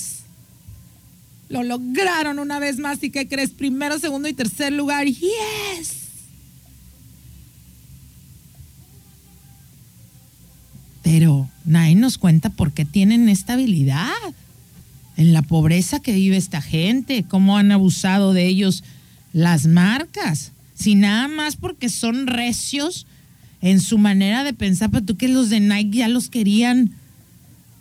Lo 1.49 1.63
lograron 1.63 2.39
una 2.39 2.59
vez 2.59 2.77
más 2.77 3.03
y 3.03 3.09
¿qué 3.09 3.27
crees? 3.27 3.51
Primero, 3.51 3.99
segundo 3.99 4.29
y 4.29 4.33
tercer 4.33 4.71
lugar. 4.71 5.05
Yes. 5.07 5.98
Pero 11.09 11.49
nadie 11.65 11.95
nos 11.95 12.19
cuenta 12.19 12.51
por 12.51 12.71
qué 12.71 12.85
tienen 12.85 13.29
esta 13.29 13.53
habilidad. 13.53 14.13
En 15.17 15.33
la 15.33 15.41
pobreza 15.41 15.99
que 15.99 16.13
vive 16.13 16.37
esta 16.37 16.61
gente, 16.61 17.25
cómo 17.27 17.57
han 17.57 17.71
abusado 17.71 18.31
de 18.31 18.45
ellos 18.45 18.83
las 19.33 19.65
marcas. 19.65 20.51
Si 20.75 20.93
nada 20.93 21.27
más 21.27 21.55
porque 21.55 21.89
son 21.89 22.27
recios 22.27 23.07
en 23.61 23.81
su 23.81 23.97
manera 23.97 24.43
de 24.43 24.53
pensar, 24.53 24.91
pero 24.91 25.03
tú 25.03 25.17
que 25.17 25.27
los 25.27 25.49
de 25.49 25.59
Nike 25.59 25.97
ya 25.97 26.07
los 26.07 26.29
querían. 26.29 26.91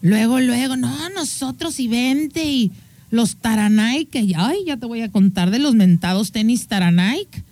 Luego, 0.01 0.41
luego, 0.41 0.79
no, 0.79 1.11
nosotros 1.11 1.79
y 1.81 1.87
vente 1.87 2.51
y 2.51 2.73
los 3.11 3.37
Taranike, 3.37 4.35
ay, 4.37 4.59
ya 4.67 4.79
te 4.79 4.87
voy 4.87 5.03
a 5.03 5.13
contar 5.13 5.51
de 5.51 5.59
los 5.59 5.75
mentados 5.75 6.33
tenis 6.33 6.67
Taranike. 6.67 7.45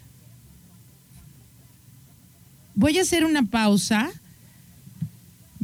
Voy 2.75 2.97
a 2.99 3.03
hacer 3.03 3.27
una 3.27 3.43
pausa. 3.43 4.11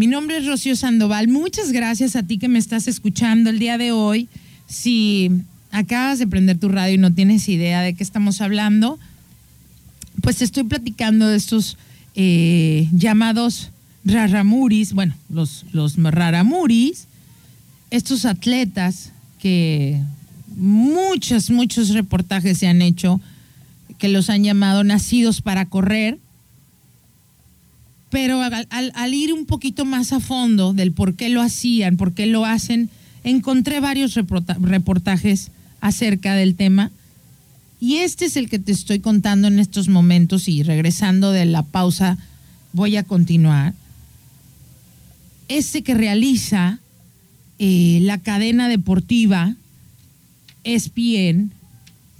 Mi 0.02 0.08
nombre 0.08 0.38
es 0.38 0.46
Rocío 0.46 0.74
Sandoval. 0.74 1.28
Muchas 1.28 1.70
gracias 1.70 2.16
a 2.16 2.24
ti 2.24 2.38
que 2.38 2.48
me 2.48 2.58
estás 2.58 2.88
escuchando 2.88 3.50
el 3.50 3.60
día 3.60 3.78
de 3.78 3.92
hoy. 3.92 4.28
Si 4.66 5.30
acabas 5.70 6.18
de 6.18 6.26
prender 6.26 6.58
tu 6.58 6.68
radio 6.68 6.96
y 6.96 6.98
no 6.98 7.14
tienes 7.14 7.48
idea 7.48 7.82
de 7.82 7.94
qué 7.94 8.02
estamos 8.02 8.40
hablando, 8.40 8.98
pues 10.20 10.42
estoy 10.42 10.64
platicando 10.64 11.28
de 11.28 11.36
estos 11.36 11.78
eh, 12.16 12.88
llamados 12.90 13.70
raramuris, 14.04 14.92
bueno, 14.92 15.14
los, 15.30 15.66
los 15.70 15.94
raramuris, 15.94 17.06
estos 17.92 18.24
atletas 18.24 19.12
que 19.38 20.00
muchos, 20.56 21.48
muchos 21.48 21.90
reportajes 21.90 22.58
se 22.58 22.66
han 22.66 22.82
hecho 22.82 23.20
que 23.98 24.08
los 24.08 24.30
han 24.30 24.42
llamado 24.42 24.82
nacidos 24.82 25.42
para 25.42 25.66
correr, 25.66 26.18
pero 28.12 28.42
al, 28.42 29.14
ir 29.14 29.32
un 29.32 29.46
poquito 29.46 29.86
más 29.86 30.12
a 30.12 30.20
fondo 30.20 30.74
del 30.74 30.92
por 30.92 31.16
qué 31.16 31.30
lo 31.30 31.40
hacían, 31.40 31.96
por 31.96 32.12
qué 32.12 32.26
lo 32.26 32.44
hacen, 32.44 32.90
encontré 33.24 33.80
varios 33.80 34.14
reportajes 34.60 35.50
acerca 35.80 36.34
del 36.34 36.54
tema. 36.54 36.90
Y 37.80 37.96
este 37.96 38.26
es 38.26 38.36
el 38.36 38.50
que 38.50 38.58
te 38.58 38.70
estoy 38.70 39.00
contando 39.00 39.48
en 39.48 39.58
estos 39.58 39.88
momentos 39.88 40.46
y 40.46 40.62
regresando 40.62 41.32
de 41.32 41.46
la 41.46 41.62
pausa 41.62 42.18
voy 42.74 42.96
a 42.96 43.02
continuar. 43.02 43.72
Este 45.48 45.82
que 45.82 45.94
realiza 45.94 46.80
eh, 47.58 48.00
la 48.02 48.18
cadena 48.18 48.68
deportiva 48.68 49.56
ESPN, 50.64 51.50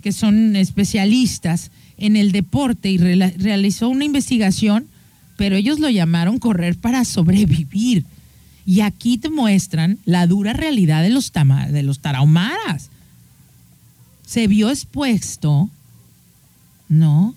que 0.00 0.12
son 0.12 0.56
especialistas 0.56 1.70
en 1.98 2.16
el 2.16 2.32
deporte 2.32 2.90
y 2.90 2.96
realizó 2.96 3.90
una 3.90 4.06
investigación, 4.06 4.86
pero 5.42 5.56
ellos 5.56 5.80
lo 5.80 5.90
llamaron 5.90 6.38
correr 6.38 6.78
para 6.78 7.04
sobrevivir. 7.04 8.06
Y 8.64 8.82
aquí 8.82 9.18
te 9.18 9.28
muestran 9.28 9.98
la 10.04 10.28
dura 10.28 10.52
realidad 10.52 11.02
de 11.02 11.10
los, 11.10 11.32
de 11.32 11.82
los 11.82 11.98
tarahumaras. 11.98 12.90
Se 14.24 14.46
vio 14.46 14.70
expuesto, 14.70 15.68
¿no? 16.88 17.34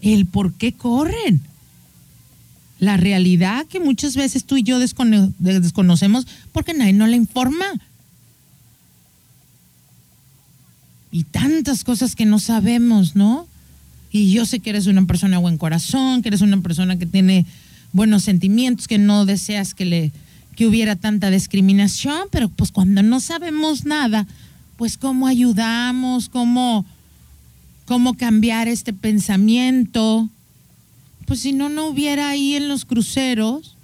El 0.00 0.26
por 0.26 0.52
qué 0.52 0.72
corren 0.72 1.40
la 2.78 2.96
realidad 2.96 3.66
que 3.66 3.80
muchas 3.80 4.14
veces 4.14 4.44
tú 4.44 4.56
y 4.56 4.62
yo 4.62 4.78
desconocemos 4.78 6.28
porque 6.52 6.72
nadie 6.72 6.92
nos 6.92 7.08
la 7.08 7.16
informa. 7.16 7.66
Y 11.10 11.24
tantas 11.24 11.82
cosas 11.82 12.14
que 12.14 12.26
no 12.26 12.38
sabemos, 12.38 13.16
¿no? 13.16 13.48
Y 14.10 14.32
yo 14.32 14.46
sé 14.46 14.60
que 14.60 14.70
eres 14.70 14.86
una 14.86 15.04
persona 15.06 15.36
de 15.36 15.42
buen 15.42 15.58
corazón, 15.58 16.22
que 16.22 16.28
eres 16.28 16.40
una 16.40 16.60
persona 16.60 16.98
que 16.98 17.06
tiene 17.06 17.46
buenos 17.92 18.22
sentimientos, 18.24 18.88
que 18.88 18.98
no 18.98 19.24
deseas 19.24 19.74
que 19.74 19.84
le 19.84 20.12
que 20.56 20.66
hubiera 20.66 20.96
tanta 20.96 21.30
discriminación, 21.30 22.28
pero 22.30 22.48
pues 22.48 22.70
cuando 22.70 23.02
no 23.02 23.20
sabemos 23.20 23.84
nada, 23.84 24.26
pues 24.76 24.98
cómo 24.98 25.26
ayudamos, 25.26 26.28
cómo 26.28 26.84
cómo 27.90 28.14
cambiar 28.14 28.68
este 28.68 28.92
pensamiento, 28.92 30.28
pues 31.26 31.40
si 31.40 31.52
no, 31.52 31.68
no 31.68 31.88
hubiera 31.88 32.28
ahí 32.28 32.54
en 32.54 32.68
los 32.68 32.84
cruceros, 32.84 33.74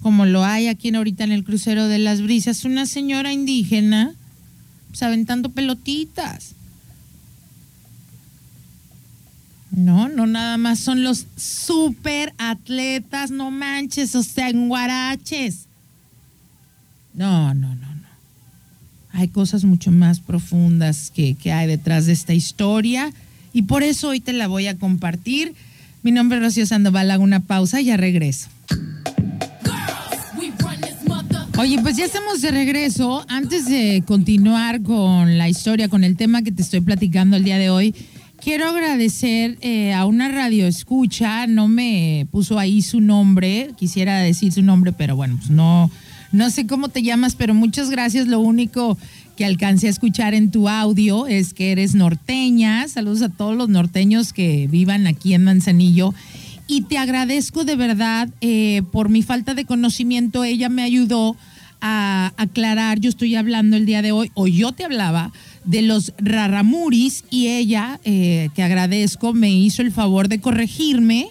como 0.00 0.24
lo 0.24 0.42
hay 0.42 0.68
aquí 0.68 0.94
ahorita 0.94 1.24
en 1.24 1.32
el 1.32 1.44
crucero 1.44 1.86
de 1.86 1.98
las 1.98 2.22
brisas, 2.22 2.64
una 2.64 2.86
señora 2.86 3.32
indígena 3.34 4.14
pues, 4.88 5.02
aventando 5.02 5.50
pelotitas. 5.50 6.54
No, 9.70 10.08
no 10.08 10.26
nada 10.26 10.58
más 10.58 10.80
son 10.80 11.04
los 11.04 11.26
super 11.36 12.34
atletas, 12.38 13.30
no 13.30 13.50
manches, 13.50 14.14
o 14.14 14.22
sea, 14.22 14.48
en 14.48 14.68
guaraches. 14.68 15.66
No, 17.14 17.54
no, 17.54 17.74
no, 17.74 17.94
no. 17.94 18.08
Hay 19.12 19.28
cosas 19.28 19.64
mucho 19.64 19.92
más 19.92 20.20
profundas 20.20 21.10
que, 21.14 21.34
que 21.34 21.52
hay 21.52 21.66
detrás 21.66 22.06
de 22.06 22.12
esta 22.12 22.34
historia 22.34 23.12
y 23.52 23.62
por 23.62 23.82
eso 23.82 24.08
hoy 24.08 24.20
te 24.20 24.32
la 24.32 24.48
voy 24.48 24.66
a 24.66 24.76
compartir. 24.76 25.54
Mi 26.02 26.12
nombre 26.12 26.38
es 26.38 26.44
Rocío 26.44 26.66
Sandoval, 26.66 27.10
hago 27.10 27.22
una 27.22 27.40
pausa 27.40 27.80
y 27.80 27.86
ya 27.86 27.96
regreso. 27.96 28.48
Oye, 31.60 31.78
pues 31.82 31.94
ya 31.94 32.06
estamos 32.06 32.40
de 32.40 32.52
regreso. 32.52 33.22
Antes 33.28 33.66
de 33.66 34.02
continuar 34.06 34.80
con 34.80 35.36
la 35.36 35.46
historia, 35.46 35.90
con 35.90 36.04
el 36.04 36.16
tema 36.16 36.40
que 36.40 36.52
te 36.52 36.62
estoy 36.62 36.80
platicando 36.80 37.36
el 37.36 37.44
día 37.44 37.58
de 37.58 37.68
hoy, 37.68 37.94
quiero 38.40 38.68
agradecer 38.68 39.58
eh, 39.60 39.92
a 39.92 40.06
una 40.06 40.28
radio 40.28 40.66
escucha. 40.66 41.46
No 41.46 41.68
me 41.68 42.26
puso 42.30 42.58
ahí 42.58 42.82
su 42.82 43.00
nombre, 43.00 43.70
quisiera 43.76 44.18
decir 44.18 44.52
su 44.52 44.62
nombre, 44.62 44.92
pero 44.92 45.16
bueno, 45.16 45.36
pues 45.36 45.50
no, 45.50 45.90
no 46.32 46.50
sé 46.50 46.66
cómo 46.66 46.88
te 46.88 47.02
llamas, 47.02 47.36
pero 47.36 47.54
muchas 47.54 47.90
gracias. 47.90 48.26
Lo 48.26 48.40
único 48.40 48.98
que 49.36 49.44
alcancé 49.44 49.86
a 49.86 49.90
escuchar 49.90 50.34
en 50.34 50.50
tu 50.50 50.68
audio 50.68 51.26
es 51.26 51.54
que 51.54 51.72
eres 51.72 51.94
norteña. 51.94 52.88
Saludos 52.88 53.22
a 53.22 53.28
todos 53.28 53.56
los 53.56 53.68
norteños 53.68 54.32
que 54.32 54.66
vivan 54.68 55.06
aquí 55.06 55.34
en 55.34 55.44
Manzanillo. 55.44 56.14
Y 56.66 56.82
te 56.82 56.98
agradezco 56.98 57.64
de 57.64 57.76
verdad 57.76 58.28
eh, 58.40 58.82
por 58.92 59.08
mi 59.08 59.22
falta 59.22 59.54
de 59.54 59.64
conocimiento. 59.64 60.44
Ella 60.44 60.68
me 60.68 60.82
ayudó 60.82 61.36
a 61.80 62.32
aclarar. 62.36 63.00
Yo 63.00 63.10
estoy 63.10 63.34
hablando 63.34 63.76
el 63.76 63.86
día 63.86 64.02
de 64.02 64.12
hoy, 64.12 64.30
o 64.34 64.46
yo 64.46 64.72
te 64.72 64.84
hablaba 64.84 65.32
de 65.70 65.82
los 65.82 66.12
raramuris 66.18 67.22
y 67.30 67.46
ella, 67.46 68.00
eh, 68.02 68.48
que 68.56 68.64
agradezco, 68.64 69.32
me 69.34 69.52
hizo 69.52 69.82
el 69.82 69.92
favor 69.92 70.26
de 70.26 70.40
corregirme 70.40 71.28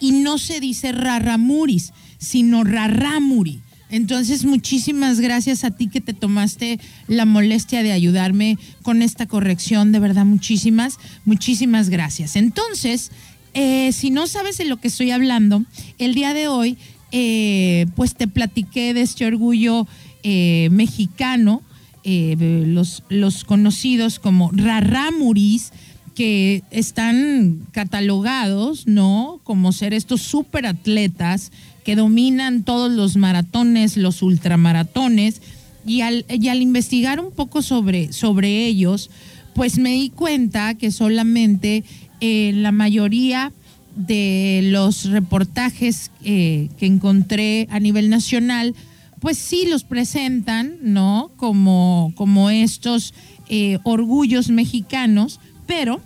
y 0.00 0.12
no 0.12 0.38
se 0.38 0.60
dice 0.60 0.92
raramuris, 0.92 1.92
sino 2.16 2.64
raramuri. 2.64 3.60
Entonces, 3.90 4.46
muchísimas 4.46 5.20
gracias 5.20 5.62
a 5.62 5.72
ti 5.72 5.88
que 5.88 6.00
te 6.00 6.14
tomaste 6.14 6.80
la 7.06 7.26
molestia 7.26 7.82
de 7.82 7.92
ayudarme 7.92 8.56
con 8.80 9.02
esta 9.02 9.26
corrección. 9.26 9.92
De 9.92 9.98
verdad, 9.98 10.24
muchísimas, 10.24 10.96
muchísimas 11.26 11.90
gracias. 11.90 12.36
Entonces, 12.36 13.10
eh, 13.52 13.92
si 13.92 14.08
no 14.08 14.26
sabes 14.26 14.56
de 14.56 14.64
lo 14.64 14.78
que 14.78 14.88
estoy 14.88 15.10
hablando, 15.10 15.66
el 15.98 16.14
día 16.14 16.32
de 16.32 16.48
hoy, 16.48 16.78
eh, 17.10 17.84
pues 17.94 18.14
te 18.14 18.26
platiqué 18.26 18.94
de 18.94 19.02
este 19.02 19.26
orgullo 19.26 19.86
mexicano, 20.24 21.62
los, 22.04 23.02
los 23.08 23.44
conocidos 23.44 24.18
como 24.18 24.50
raramuris 24.52 25.72
que 26.14 26.62
están 26.70 27.60
catalogados, 27.72 28.86
¿no? 28.86 29.40
Como 29.44 29.72
ser 29.72 29.94
estos 29.94 30.22
superatletas 30.22 31.52
que 31.84 31.96
dominan 31.96 32.64
todos 32.64 32.92
los 32.92 33.16
maratones, 33.16 33.96
los 33.96 34.22
ultramaratones, 34.22 35.40
y 35.86 36.02
al, 36.02 36.24
al 36.28 36.62
investigar 36.62 37.18
un 37.18 37.32
poco 37.32 37.62
sobre, 37.62 38.12
sobre 38.12 38.66
ellos, 38.66 39.10
pues 39.54 39.78
me 39.78 39.90
di 39.90 40.10
cuenta 40.10 40.74
que 40.74 40.90
solamente 40.90 41.84
en 42.20 42.56
eh, 42.56 42.60
la 42.60 42.72
mayoría 42.72 43.52
de 43.96 44.60
los 44.64 45.06
reportajes 45.06 46.10
eh, 46.24 46.68
que 46.78 46.86
encontré 46.86 47.66
a 47.70 47.80
nivel 47.80 48.08
nacional, 48.10 48.74
pues 49.22 49.38
sí 49.38 49.66
los 49.66 49.84
presentan, 49.84 50.78
¿no? 50.82 51.30
Como, 51.36 52.12
como 52.16 52.50
estos 52.50 53.14
eh, 53.48 53.78
orgullos 53.84 54.50
mexicanos, 54.50 55.38
pero 55.64 56.00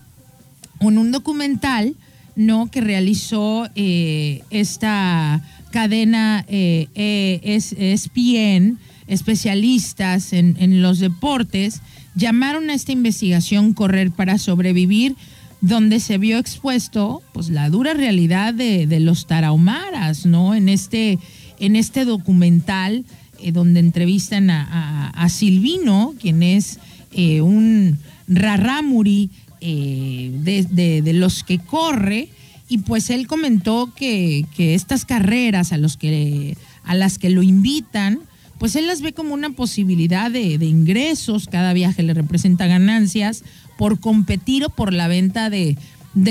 en 0.81 0.99
un 0.99 1.11
documental, 1.12 1.97
¿no? 2.37 2.71
Que 2.71 2.83
realizó 2.83 3.69
esta 3.75 5.43
cadena 5.71 6.45
eh, 6.49 6.89
eh, 6.95 7.41
es 7.43 7.73
ESPN, 7.73 8.79
especialistas 9.07 10.35
en, 10.35 10.83
los 10.83 10.99
deportes, 10.99 11.81
llamaron 12.14 12.69
a 12.69 12.75
esta 12.75 12.93
investigación 12.93 13.73
Correr 13.73 14.11
para 14.11 14.37
Sobrevivir, 14.37 15.17
donde 15.62 16.01
se 16.01 16.19
vio 16.19 16.37
expuesto 16.37 17.23
pues 17.33 17.49
la 17.49 17.71
dura 17.71 17.95
realidad 17.95 18.53
de, 18.53 19.01
los 19.01 19.27
tarahumaras, 19.27 20.27
¿no? 20.27 20.55
En 20.55 20.69
este, 20.69 21.19
en 21.59 21.77
este 21.77 22.05
documental 22.05 23.05
eh, 23.41 23.53
donde 23.53 23.81
entrevistan 23.81 24.51
a, 24.51 25.29
Silvino, 25.29 26.15
quien 26.21 26.43
es 26.43 26.79
eh, 27.13 27.41
un 27.41 27.99
rarámuri 28.29 29.31
de, 29.61 30.67
de, 31.03 31.13
los 31.13 31.43
que 31.43 31.59
corre, 31.59 32.29
y 32.69 32.79
pues 32.79 33.11
él 33.11 33.27
comentó 33.27 33.93
que, 33.95 34.47
estas 34.57 35.05
carreras 35.05 35.73
a 35.73 35.79
las 35.79 35.97
que 35.97 37.31
lo 37.31 37.43
invitan, 37.43 38.21
pues 38.59 38.75
él 38.75 38.87
las 38.87 39.03
ve 39.03 39.13
como 39.13 39.35
una 39.35 39.51
posibilidad 39.51 40.31
de, 40.31 40.55
ingresos, 40.55 41.47
cada 41.47 41.73
viaje 41.73 42.03
le 42.03 42.15
representa 42.15 42.67
ganancias 42.67 43.45
por 43.77 44.01
competir 44.01 44.65
o 44.65 44.71
por 44.71 44.93
la 44.93 45.09
venta 45.09 45.51
de, 45.51 45.77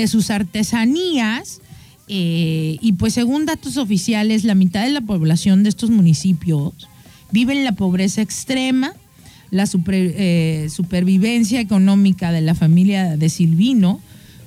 sus 0.08 0.30
artesanías. 0.30 1.60
Eh, 2.08 2.78
y 2.80 2.92
pues 2.92 3.14
según 3.14 3.46
datos 3.46 3.76
oficiales, 3.76 4.44
la 4.44 4.54
mitad 4.54 4.84
de 4.84 4.90
la 4.90 5.00
población 5.00 5.62
de 5.62 5.68
estos 5.68 5.90
municipios 5.90 6.72
vive 7.32 7.52
en 7.52 7.64
la 7.64 7.72
pobreza 7.72 8.22
extrema, 8.22 8.92
la 9.50 9.68
eh, 9.88 10.68
supervivencia 10.70 11.60
económica 11.60 12.32
de 12.32 12.40
la 12.40 12.54
familia 12.54 13.16
de 13.16 13.28
Silvino, 13.28 14.00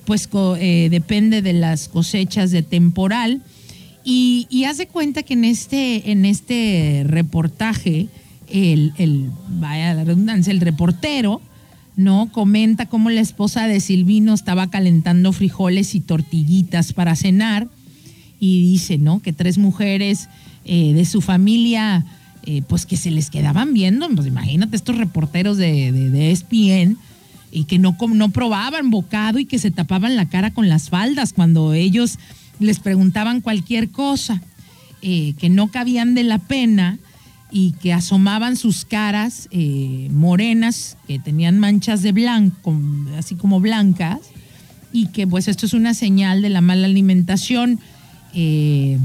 pues 0.06 0.30
eh, 0.34 0.88
depende 0.90 1.42
de 1.42 1.54
las 1.54 1.88
cosechas 1.88 2.52
de 2.52 2.64
temporal. 2.64 3.42
Y, 4.04 4.48
y 4.50 4.64
hace 4.64 4.88
cuenta 4.88 5.24
que 5.24 5.34
en 5.34 5.46
este, 5.46 6.12
en 6.12 6.26
este 6.26 7.04
reportaje, 7.06 8.08
el, 8.50 8.94
el, 8.98 9.30
vaya 9.60 9.94
la 9.94 10.06
redundancia, 10.06 10.52
el 10.52 10.62
reportero, 10.62 11.42
¿no? 12.00 12.30
Comenta 12.32 12.86
cómo 12.86 13.10
la 13.10 13.20
esposa 13.20 13.68
de 13.68 13.82
Silvino 13.82 14.34
estaba 14.34 14.70
calentando 14.70 15.34
frijoles 15.34 15.96
y 15.96 16.00
tortillitas 16.00 16.94
para 16.94 17.14
cenar. 17.18 17.68
Y 18.40 18.62
dice, 18.62 18.98
¿no? 18.98 19.22
Que 19.22 19.34
tres 19.34 19.58
mujeres 19.58 20.30
eh, 20.64 20.94
de 20.94 21.04
su 21.04 21.20
familia, 21.20 22.06
eh, 22.46 22.62
pues 22.70 22.86
que 22.86 22.96
se 22.96 23.12
les 23.12 23.30
quedaban 23.30 23.74
viendo. 23.74 24.08
Pues 24.16 24.28
imagínate 24.28 24.78
estos 24.78 24.98
reporteros 24.98 25.58
de, 25.58 25.92
de, 25.92 26.32
ESPN 26.32 26.98
y 27.52 27.66
que 27.66 27.80
no, 27.80 27.98
no 28.14 28.30
probaban 28.30 28.92
bocado 28.92 29.38
y 29.38 29.44
que 29.44 29.60
se 29.60 29.70
tapaban 29.70 30.16
la 30.16 30.30
cara 30.30 30.52
con 30.52 30.70
las 30.70 30.90
faldas 30.90 31.34
cuando 31.34 31.74
ellos 31.74 32.18
les 32.62 32.80
preguntaban 32.80 33.42
cualquier 33.42 33.90
cosa, 33.90 34.42
eh, 35.02 35.34
que 35.38 35.50
no 35.50 35.68
cabían 35.68 36.16
de 36.16 36.24
la 36.24 36.38
pena 36.38 36.98
y 37.52 37.72
que 37.74 37.94
asomaban 37.94 38.56
sus 38.56 38.86
caras 38.86 39.48
eh, 39.52 40.08
morenas, 40.12 40.98
que 41.08 41.20
tenían 41.20 41.60
manchas 41.60 42.02
de 42.04 42.12
blanco, 42.12 42.76
así 43.18 43.36
como 43.36 43.60
blancas, 43.60 44.20
y 44.92 45.08
que 45.08 45.26
pues 45.26 45.48
esto 45.48 45.66
es 45.66 45.74
una 45.74 45.94
señal 45.94 46.42
de 46.42 46.50
la 46.50 46.62
mala 46.62 46.86
alimentación. 46.86 47.80
Eh, 48.34 49.00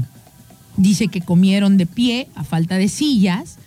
dice 0.77 1.07
que 1.07 1.21
comieron 1.21 1.77
de 1.77 1.85
pie 1.85 2.27
a 2.35 2.43
falta 2.43 2.77
de 2.77 2.87
sillas, 2.87 3.57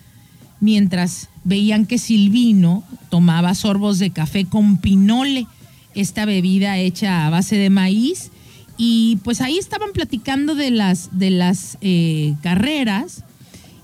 mientras 0.61 1.29
veían 1.43 1.85
que 1.85 1.97
Silvino 1.97 2.83
tomaba 3.09 3.55
sorbos 3.55 3.99
de 3.99 4.11
café 4.11 4.45
con 4.45 4.77
pinole, 4.77 5.47
esta 5.95 6.25
bebida 6.25 6.77
hecha 6.77 7.25
a 7.25 7.29
base 7.29 7.57
de 7.57 7.69
maíz. 7.69 8.31
Y 8.77 9.17
pues 9.25 9.41
ahí 9.41 9.57
estaban 9.57 9.91
platicando 9.91 10.55
de 10.55 10.71
las, 10.71 11.09
de 11.11 11.31
las 11.31 11.77
eh, 11.81 12.35
carreras 12.41 13.25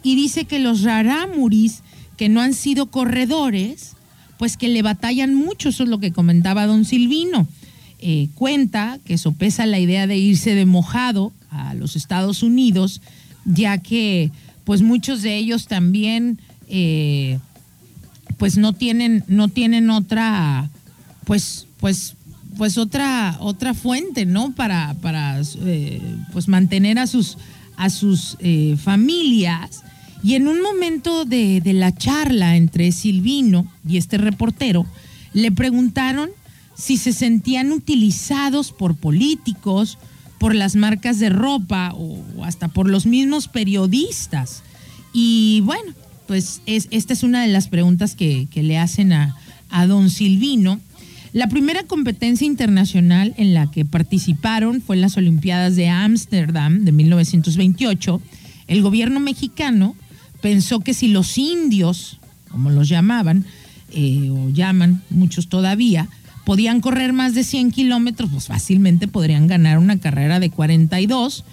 y 0.05 0.13
dice 0.15 0.45
que 0.45 0.59
los 0.59 0.83
rarámuris 0.83 1.81
que 2.15 2.29
no 2.29 2.39
han 2.39 2.53
sido 2.53 2.85
corredores, 2.85 3.93
pues 4.37 4.55
que 4.55 4.69
le 4.69 4.83
batallan 4.83 5.33
mucho, 5.33 5.69
eso 5.69 5.81
es 5.81 5.89
lo 5.89 5.99
que 5.99 6.11
comentaba 6.11 6.67
don 6.67 6.85
Silvino. 6.85 7.47
Eh, 7.99 8.29
cuenta 8.35 8.99
que 9.03 9.17
sopesa 9.17 9.65
la 9.65 9.79
idea 9.79 10.05
de 10.05 10.15
irse 10.15 10.53
de 10.53 10.67
mojado 10.67 11.33
a 11.49 11.73
los 11.73 11.95
Estados 11.95 12.43
Unidos, 12.43 13.01
ya 13.45 13.79
que 13.79 14.29
pues 14.63 14.83
muchos 14.83 15.23
de 15.23 15.37
ellos 15.37 15.65
también 15.65 16.39
eh, 16.67 17.39
pues 18.37 18.59
no 18.59 18.73
tienen, 18.73 19.23
no 19.27 19.47
tienen 19.47 19.89
otra, 19.89 20.69
pues, 21.23 21.65
pues, 21.79 22.13
pues 22.57 22.77
otra, 22.77 23.37
otra 23.39 23.73
fuente, 23.73 24.27
¿no? 24.27 24.53
Para, 24.53 24.93
para 25.01 25.41
eh, 25.41 25.99
pues 26.31 26.47
mantener 26.47 26.99
a 26.99 27.07
sus, 27.07 27.39
a 27.75 27.89
sus 27.89 28.37
familias. 28.77 29.81
Y 30.25 30.33
en 30.33 30.47
un 30.47 30.59
momento 30.59 31.23
de, 31.23 31.61
de 31.61 31.73
la 31.73 31.93
charla 31.93 32.55
entre 32.55 32.91
Silvino 32.91 33.71
y 33.87 33.97
este 33.97 34.17
reportero, 34.17 34.87
le 35.33 35.51
preguntaron 35.51 36.31
si 36.75 36.97
se 36.97 37.13
sentían 37.13 37.71
utilizados 37.71 38.71
por 38.71 38.95
políticos, 38.95 39.99
por 40.39 40.55
las 40.55 40.75
marcas 40.75 41.19
de 41.19 41.29
ropa 41.29 41.93
o 41.93 42.43
hasta 42.43 42.69
por 42.69 42.89
los 42.89 43.05
mismos 43.05 43.47
periodistas. 43.47 44.63
Y 45.13 45.61
bueno, 45.61 45.93
pues 46.25 46.59
es, 46.65 46.87
esta 46.89 47.13
es 47.13 47.21
una 47.21 47.43
de 47.43 47.49
las 47.49 47.67
preguntas 47.67 48.15
que, 48.15 48.47
le 48.51 48.79
hacen 48.79 49.13
a, 49.13 49.35
don 49.87 50.09
Silvino. 50.09 50.79
La 51.33 51.49
primera 51.49 51.83
competencia 51.83 52.47
internacional 52.47 53.35
en 53.37 53.53
la 53.53 53.69
que 53.69 53.85
participaron 53.85 54.81
fue 54.81 54.95
en 54.95 55.03
las 55.03 55.17
Olimpiadas 55.17 55.75
de 55.75 55.89
Ámsterdam 55.89 56.83
de 56.83 56.91
1928. 56.93 58.21
El 58.67 58.81
gobierno 58.81 59.19
mexicano 59.19 59.95
pensó 60.45 60.81
que 60.81 60.93
si 60.93 61.07
los 61.07 61.39
indios, 61.39 62.19
como 62.51 62.69
los 62.69 62.87
llamaban, 62.87 63.45
eh, 63.91 64.29
o 64.29 64.51
llaman 64.51 65.01
muchos 65.09 65.47
todavía, 65.47 66.07
podían 66.45 66.81
correr 66.81 67.13
más 67.13 67.33
de 67.33 67.43
100 67.43 67.71
kilómetros, 67.71 68.29
pues 68.29 68.45
fácilmente 68.45 69.07
podrían 69.07 69.47
ganar 69.47 69.79
una 69.79 69.97
carrera 69.97 70.39
de 70.39 70.51
42 70.51 71.43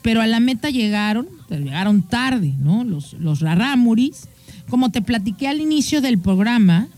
pero 0.00 0.22
a 0.22 0.26
la 0.26 0.40
meta 0.40 0.70
llegaron, 0.70 1.28
llegaron 1.50 2.00
tarde, 2.00 2.54
¿no? 2.58 2.84
Los, 2.84 3.14
los 3.14 3.40
rarámuris. 3.40 4.28
Como 4.70 4.90
te 4.90 5.02
platiqué 5.02 5.48
al 5.48 5.60
inicio 5.60 6.00
del 6.00 6.18
programa, 6.18 6.88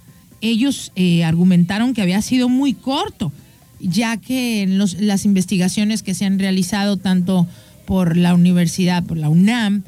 ellos 0.43 0.93
eh, 0.95 1.25
argumentaron 1.25 1.95
que 1.95 2.03
había 2.03 2.23
sido 2.23 2.49
muy 2.49 2.75
corto, 2.75 3.33
ya 3.81 4.19
que 4.19 4.63
en 4.63 4.79
las 4.79 5.25
investigaciones 5.25 6.05
que 6.05 6.15
se 6.15 6.27
han 6.27 6.39
realizado 6.39 6.99
tanto 6.99 7.49
por 7.87 8.17
la 8.17 8.35
universidad, 8.35 9.03
por 9.03 9.17
la 9.17 9.31
UNAM, 9.31 9.83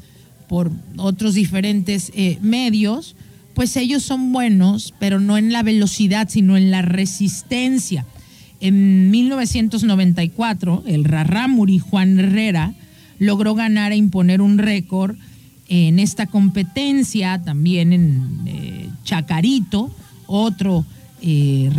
por 0.53 0.69
otros 0.97 1.33
diferentes 1.33 2.11
eh, 2.13 2.37
medios, 2.43 3.15
pues 3.55 3.75
ellos 3.75 4.03
son 4.03 4.31
buenos, 4.31 4.93
pero 4.99 5.19
no 5.19 5.35
en 5.35 5.51
la 5.51 5.63
velocidad, 5.63 6.29
sino 6.29 6.57
en 6.57 6.69
la 6.69 6.83
resistencia. 6.83 8.05
En 8.59 9.09
1994, 9.09 10.83
el 10.85 11.05
rarámuri 11.05 11.79
Juan 11.79 12.19
Herrera 12.19 12.75
logró 13.17 13.55
ganar 13.55 13.93
e 13.93 13.95
imponer 13.95 14.43
un 14.43 14.59
récord 14.59 15.15
en 15.69 15.97
esta 15.97 16.27
competencia, 16.27 17.41
también 17.43 17.91
en 17.91 18.41
eh, 18.45 18.89
Chacarito, 19.03 19.89
otro 20.27 20.85
eh, 21.23 21.71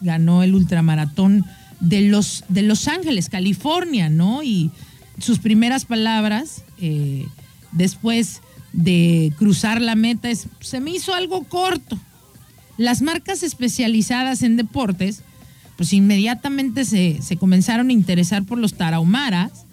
ganó 0.00 0.42
el 0.42 0.54
ultramaratón 0.54 1.44
de 1.80 2.08
los, 2.08 2.42
de 2.48 2.62
Los 2.62 2.88
Ángeles, 2.88 3.28
California, 3.28 4.08
¿no? 4.08 4.42
Y 4.42 4.70
sus 5.18 5.40
primeras 5.40 5.84
palabras, 5.84 6.62
eh, 6.80 7.26
después 7.76 8.40
de 8.72 9.32
cruzar 9.38 9.80
la 9.80 9.94
meta, 9.94 10.28
se 10.60 10.80
me 10.80 10.90
hizo 10.90 11.14
algo 11.14 11.44
corto. 11.44 11.98
Las 12.76 13.00
marcas 13.00 13.42
especializadas 13.42 14.42
en 14.42 14.56
deportes, 14.56 15.22
pues 15.76 15.92
inmediatamente 15.92 16.84
se, 16.84 17.22
se 17.22 17.36
comenzaron 17.36 17.90
a 17.90 17.92
interesar 17.92 18.44
por 18.44 18.58
los 18.58 18.74
tarahumaras. 18.74 19.64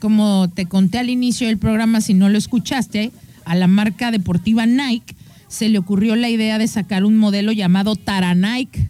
Como 0.00 0.48
te 0.48 0.66
conté 0.66 0.98
al 0.98 1.10
inicio 1.10 1.46
del 1.46 1.58
programa, 1.58 2.00
si 2.00 2.14
no 2.14 2.28
lo 2.28 2.38
escuchaste, 2.38 3.12
a 3.44 3.54
la 3.54 3.66
marca 3.66 4.10
deportiva 4.10 4.66
Nike 4.66 5.14
se 5.52 5.68
le 5.68 5.78
ocurrió 5.78 6.16
la 6.16 6.30
idea 6.30 6.56
de 6.56 6.66
sacar 6.66 7.04
un 7.04 7.18
modelo 7.18 7.52
llamado 7.52 7.94
Tara 7.94 8.34
Nike, 8.34 8.88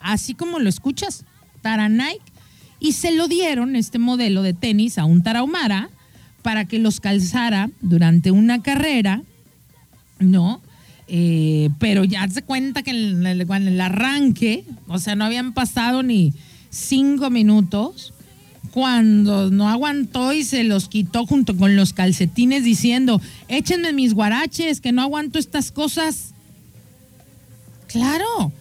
así 0.00 0.34
como 0.34 0.58
lo 0.58 0.68
escuchas, 0.68 1.24
Tara 1.62 1.88
Nike, 1.88 2.20
y 2.80 2.92
se 2.92 3.12
lo 3.12 3.28
dieron 3.28 3.76
este 3.76 4.00
modelo 4.00 4.42
de 4.42 4.54
tenis 4.54 4.98
a 4.98 5.04
un 5.04 5.22
tarahumara 5.22 5.88
para 6.48 6.64
que 6.64 6.78
los 6.78 6.98
calzara 6.98 7.68
durante 7.82 8.30
una 8.30 8.62
carrera, 8.62 9.22
¿no? 10.18 10.62
Eh, 11.06 11.68
pero 11.78 12.04
ya 12.04 12.26
se 12.28 12.40
cuenta 12.40 12.82
que 12.82 12.92
en 12.92 13.26
el, 13.26 13.80
arranque, 13.82 14.64
o 14.86 14.98
sea, 14.98 15.14
no 15.14 15.26
habían 15.26 15.52
pasado 15.52 16.02
ni 16.02 16.32
cinco 16.70 17.28
minutos 17.28 18.14
cuando 18.70 19.50
no 19.50 19.68
aguantó 19.68 20.32
y 20.32 20.42
se 20.42 20.64
los 20.64 20.88
quitó 20.88 21.26
junto 21.26 21.54
con 21.54 21.76
los 21.76 21.92
calcetines 21.92 22.64
diciendo, 22.64 23.20
échenme 23.48 23.92
mis 23.92 24.14
guaraches, 24.14 24.80
que 24.80 24.90
no 24.90 25.02
aguanto 25.02 25.38
estas 25.38 25.70
cosas. 25.70 26.32
Claro, 27.88 28.52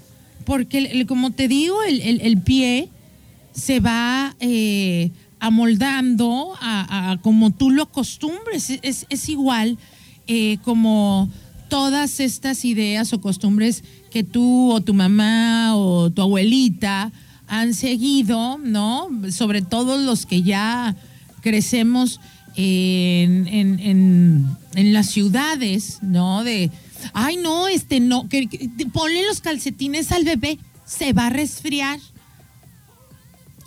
porque 0.43 1.05
como 1.07 1.31
te 1.31 1.47
digo, 1.47 1.81
el, 1.83 2.41
pie 2.41 2.89
se 3.53 3.79
va 3.79 4.35
eh, 4.41 5.11
amoldando 5.39 6.53
a, 6.59 7.17
como 7.21 7.51
tú 7.51 7.71
lo 7.71 7.83
acostumbres. 7.83 8.79
Es, 8.81 9.29
igual 9.29 9.77
eh, 10.27 10.57
como 10.63 11.29
todas 11.69 12.19
estas 12.19 12.65
ideas 12.65 13.13
o 13.13 13.21
costumbres 13.21 13.83
que 14.11 14.23
tú 14.23 14.71
o 14.71 14.81
tu 14.81 14.93
mamá 14.93 15.75
o 15.75 16.09
tu 16.09 16.21
abuelita 16.21 17.11
han 17.47 17.73
seguido, 17.73 18.57
¿no? 18.57 19.09
Sobre 19.31 19.61
todo 19.61 19.97
los 19.97 20.25
que 20.25 20.43
ya 20.43 20.95
crecemos 21.41 22.19
en, 22.55 23.47
en, 24.73 24.93
las 24.93 25.07
ciudades, 25.07 25.99
¿no? 26.01 26.43
De, 26.43 26.71
ay, 27.13 27.37
no, 27.37 27.67
este, 27.67 27.99
no, 27.99 28.27
ponle 28.93 29.25
los 29.25 29.41
calcetines 29.41 30.11
al 30.11 30.23
bebé, 30.23 30.59
se 30.85 31.13
va 31.13 31.27
a 31.27 31.29
resfriar. 31.29 31.99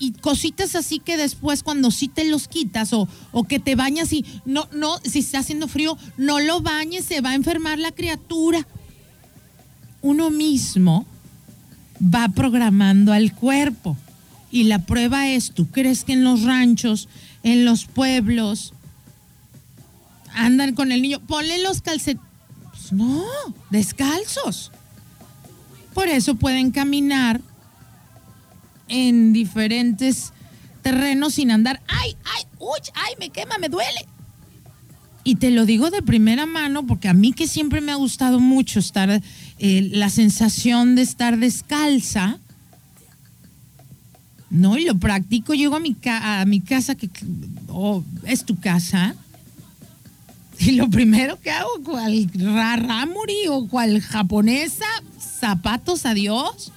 Y 0.01 0.13
cositas 0.13 0.75
así 0.75 0.99
que 0.99 1.19
después 1.19 1.63
cuando 1.63 1.91
sí 1.91 2.09
te 2.09 2.25
los 2.25 2.49
quitas 2.49 2.93
o, 2.95 3.07
o 3.31 3.45
que 3.45 3.61
te 3.61 3.77
bañas 3.77 4.13
y 4.13 4.25
no, 4.47 4.67
no, 4.73 4.97
si 5.05 5.21
está 5.21 5.41
haciendo 5.41 5.69
frío, 5.69 5.97
no 6.17 6.41
lo 6.41 6.63
bañes, 6.63 7.05
se 7.05 7.21
va 7.21 7.31
a 7.31 7.35
enfermar 7.35 7.79
la 7.79 7.93
criatura. 7.93 8.67
Uno 10.01 10.31
mismo 10.31 11.07
va 12.03 12.29
programando 12.31 13.13
al 13.13 13.35
cuerpo. 13.35 13.97
Y 14.51 14.65
la 14.65 14.81
prueba 14.81 15.29
es, 15.29 15.53
¿tú 15.53 15.69
crees 15.71 16.03
que 16.03 16.15
en 16.15 16.25
los 16.25 16.43
ranchos, 16.43 17.09
en 17.43 17.67
los 17.67 17.85
pueblos, 17.85 18.73
andan 20.35 20.75
con 20.75 20.93
el 20.93 21.03
niño? 21.03 21.21
Ponle 21.21 21.63
los 21.63 21.83
calcetines. 21.83 22.27
Pues 22.71 22.93
no, 22.93 23.23
descalzos. 23.69 24.73
Por 25.93 26.09
eso 26.09 26.37
pueden 26.37 26.71
caminar 26.71 27.43
en 28.91 29.33
diferentes 29.33 30.33
terrenos 30.83 31.35
sin 31.35 31.51
andar. 31.51 31.81
¡Ay, 31.89 32.17
ay, 32.37 32.45
uy, 32.59 32.81
ay, 32.95 33.15
me 33.19 33.31
quema, 33.31 33.57
me 33.59 33.69
duele! 33.69 34.07
Y 35.23 35.37
te 35.37 35.51
lo 35.51 35.65
digo 35.65 35.91
de 35.91 36.03
primera 36.03 36.47
mano 36.47 36.87
porque 36.87 37.09
a 37.09 37.15
mí 37.15 37.33
que 37.33 37.47
siempre 37.47 37.81
me 37.81 37.93
ha 37.93 37.97
gustado 37.97 38.41
mucho 38.41 38.81
estar, 38.81 39.23
eh, 39.59 39.89
la 39.93 40.11
sensación 40.11 40.95
de 40.95 41.03
estar 41.03 41.39
descalza, 41.39 42.39
¿no? 44.49 44.77
Y 44.77 44.85
lo 44.85 44.99
practico, 44.99 45.55
llego 45.55 45.77
a 45.77 45.81
mi, 45.81 45.97
a 46.05 46.45
mi 46.47 46.61
casa, 46.61 46.95
que 46.95 47.09
es 48.27 48.45
tu 48.45 48.59
casa, 48.59 49.15
y 50.61 50.73
lo 50.73 50.91
primero 50.91 51.41
que 51.41 51.51
hago, 51.51 51.71
cual 51.83 52.31
raramuri 52.35 53.47
o 53.49 53.67
cual 53.67 54.01
japonesa, 54.01 54.85
zapatos, 55.19 56.05
adiós. 56.05 56.71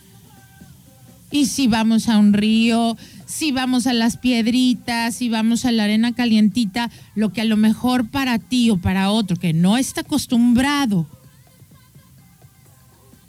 Y 1.33 1.47
si 1.47 1.65
vamos 1.65 2.09
a 2.09 2.19
un 2.19 2.31
río, 2.31 2.95
si 3.25 3.51
vamos 3.51 3.87
a 3.87 3.93
las 3.93 4.17
piedritas, 4.17 5.15
si 5.15 5.29
vamos 5.29 5.65
a 5.65 5.71
la 5.71 5.85
arena 5.85 6.13
calientita, 6.13 6.91
lo 7.15 7.33
que 7.33 7.41
a 7.41 7.45
lo 7.45 7.57
mejor 7.57 8.07
para 8.07 8.37
ti 8.37 8.69
o 8.69 8.77
para 8.77 9.09
otro 9.09 9.35
que 9.35 9.51
no 9.51 9.79
está 9.79 10.01
acostumbrado, 10.01 11.07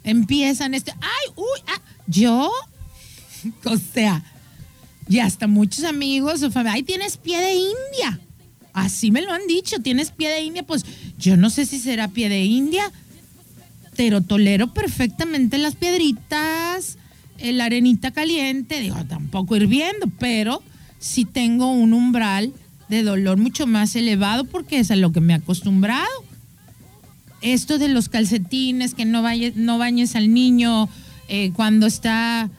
empiezan 0.03 0.75
este, 0.75 0.91
ay, 0.91 1.33
uy, 1.35 1.59
ah, 1.65 1.81
yo, 2.05 2.51
o 3.65 3.77
sea, 3.77 4.23
y 5.09 5.17
hasta 5.17 5.47
muchos 5.47 5.83
amigos 5.83 6.43
o 6.43 6.51
familia, 6.51 6.73
ay, 6.73 6.83
tienes 6.83 7.17
pie 7.17 7.41
de 7.41 7.55
India. 7.55 8.19
Así 8.71 9.09
me 9.09 9.23
lo 9.23 9.31
han 9.31 9.47
dicho, 9.47 9.79
tienes 9.79 10.11
pie 10.11 10.29
de 10.29 10.41
India, 10.41 10.61
pues 10.61 10.85
yo 11.17 11.37
no 11.37 11.49
sé 11.49 11.65
si 11.65 11.79
será 11.79 12.09
pie 12.09 12.29
de 12.29 12.43
India, 12.43 12.91
pero 13.97 14.21
tolero 14.21 14.75
perfectamente 14.75 15.57
las 15.57 15.73
piedritas, 15.73 16.99
la 17.39 17.65
arenita 17.65 18.11
caliente, 18.11 18.79
digo, 18.79 19.03
tampoco 19.05 19.55
hirviendo, 19.55 20.07
pero 20.19 20.63
sí 20.99 21.25
tengo 21.25 21.71
un 21.71 21.93
umbral 21.93 22.53
de 22.89 23.03
dolor 23.03 23.37
mucho 23.37 23.67
más 23.67 23.95
elevado 23.95 24.45
porque 24.45 24.79
es 24.79 24.91
a 24.91 24.95
lo 24.95 25.11
que 25.11 25.21
me 25.21 25.33
he 25.33 25.37
acostumbrado. 25.37 26.23
Esto 27.41 27.77
de 27.77 27.89
los 27.89 28.09
calcetines, 28.09 28.93
que 28.93 29.05
no, 29.05 29.21
vayas, 29.21 29.55
no 29.55 29.77
bañes 29.77 30.15
al 30.15 30.33
niño 30.33 30.89
eh, 31.27 31.51
cuando 31.53 31.85
está 31.85 32.49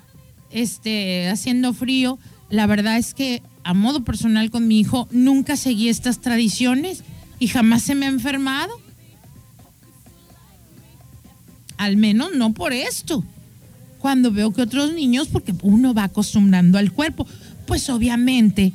este, 0.51 1.29
haciendo 1.29 1.73
frío, 1.73 2.19
la 2.51 2.67
verdad 2.67 2.99
es 2.99 3.15
que 3.15 3.43
a 3.65 3.75
modo 3.75 4.05
personal 4.05 4.51
con 4.51 4.69
mi 4.69 4.79
hijo 4.79 5.09
nunca 5.11 5.57
seguí 5.57 5.89
estas 5.89 6.21
tradiciones 6.21 7.03
y 7.39 7.49
jamás 7.49 7.83
se 7.83 7.95
me 7.95 8.07
ha 8.07 8.11
enfermado. 8.11 8.81
Al 11.77 11.97
menos 11.97 12.35
no 12.35 12.55
por 12.55 12.73
esto 12.73 13.25
cuando 14.07 14.31
veo 14.31 14.53
que 14.53 14.63
otros 14.63 14.93
niños, 14.93 15.27
porque 15.27 15.53
uno 15.63 15.93
va 15.93 16.05
acostumbrando 16.05 16.79
al 16.79 16.93
cuerpo, 16.93 17.27
pues 17.67 17.91
obviamente 17.91 18.73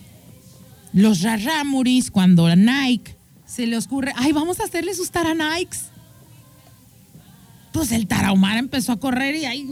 los 0.92 1.22
raramuris, 1.22 2.12
cuando 2.12 2.48
a 2.48 2.58
Nike 2.58 3.16
se 3.46 3.66
le 3.66 3.78
ocurre, 3.78 4.12
ay, 4.18 4.34
vamos 4.34 4.60
a 4.60 4.66
hacerle 4.66 4.94
sus 4.94 5.10
taranikes. 5.10 5.84
Pues 7.72 7.94
el 7.94 8.08
tarahumara 8.08 8.60
empezó 8.60 8.92
a 8.92 9.00
correr 9.00 9.38
y 9.38 9.46
ahí 9.46 9.70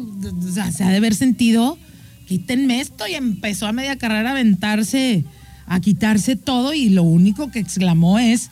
se 0.72 0.86
ha 0.86 0.91
de 0.91 0.95
haber 0.95 1.14
sentido, 1.14 1.78
quítenme 2.26 2.80
esto 2.80 3.05
y 3.05 3.16
empezó 3.16 3.68
a 3.68 3.74
media 3.74 3.97
carrera 3.97 4.30
a 4.30 4.32
aventarse, 4.32 5.26
a 5.66 5.82
quitarse 5.82 6.38
todo 6.38 6.74
y 6.74 6.88
lo 6.88 7.03
único 7.03 7.51
que 7.51 7.60
exclamó 7.60 8.18
es, 8.18 8.49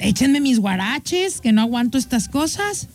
échenme 0.00 0.40
mis 0.40 0.58
guaraches, 0.58 1.40
que 1.40 1.52
no 1.52 1.60
aguanto 1.60 1.96
estas 1.96 2.28
cosas. 2.28 2.88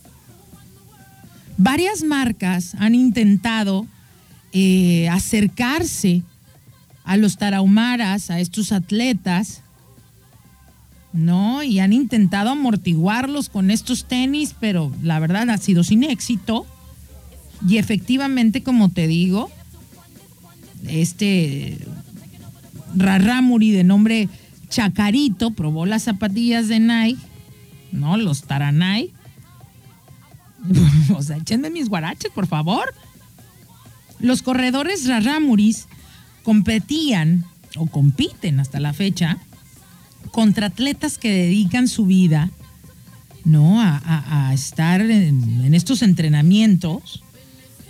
Varias 1.57 2.03
marcas 2.03 2.75
han 2.75 2.95
intentado 2.95 3.87
eh, 4.51 5.07
acercarse 5.09 6.23
a 7.05 7.17
los 7.17 7.37
tarahumaras, 7.37 8.29
a 8.29 8.39
estos 8.39 8.71
atletas, 8.71 9.61
¿no? 11.13 11.63
Y 11.63 11.79
han 11.79 11.93
intentado 11.93 12.49
amortiguarlos 12.49 13.47
con 13.49 13.71
estos 13.71 14.05
tenis, 14.05 14.55
pero 14.59 14.91
la 15.01 15.19
verdad 15.19 15.49
ha 15.49 15.57
sido 15.57 15.83
sin 15.83 16.03
éxito. 16.03 16.65
Y 17.67 17.77
efectivamente, 17.77 18.63
como 18.63 18.89
te 18.89 19.07
digo, 19.07 19.49
este 20.87 21.77
Raramuri 22.95 23.71
de 23.71 23.83
nombre 23.83 24.29
Chacarito 24.69 25.51
probó 25.51 25.85
las 25.85 26.03
zapatillas 26.03 26.67
de 26.67 26.79
Nike, 26.79 27.21
¿no? 27.93 28.17
Los 28.17 28.43
Taranay 28.43 29.14
o 31.15 31.21
sea, 31.21 31.37
échenme 31.37 31.69
mis 31.69 31.89
guaraches, 31.89 32.31
por 32.31 32.47
favor. 32.47 32.93
Los 34.19 34.41
corredores 34.41 35.07
Raramuris 35.07 35.87
competían 36.43 37.45
o 37.77 37.87
compiten 37.87 38.59
hasta 38.59 38.79
la 38.79 38.93
fecha 38.93 39.37
contra 40.31 40.67
atletas 40.67 41.17
que 41.17 41.31
dedican 41.31 41.87
su 41.87 42.05
vida 42.05 42.49
¿no? 43.43 43.81
a, 43.81 44.51
estar 44.53 45.01
en, 45.01 45.73
estos 45.73 46.01
entrenamientos, 46.01 47.23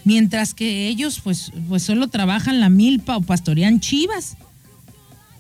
mientras 0.04 0.54
que 0.54 0.88
ellos 0.88 1.22
pues, 1.24 1.52
pues 1.70 1.84
solo 1.84 2.08
trabajan 2.08 2.60
la 2.60 2.70
milpa 2.70 3.18
o 3.18 3.22
pastorean 3.22 3.80
chivas, 3.80 4.38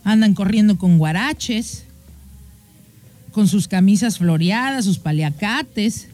andan 0.04 0.34
corriendo 0.34 0.78
con 0.78 0.98
guaraches, 0.98 1.86
con 3.32 3.48
sus 3.48 3.68
camisas 3.68 4.20
floreadas, 4.20 4.86
sus 4.86 5.00
paliacates, 5.00 6.08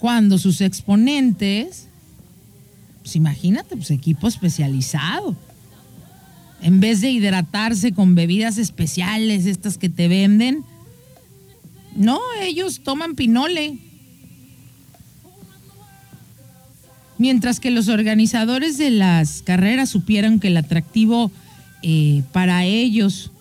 cuando 0.00 0.38
sus 0.38 0.62
exponentes, 0.62 1.86
pues 3.02 3.16
imagínate, 3.16 3.76
pues 3.76 3.90
equipo 3.90 4.26
especializado. 4.26 5.36
En 6.62 6.80
vez 6.80 7.02
de 7.02 7.10
hidratarse 7.10 7.92
con 7.92 8.14
bebidas 8.14 8.58
especiales, 8.58 9.46
estas 9.46 9.76
que 9.78 9.90
te 9.90 10.08
venden, 10.08 10.64
no, 11.94 12.18
ellos 12.40 12.80
toman 12.82 13.14
pinole. 13.14 13.78
Mientras 17.18 17.60
que 17.60 17.70
los 17.70 17.88
organizadores 17.88 18.78
de 18.78 18.90
las 18.90 19.42
carreras 19.42 19.90
supieran 19.90 20.40
que 20.40 20.48
el 20.48 20.56
atractivo 20.56 21.30
eh, 21.82 22.22
para 22.32 22.64
ellos 22.64 23.32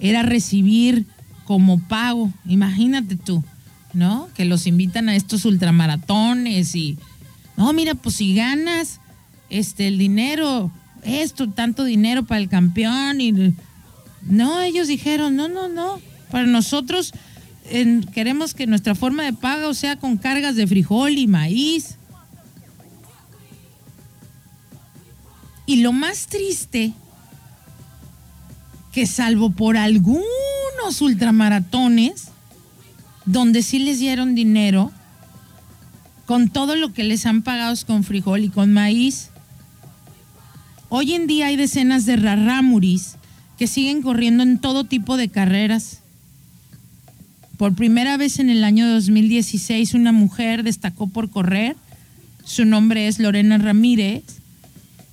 era 0.00 0.22
recibir 0.22 1.06
como 1.44 1.78
pago, 1.86 2.32
imagínate 2.46 3.14
tú, 3.14 3.44
¿no? 3.94 4.28
Que 4.34 4.44
los 4.44 4.66
invitan 4.66 5.08
a 5.08 5.16
estos 5.16 5.44
ultramaratones 5.44 6.74
y, 6.74 6.98
no, 7.56 7.72
mira, 7.72 7.94
pues 7.94 8.16
si 8.16 8.34
ganas 8.34 9.00
este, 9.50 9.86
el 9.86 9.98
dinero, 9.98 10.70
esto, 11.02 11.48
tanto 11.50 11.84
dinero 11.84 12.24
para 12.24 12.40
el 12.40 12.48
campeón 12.48 13.20
y... 13.20 13.54
No, 14.22 14.62
ellos 14.62 14.88
dijeron, 14.88 15.36
no, 15.36 15.48
no, 15.48 15.68
no, 15.68 16.00
para 16.30 16.46
nosotros 16.46 17.12
queremos 18.12 18.54
que 18.54 18.66
nuestra 18.66 18.94
forma 18.94 19.22
de 19.22 19.32
pago 19.32 19.74
sea 19.74 19.96
con 19.96 20.16
cargas 20.16 20.56
de 20.56 20.66
frijol 20.66 21.18
y 21.18 21.26
maíz. 21.26 21.96
Y 25.66 25.76
lo 25.76 25.92
más 25.92 26.26
triste, 26.26 26.92
que 28.92 29.06
salvo 29.06 29.50
por 29.50 29.76
algunos 29.76 30.22
ultramaratones, 31.00 32.28
donde 33.26 33.62
sí 33.62 33.78
les 33.78 33.98
dieron 33.98 34.34
dinero, 34.34 34.92
con 36.26 36.48
todo 36.48 36.76
lo 36.76 36.92
que 36.92 37.04
les 37.04 37.26
han 37.26 37.42
pagado 37.42 37.74
con 37.86 38.04
frijol 38.04 38.44
y 38.44 38.48
con 38.48 38.72
maíz. 38.72 39.30
Hoy 40.88 41.12
en 41.14 41.26
día 41.26 41.46
hay 41.46 41.56
decenas 41.56 42.06
de 42.06 42.16
rarámuris 42.16 43.16
que 43.58 43.66
siguen 43.66 44.02
corriendo 44.02 44.42
en 44.42 44.58
todo 44.58 44.84
tipo 44.84 45.16
de 45.16 45.28
carreras. 45.28 46.00
Por 47.56 47.74
primera 47.74 48.16
vez 48.16 48.38
en 48.38 48.50
el 48.50 48.64
año 48.64 48.88
2016 48.88 49.94
una 49.94 50.12
mujer 50.12 50.62
destacó 50.62 51.06
por 51.06 51.30
correr. 51.30 51.76
Su 52.44 52.64
nombre 52.64 53.06
es 53.06 53.18
Lorena 53.18 53.58
Ramírez 53.58 54.22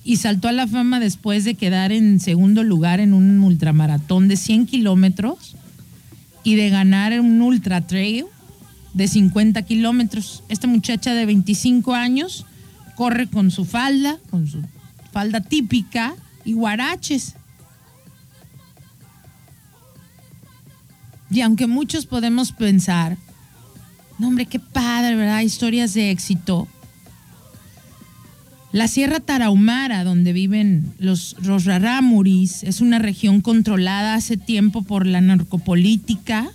y 0.04 0.16
saltó 0.16 0.48
a 0.48 0.52
la 0.52 0.66
fama 0.66 0.98
después 0.98 1.44
de 1.44 1.54
quedar 1.54 1.92
en 1.92 2.20
segundo 2.20 2.62
lugar 2.64 3.00
en 3.00 3.14
un 3.14 3.40
ultramaratón 3.40 4.28
de 4.28 4.36
100 4.36 4.66
kilómetros 4.66 5.56
y 6.44 6.56
de 6.56 6.70
ganar 6.70 7.18
un 7.20 7.40
ultra 7.40 7.86
trail 7.86 8.26
de 8.94 9.08
50 9.08 9.62
kilómetros. 9.62 10.42
Esta 10.48 10.66
muchacha 10.66 11.14
de 11.14 11.26
25 11.26 11.94
años 11.94 12.46
corre 12.94 13.26
con 13.28 13.50
su 13.50 13.64
falda, 13.64 14.18
con 14.30 14.46
su 14.46 14.62
falda 15.12 15.40
típica, 15.40 16.14
y 16.44 16.54
guaraches. 16.54 17.34
Y 21.30 21.40
aunque 21.40 21.66
muchos 21.66 22.06
podemos 22.06 22.52
pensar, 22.52 23.16
no 24.18 24.28
hombre, 24.28 24.46
qué 24.46 24.58
padre, 24.58 25.16
¿verdad? 25.16 25.40
Historias 25.40 25.94
de 25.94 26.10
éxito. 26.10 26.68
La 28.72 28.88
Sierra 28.88 29.20
Tarahumara, 29.20 30.02
donde 30.02 30.32
viven 30.32 30.94
los, 30.98 31.36
los 31.42 31.66
es 31.66 32.80
una 32.80 32.98
región 32.98 33.42
controlada 33.42 34.14
hace 34.14 34.38
tiempo 34.38 34.80
por 34.80 35.06
la 35.06 35.20
narcopolítica 35.20 36.50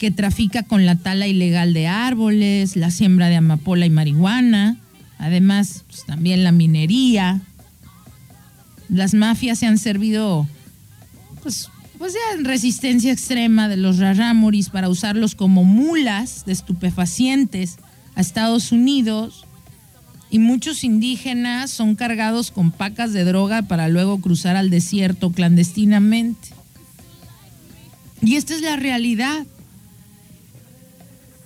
que 0.00 0.10
trafica 0.10 0.64
con 0.64 0.84
la 0.84 0.96
tala 0.96 1.28
ilegal 1.28 1.72
de 1.74 1.86
árboles, 1.86 2.74
la 2.74 2.90
siembra 2.90 3.28
de 3.28 3.36
amapola 3.36 3.86
y 3.86 3.90
marihuana, 3.90 4.78
además 5.18 5.84
pues, 5.86 6.04
también 6.04 6.42
la 6.42 6.50
minería. 6.50 7.40
Las 8.88 9.14
mafias 9.14 9.60
se 9.60 9.66
han 9.66 9.78
servido 9.78 10.48
pues, 11.44 11.70
pues 11.98 12.14
en 12.36 12.44
resistencia 12.44 13.12
extrema 13.12 13.68
de 13.68 13.76
los 13.76 13.98
rarámuris 13.98 14.70
para 14.70 14.88
usarlos 14.88 15.36
como 15.36 15.62
mulas 15.62 16.44
de 16.46 16.52
estupefacientes 16.52 17.76
a 18.16 18.20
Estados 18.20 18.72
Unidos 18.72 19.45
y 20.36 20.38
muchos 20.38 20.84
indígenas 20.84 21.70
son 21.70 21.94
cargados 21.94 22.50
con 22.50 22.70
pacas 22.70 23.14
de 23.14 23.24
droga 23.24 23.62
para 23.62 23.88
luego 23.88 24.20
cruzar 24.20 24.54
al 24.54 24.68
desierto 24.68 25.32
clandestinamente. 25.32 26.48
Y 28.20 28.36
esta 28.36 28.54
es 28.54 28.60
la 28.60 28.76
realidad 28.76 29.46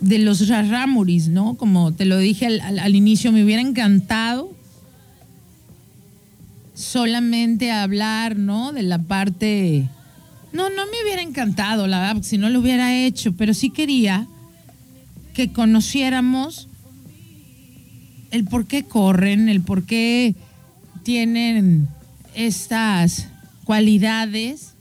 de 0.00 0.18
los 0.18 0.48
rarámuris, 0.48 1.28
¿no? 1.28 1.54
Como 1.54 1.92
te 1.92 2.04
lo 2.04 2.18
dije 2.18 2.46
al, 2.46 2.96
inicio, 2.96 3.30
me 3.30 3.44
hubiera 3.44 3.62
encantado 3.62 4.50
solamente 6.74 7.70
hablar, 7.70 8.36
¿no? 8.36 8.72
De 8.72 8.82
la 8.82 8.98
parte... 8.98 9.88
No, 10.52 10.68
no 10.68 10.84
me 10.86 11.02
hubiera 11.04 11.22
encantado, 11.22 11.86
la 11.86 12.00
verdad, 12.00 12.24
si 12.24 12.38
no 12.38 12.50
lo 12.50 12.58
hubiera 12.58 12.92
hecho, 12.92 13.36
pero 13.36 13.54
sí 13.54 13.70
quería 13.70 14.26
que 15.32 15.52
conociéramos 15.52 16.69
el 18.30 18.44
por 18.44 18.66
qué 18.66 18.84
corren, 18.84 19.48
el 19.48 19.60
por 19.60 19.84
qué 19.84 20.34
tienen 21.02 21.88
estas 22.34 23.28
cualidades 23.64 24.74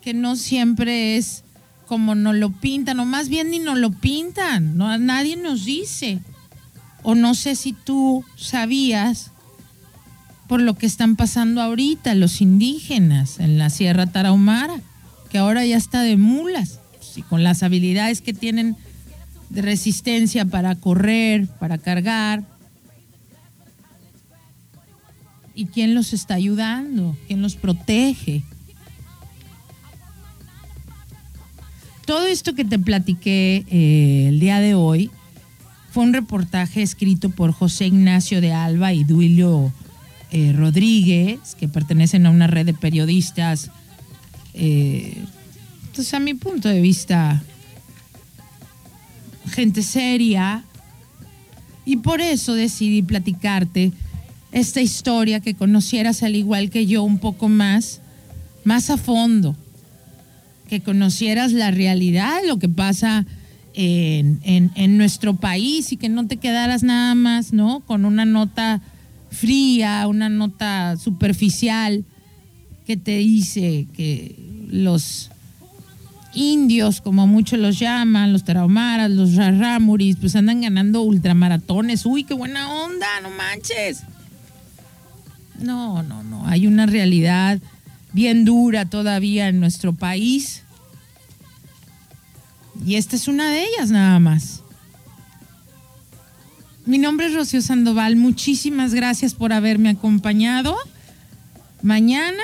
que 0.00 0.14
no 0.14 0.36
siempre 0.36 1.16
es 1.16 1.44
como 1.86 2.14
nos 2.14 2.34
lo 2.34 2.50
pintan, 2.50 3.00
o 3.00 3.04
más 3.04 3.28
bien 3.28 3.50
ni 3.50 3.58
nos 3.58 3.78
lo 3.78 3.90
pintan, 3.90 4.76
no, 4.76 4.96
nadie 4.98 5.36
nos 5.36 5.64
dice. 5.64 6.20
O 7.02 7.14
no 7.14 7.34
sé 7.34 7.54
si 7.54 7.72
tú 7.72 8.24
sabías 8.36 9.30
por 10.48 10.60
lo 10.60 10.74
que 10.74 10.86
están 10.86 11.16
pasando 11.16 11.60
ahorita 11.60 12.14
los 12.14 12.40
indígenas 12.40 13.38
en 13.38 13.58
la 13.58 13.70
Sierra 13.70 14.06
Tarahumara, 14.06 14.80
que 15.30 15.38
ahora 15.38 15.64
ya 15.64 15.76
está 15.76 16.02
de 16.02 16.16
mulas, 16.16 16.80
y 17.16 17.22
con 17.22 17.44
las 17.44 17.62
habilidades 17.62 18.20
que 18.20 18.32
tienen 18.32 18.76
de 19.50 19.62
resistencia 19.62 20.44
para 20.44 20.74
correr, 20.74 21.46
para 21.58 21.78
cargar. 21.78 22.44
¿Y 25.54 25.66
quién 25.66 25.94
los 25.94 26.12
está 26.12 26.34
ayudando? 26.34 27.16
¿Quién 27.26 27.42
los 27.42 27.56
protege? 27.56 28.42
Todo 32.04 32.26
esto 32.26 32.54
que 32.54 32.64
te 32.64 32.78
platiqué 32.78 33.64
eh, 33.70 34.26
el 34.28 34.40
día 34.40 34.60
de 34.60 34.74
hoy 34.74 35.10
fue 35.90 36.02
un 36.02 36.12
reportaje 36.12 36.82
escrito 36.82 37.30
por 37.30 37.52
José 37.52 37.86
Ignacio 37.86 38.40
de 38.40 38.52
Alba 38.52 38.92
y 38.92 39.04
Duilio 39.04 39.72
eh, 40.32 40.52
Rodríguez, 40.52 41.54
que 41.54 41.68
pertenecen 41.68 42.26
a 42.26 42.30
una 42.30 42.48
red 42.48 42.66
de 42.66 42.74
periodistas, 42.74 43.70
eh, 44.54 45.16
entonces 45.86 46.12
a 46.12 46.18
mi 46.18 46.34
punto 46.34 46.68
de 46.68 46.80
vista, 46.80 47.40
gente 49.46 49.82
seria. 49.82 50.64
Y 51.84 51.96
por 51.98 52.20
eso 52.20 52.54
decidí 52.54 53.02
platicarte 53.02 53.92
esta 54.52 54.80
historia, 54.80 55.40
que 55.40 55.54
conocieras 55.54 56.22
al 56.22 56.36
igual 56.36 56.70
que 56.70 56.86
yo 56.86 57.02
un 57.02 57.18
poco 57.18 57.48
más, 57.48 58.00
más 58.64 58.88
a 58.90 58.96
fondo 58.96 59.56
que 60.68 60.80
conocieras 60.80 61.52
la 61.52 61.70
realidad 61.70 62.40
lo 62.46 62.58
que 62.58 62.68
pasa 62.68 63.26
en, 63.74 64.40
en, 64.44 64.98
nuestro 64.98 65.34
país 65.34 65.92
y 65.92 65.96
que 65.96 66.08
no 66.08 66.26
te 66.26 66.36
quedaras 66.36 66.82
nada 66.84 67.14
más, 67.14 67.52
¿no? 67.52 67.80
Con 67.80 68.04
una 68.04 68.24
nota 68.24 68.80
fría, 69.30 70.06
una 70.06 70.28
nota 70.28 70.96
superficial 70.96 72.04
que 72.86 72.96
te 72.96 73.18
dice 73.18 73.88
que 73.92 74.36
los 74.68 75.30
indios, 76.34 77.00
como 77.00 77.26
muchos 77.26 77.58
los 77.58 77.78
llaman, 77.78 78.32
los 78.32 78.44
tarahumaras, 78.44 79.10
los 79.10 79.34
rarámuris, 79.34 80.16
pues 80.16 80.36
andan 80.36 80.60
ganando 80.60 81.02
ultramaratones. 81.02 82.04
Uy, 82.06 82.24
qué 82.24 82.34
buena 82.34 82.72
onda, 82.72 83.06
no 83.22 83.30
manches. 83.30 84.02
No, 85.58 86.02
no, 86.02 86.22
no. 86.22 86.46
Hay 86.46 86.66
una 86.66 86.86
realidad 86.86 87.60
bien 88.12 88.44
dura 88.44 88.84
todavía 88.84 89.48
en 89.48 89.60
nuestro 89.60 89.92
país. 89.92 90.62
Y 92.84 92.96
esta 92.96 93.16
es 93.16 93.28
una 93.28 93.50
de 93.50 93.64
ellas 93.64 93.90
nada 93.90 94.18
más. 94.18 94.62
Mi 96.86 96.98
nombre 96.98 97.26
es 97.26 97.34
Rocío 97.34 97.62
Sandoval. 97.62 98.16
Muchísimas 98.16 98.92
gracias 98.92 99.34
por 99.34 99.52
haberme 99.52 99.90
acompañado. 99.90 100.76
Mañana, 101.82 102.42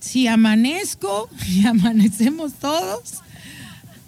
si 0.00 0.26
amanezco, 0.26 1.28
y 1.48 1.66
amanecemos 1.66 2.54
todos, 2.54 3.22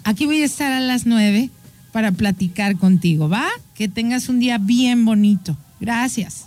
aquí 0.04 0.26
voy 0.26 0.42
a 0.42 0.44
estar 0.44 0.72
a 0.72 0.80
las 0.80 1.06
nueve 1.06 1.50
para 1.92 2.12
platicar 2.12 2.76
contigo, 2.76 3.28
¿va? 3.28 3.46
Que 3.74 3.88
tengas 3.88 4.28
un 4.28 4.40
día 4.40 4.58
bien 4.58 5.04
bonito. 5.04 5.56
Gracias. 5.80 6.42